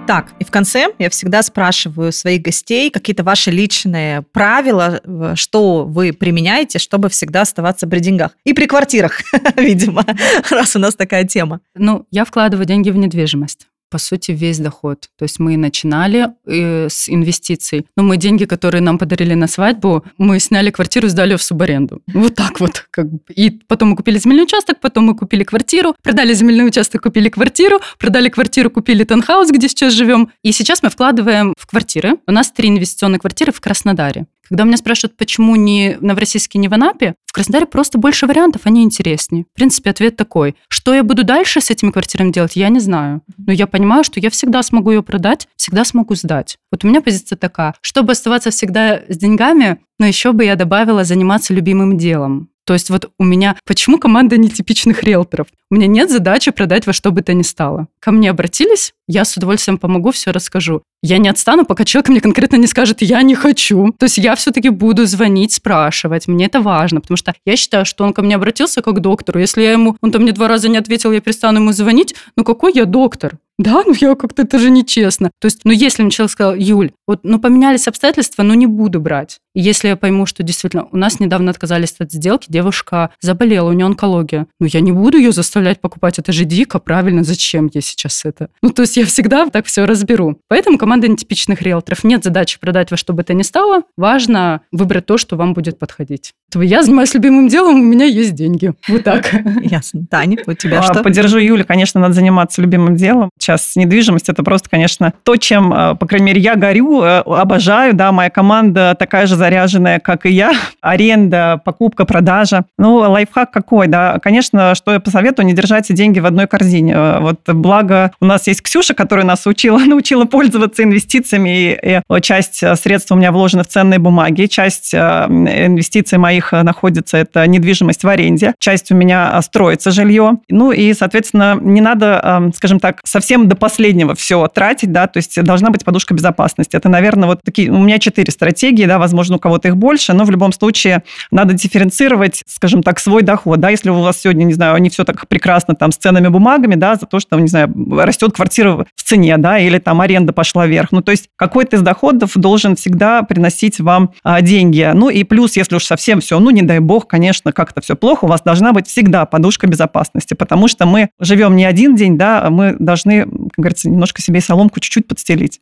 Так, 0.06 0.32
и 0.38 0.44
в 0.44 0.52
конце 0.52 0.88
я 0.98 1.10
всегда 1.10 1.42
спрашиваю 1.42 2.12
своих 2.12 2.42
гостей 2.42 2.90
какие-то 2.90 3.24
ваши 3.24 3.50
личные 3.50 4.22
правила, 4.22 5.00
что 5.34 5.84
вы 5.84 6.12
применяете, 6.12 6.78
чтобы 6.78 7.08
всегда 7.08 7.40
оставаться 7.40 7.88
при 7.88 7.98
деньгах. 7.98 8.30
И 8.44 8.52
при 8.52 8.66
квартирах, 8.66 9.20
видимо, 9.56 10.04
раз 10.50 10.76
у 10.76 10.78
нас 10.78 10.94
такая 10.94 11.24
тема. 11.24 11.60
Ну, 11.74 12.06
я 12.12 12.24
вкладываю 12.24 12.66
деньги 12.66 12.90
в 12.90 12.96
недвижимость 12.96 13.66
по 13.90 13.98
сути, 13.98 14.32
весь 14.32 14.58
доход. 14.58 15.08
То 15.18 15.24
есть 15.24 15.38
мы 15.38 15.56
начинали 15.56 16.28
э, 16.46 16.88
с 16.88 17.08
инвестиций. 17.08 17.86
Но 17.96 18.02
мы 18.02 18.16
деньги, 18.16 18.44
которые 18.44 18.82
нам 18.82 18.98
подарили 18.98 19.34
на 19.34 19.46
свадьбу, 19.46 20.04
мы 20.18 20.40
сняли 20.40 20.70
квартиру, 20.70 21.08
сдали 21.08 21.36
в 21.36 21.42
субаренду. 21.42 22.02
Вот 22.12 22.34
так 22.34 22.60
вот. 22.60 22.86
Как 22.90 23.10
бы. 23.10 23.20
И 23.34 23.50
потом 23.50 23.90
мы 23.90 23.96
купили 23.96 24.18
земельный 24.18 24.44
участок, 24.44 24.80
потом 24.80 25.04
мы 25.04 25.16
купили 25.16 25.44
квартиру, 25.44 25.94
продали 26.02 26.34
земельный 26.34 26.66
участок, 26.66 27.02
купили 27.02 27.28
квартиру, 27.28 27.80
продали 27.98 28.28
квартиру, 28.28 28.70
купили 28.70 29.04
таунхаус, 29.04 29.50
где 29.50 29.68
сейчас 29.68 29.92
живем. 29.92 30.30
И 30.42 30.52
сейчас 30.52 30.82
мы 30.82 30.90
вкладываем 30.90 31.54
в 31.58 31.66
квартиры. 31.66 32.16
У 32.26 32.32
нас 32.32 32.50
три 32.50 32.68
инвестиционные 32.68 33.20
квартиры 33.20 33.52
в 33.52 33.60
Краснодаре. 33.60 34.26
Когда 34.48 34.64
меня 34.64 34.76
спрашивают, 34.76 35.16
почему 35.16 35.56
не 35.56 35.96
Новороссийске, 36.00 36.58
не 36.58 36.68
в 36.68 36.74
Анапе, 36.74 37.14
в 37.26 37.32
Краснодаре 37.32 37.66
просто 37.66 37.98
больше 37.98 38.26
вариантов, 38.26 38.62
они 38.64 38.82
интереснее. 38.82 39.44
В 39.52 39.56
принципе, 39.56 39.90
ответ 39.90 40.16
такой. 40.16 40.56
Что 40.68 40.94
я 40.94 41.02
буду 41.02 41.24
дальше 41.24 41.60
с 41.60 41.70
этими 41.70 41.90
квартирами 41.90 42.32
делать, 42.32 42.56
я 42.56 42.68
не 42.68 42.80
знаю. 42.80 43.22
Но 43.36 43.52
я 43.52 43.66
понимаю, 43.66 44.04
что 44.04 44.20
я 44.20 44.30
всегда 44.30 44.62
смогу 44.62 44.90
ее 44.90 45.02
продать, 45.02 45.48
всегда 45.56 45.84
смогу 45.84 46.14
сдать. 46.14 46.58
Вот 46.70 46.84
у 46.84 46.88
меня 46.88 47.00
позиция 47.00 47.36
такая. 47.36 47.74
Чтобы 47.80 48.12
оставаться 48.12 48.50
всегда 48.50 49.02
с 49.08 49.16
деньгами, 49.16 49.78
но 49.98 50.06
еще 50.06 50.32
бы 50.32 50.44
я 50.44 50.56
добавила 50.56 51.04
заниматься 51.04 51.54
любимым 51.54 51.98
делом. 51.98 52.48
То 52.66 52.72
есть 52.74 52.90
вот 52.90 53.10
у 53.18 53.24
меня... 53.24 53.56
Почему 53.64 53.98
команда 53.98 54.36
нетипичных 54.36 55.04
риэлторов? 55.04 55.46
У 55.68 55.74
меня 55.74 55.88
нет 55.88 56.10
задачи 56.10 56.52
продать 56.52 56.86
во 56.86 56.92
что 56.92 57.10
бы 57.10 57.22
то 57.22 57.34
ни 57.34 57.42
стало. 57.42 57.88
Ко 57.98 58.12
мне 58.12 58.30
обратились, 58.30 58.94
я 59.08 59.24
с 59.24 59.36
удовольствием 59.36 59.78
помогу, 59.78 60.12
все 60.12 60.30
расскажу. 60.30 60.82
Я 61.02 61.18
не 61.18 61.28
отстану, 61.28 61.64
пока 61.64 61.84
человек 61.84 62.08
мне 62.08 62.20
конкретно 62.20 62.56
не 62.56 62.68
скажет 62.68 63.02
«я 63.02 63.22
не 63.22 63.34
хочу». 63.34 63.92
То 63.98 64.06
есть 64.06 64.18
я 64.18 64.36
все-таки 64.36 64.68
буду 64.68 65.06
звонить, 65.06 65.52
спрашивать. 65.52 66.28
Мне 66.28 66.46
это 66.46 66.60
важно, 66.60 67.00
потому 67.00 67.16
что 67.16 67.34
я 67.44 67.56
считаю, 67.56 67.84
что 67.84 68.04
он 68.04 68.12
ко 68.12 68.22
мне 68.22 68.36
обратился 68.36 68.80
как 68.80 68.96
к 68.96 69.00
доктору. 69.00 69.40
Если 69.40 69.62
я 69.62 69.72
ему, 69.72 69.96
он 70.00 70.12
там 70.12 70.22
мне 70.22 70.32
два 70.32 70.48
раза 70.48 70.68
не 70.68 70.78
ответил, 70.78 71.12
я 71.12 71.20
перестану 71.20 71.60
ему 71.60 71.72
звонить, 71.72 72.14
ну 72.36 72.44
какой 72.44 72.72
я 72.72 72.84
доктор? 72.84 73.38
Да, 73.58 73.82
ну 73.86 73.94
я 73.98 74.14
как-то, 74.14 74.42
это 74.42 74.58
же 74.58 74.70
нечестно. 74.70 75.30
То 75.40 75.46
есть, 75.46 75.60
ну 75.64 75.72
если 75.72 76.02
мне 76.02 76.10
человек 76.10 76.32
сказал, 76.32 76.54
Юль, 76.54 76.92
вот, 77.06 77.20
ну 77.22 77.38
поменялись 77.38 77.88
обстоятельства, 77.88 78.42
но 78.42 78.54
не 78.54 78.66
буду 78.66 79.00
брать. 79.00 79.38
И 79.54 79.60
если 79.60 79.88
я 79.88 79.96
пойму, 79.96 80.26
что 80.26 80.42
действительно 80.42 80.88
у 80.92 80.96
нас 80.98 81.20
недавно 81.20 81.52
отказались 81.52 81.94
от 81.98 82.12
сделки, 82.12 82.46
девушка 82.50 83.10
заболела, 83.20 83.70
у 83.70 83.72
нее 83.72 83.86
онкология, 83.86 84.46
ну 84.60 84.66
я 84.66 84.80
не 84.80 84.92
буду 84.92 85.16
ее 85.16 85.32
заставлять 85.32 85.55
заставлять 85.56 85.80
покупать, 85.80 86.18
это 86.18 86.32
же 86.32 86.44
дико, 86.44 86.78
правильно, 86.78 87.24
зачем 87.24 87.70
я 87.72 87.80
сейчас 87.80 88.26
это? 88.26 88.48
Ну, 88.60 88.70
то 88.70 88.82
есть 88.82 88.96
я 88.98 89.06
всегда 89.06 89.46
так 89.46 89.64
все 89.64 89.86
разберу. 89.86 90.38
Поэтому 90.48 90.76
команда 90.76 91.08
нетипичных 91.08 91.62
риэлторов 91.62 92.04
нет 92.04 92.22
задачи 92.24 92.60
продать 92.60 92.90
во 92.90 92.98
что 92.98 93.14
бы 93.14 93.22
то 93.22 93.32
ни 93.32 93.42
стало. 93.42 93.82
Важно 93.96 94.60
выбрать 94.70 95.06
то, 95.06 95.16
что 95.16 95.36
вам 95.36 95.54
будет 95.54 95.78
подходить. 95.78 96.34
Я 96.54 96.82
занимаюсь 96.82 97.14
любимым 97.14 97.48
делом, 97.48 97.76
у 97.76 97.82
меня 97.82 98.04
есть 98.04 98.34
деньги. 98.34 98.72
Вот 98.88 99.04
так. 99.04 99.32
Ясно. 99.62 100.06
Таня, 100.10 100.36
у 100.46 100.52
тебя 100.52 100.80
А, 100.80 100.82
что? 100.82 101.02
Поддержу 101.02 101.38
Юлю, 101.38 101.64
конечно, 101.64 102.00
надо 102.00 102.12
заниматься 102.12 102.60
любимым 102.60 102.96
делом. 102.96 103.30
Сейчас 103.38 103.76
недвижимость 103.76 104.28
это 104.28 104.42
просто, 104.42 104.68
конечно, 104.68 105.14
то, 105.22 105.36
чем, 105.36 105.72
э, 105.72 105.94
по 105.94 106.06
крайней 106.06 106.26
мере, 106.26 106.40
я 106.40 106.54
горю, 106.54 107.02
э, 107.02 107.20
обожаю, 107.20 107.94
да, 107.94 108.12
моя 108.12 108.28
команда 108.30 108.94
такая 108.98 109.26
же 109.26 109.36
заряженная, 109.36 110.00
как 110.00 110.26
и 110.26 110.30
я. 110.30 110.52
Аренда, 110.82 111.60
покупка, 111.64 112.04
продажа. 112.04 112.66
Ну, 112.78 112.96
лайфхак 112.96 113.50
какой, 113.50 113.86
да? 113.88 114.18
Конечно, 114.22 114.74
что 114.74 114.92
я 114.92 115.00
посоветую, 115.00 115.45
не 115.46 115.54
держать 115.54 115.92
деньги 115.92 116.18
в 116.18 116.26
одной 116.26 116.46
корзине. 116.46 116.92
Э, 116.94 117.18
Вот 117.20 117.40
благо 117.46 118.12
у 118.20 118.26
нас 118.26 118.46
есть 118.46 118.62
Ксюша, 118.62 118.94
которая 118.94 119.24
нас 119.24 119.46
учила, 119.46 119.78
научила 119.86 120.24
пользоваться 120.24 120.82
инвестициями, 120.82 121.78
и, 121.82 122.00
и 122.16 122.20
часть 122.20 122.62
э, 122.62 122.76
средств 122.76 123.12
у 123.12 123.16
меня 123.16 123.32
вложена 123.32 123.64
в 123.64 123.68
ценные 123.68 123.98
бумаги, 123.98 124.46
часть 124.46 124.92
э, 124.94 124.98
инвестиций 124.98 126.18
моих 126.18 126.52
э, 126.52 126.62
находится, 126.62 127.16
это 127.16 127.46
недвижимость 127.46 128.04
в 128.04 128.08
аренде, 128.08 128.54
часть 128.58 128.90
у 128.90 128.94
меня 128.94 129.32
э, 129.34 129.42
строится 129.42 129.90
жилье. 129.90 130.38
Ну 130.48 130.72
и, 130.72 130.92
соответственно, 130.94 131.58
не 131.60 131.80
надо, 131.80 132.20
э, 132.22 132.50
скажем 132.56 132.80
так, 132.80 133.00
совсем 133.04 133.48
до 133.48 133.56
последнего 133.56 134.14
все 134.14 134.46
тратить, 134.48 134.92
да, 134.92 135.06
то 135.06 135.18
есть 135.18 135.42
должна 135.42 135.70
быть 135.70 135.84
подушка 135.84 136.14
безопасности. 136.14 136.76
Это, 136.76 136.88
наверное, 136.88 137.28
вот 137.28 137.42
такие, 137.42 137.70
у 137.70 137.78
меня 137.78 137.98
четыре 137.98 138.30
стратегии, 138.32 138.86
да, 138.86 138.98
возможно, 138.98 139.36
у 139.36 139.38
кого-то 139.38 139.68
их 139.68 139.76
больше, 139.76 140.12
но 140.12 140.24
в 140.24 140.30
любом 140.30 140.52
случае 140.52 141.02
надо 141.30 141.54
дифференцировать, 141.54 142.42
скажем 142.46 142.82
так, 142.82 142.98
свой 142.98 143.22
доход, 143.22 143.60
да, 143.60 143.70
если 143.70 143.90
у 143.90 144.00
вас 144.00 144.20
сегодня, 144.20 144.44
не 144.44 144.54
знаю, 144.54 144.76
не 144.78 144.90
все 144.90 145.04
так 145.04 145.26
прекрасно 145.36 145.74
там 145.74 145.92
с 145.92 145.98
ценными 145.98 146.28
бумагами, 146.28 146.76
да, 146.76 146.94
за 146.94 147.04
то, 147.04 147.20
что, 147.20 147.38
не 147.38 147.48
знаю, 147.48 147.70
растет 147.98 148.32
квартира 148.32 148.86
в 148.94 149.02
цене, 149.02 149.36
да, 149.36 149.58
или 149.58 149.78
там 149.78 150.00
аренда 150.00 150.32
пошла 150.32 150.66
вверх. 150.66 150.92
Ну, 150.92 151.02
то 151.02 151.10
есть 151.10 151.28
какой-то 151.36 151.76
из 151.76 151.82
доходов 151.82 152.32
должен 152.36 152.74
всегда 152.74 153.22
приносить 153.22 153.78
вам 153.78 154.12
а, 154.24 154.40
деньги. 154.40 154.90
Ну, 154.94 155.10
и 155.10 155.24
плюс, 155.24 155.56
если 155.56 155.76
уж 155.76 155.84
совсем 155.84 156.20
все, 156.20 156.40
ну, 156.40 156.48
не 156.48 156.62
дай 156.62 156.78
бог, 156.78 157.06
конечно, 157.06 157.52
как-то 157.52 157.82
все 157.82 157.96
плохо, 157.96 158.24
у 158.24 158.28
вас 158.28 158.40
должна 158.40 158.72
быть 158.72 158.86
всегда 158.86 159.26
подушка 159.26 159.66
безопасности, 159.66 160.32
потому 160.32 160.68
что 160.68 160.86
мы 160.86 161.10
живем 161.20 161.54
не 161.54 161.66
один 161.66 161.96
день, 161.96 162.16
да, 162.16 162.42
а 162.42 162.48
мы 162.48 162.74
должны, 162.78 163.24
как 163.24 163.58
говорится, 163.58 163.90
немножко 163.90 164.22
себе 164.22 164.40
соломку 164.40 164.80
чуть-чуть 164.80 165.06
подстелить. 165.06 165.60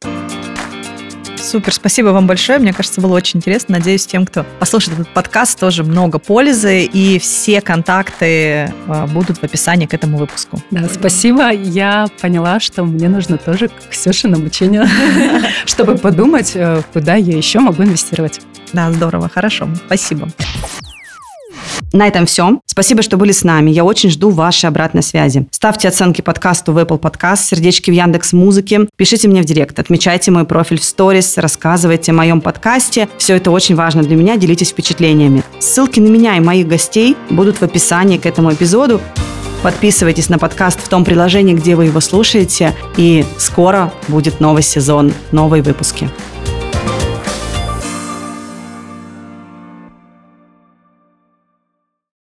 Супер, 1.45 1.75
спасибо 1.75 2.09
вам 2.09 2.27
большое. 2.27 2.59
Мне 2.59 2.73
кажется, 2.73 3.03
было 3.03 3.15
очень 3.15 3.37
интересно. 3.37 3.77
Надеюсь, 3.77 4.07
тем, 4.07 4.25
кто 4.25 4.47
послушает 4.59 4.99
этот 4.99 5.13
подкаст, 5.13 5.61
тоже 5.61 5.85
много 5.85 6.19
пользы. 6.19 6.85
И 6.85 7.19
все 7.19 7.61
контакты 7.61 8.27
э, 8.27 9.07
будут 9.13 9.39
в 9.39 9.45
описании 9.45 9.85
к 9.85 9.93
этому 9.93 10.17
выпуску. 10.17 10.63
Да, 10.71 10.89
спасибо. 10.91 11.53
Я 11.53 12.07
поняла, 12.21 12.61
что 12.61 12.85
мне 12.85 13.11
нужно 13.11 13.37
тоже 13.37 13.69
к 13.69 13.91
Ксюше 13.91 14.27
на 14.27 14.39
обучение, 14.39 14.89
чтобы 15.67 15.99
подумать, 15.99 16.53
э, 16.55 16.81
куда 16.95 17.17
я 17.17 17.37
еще 17.37 17.61
могу 17.61 17.83
инвестировать. 17.83 18.41
Да, 18.73 18.91
здорово, 18.91 19.29
хорошо. 19.29 19.69
Спасибо. 19.87 20.31
На 21.95 22.09
этом 22.09 22.27
все. 22.27 22.59
Спасибо, 22.67 23.03
что 23.03 23.17
были 23.17 23.31
с 23.31 23.45
нами. 23.45 23.71
Я 23.71 23.85
очень 23.85 24.11
жду 24.11 24.31
вашей 24.31 24.67
обратной 24.67 25.05
связи. 25.05 25.47
Ставьте 25.53 25.87
оценки 25.87 26.23
подкасту 26.23 26.73
в 26.73 26.79
Apple 26.79 26.99
Podcast, 26.99 27.45
сердечки 27.45 27.89
в 27.89 27.95
Яндекс 27.95 28.33
Музыке. 28.33 28.89
Пишите 28.97 29.29
мне 29.29 29.43
в 29.43 29.45
директ, 29.45 29.79
отмечайте 29.79 30.33
мой 30.33 30.45
профиль 30.45 30.81
в 30.81 30.85
сторис, 30.85 31.39
рассказывайте 31.39 32.11
о 32.11 32.17
моем 32.17 32.41
подкасте. 32.41 33.09
Все 33.17 33.37
это 33.37 33.53
очень 33.53 33.77
важно 33.77 34.03
для 34.03 34.17
меня. 34.17 34.37
Делитесь 34.37 34.71
впечатлениями. 34.71 35.45
Ссылки 35.61 36.01
на 36.01 36.09
меня 36.09 36.37
и 36.37 36.41
моих 36.41 36.67
гостей 36.67 37.17
будут 37.31 37.59
в 37.59 37.63
описании 37.63 38.19
к 38.19 38.27
этому 38.27 38.53
эпизоду. 38.53 39.01
Подписывайтесь 39.63 40.29
на 40.29 40.41
подкаст 40.41 40.81
в 40.81 40.89
том 40.89 41.05
приложении, 41.05 41.55
где 41.55 41.77
вы 41.77 41.85
его 41.85 42.01
слушаете. 42.01 42.75
И 42.97 43.25
скоро 43.39 43.93
будет 44.09 44.41
новый 44.41 44.65
сезон, 44.65 45.15
новые 45.31 45.63
выпуски. 45.63 46.11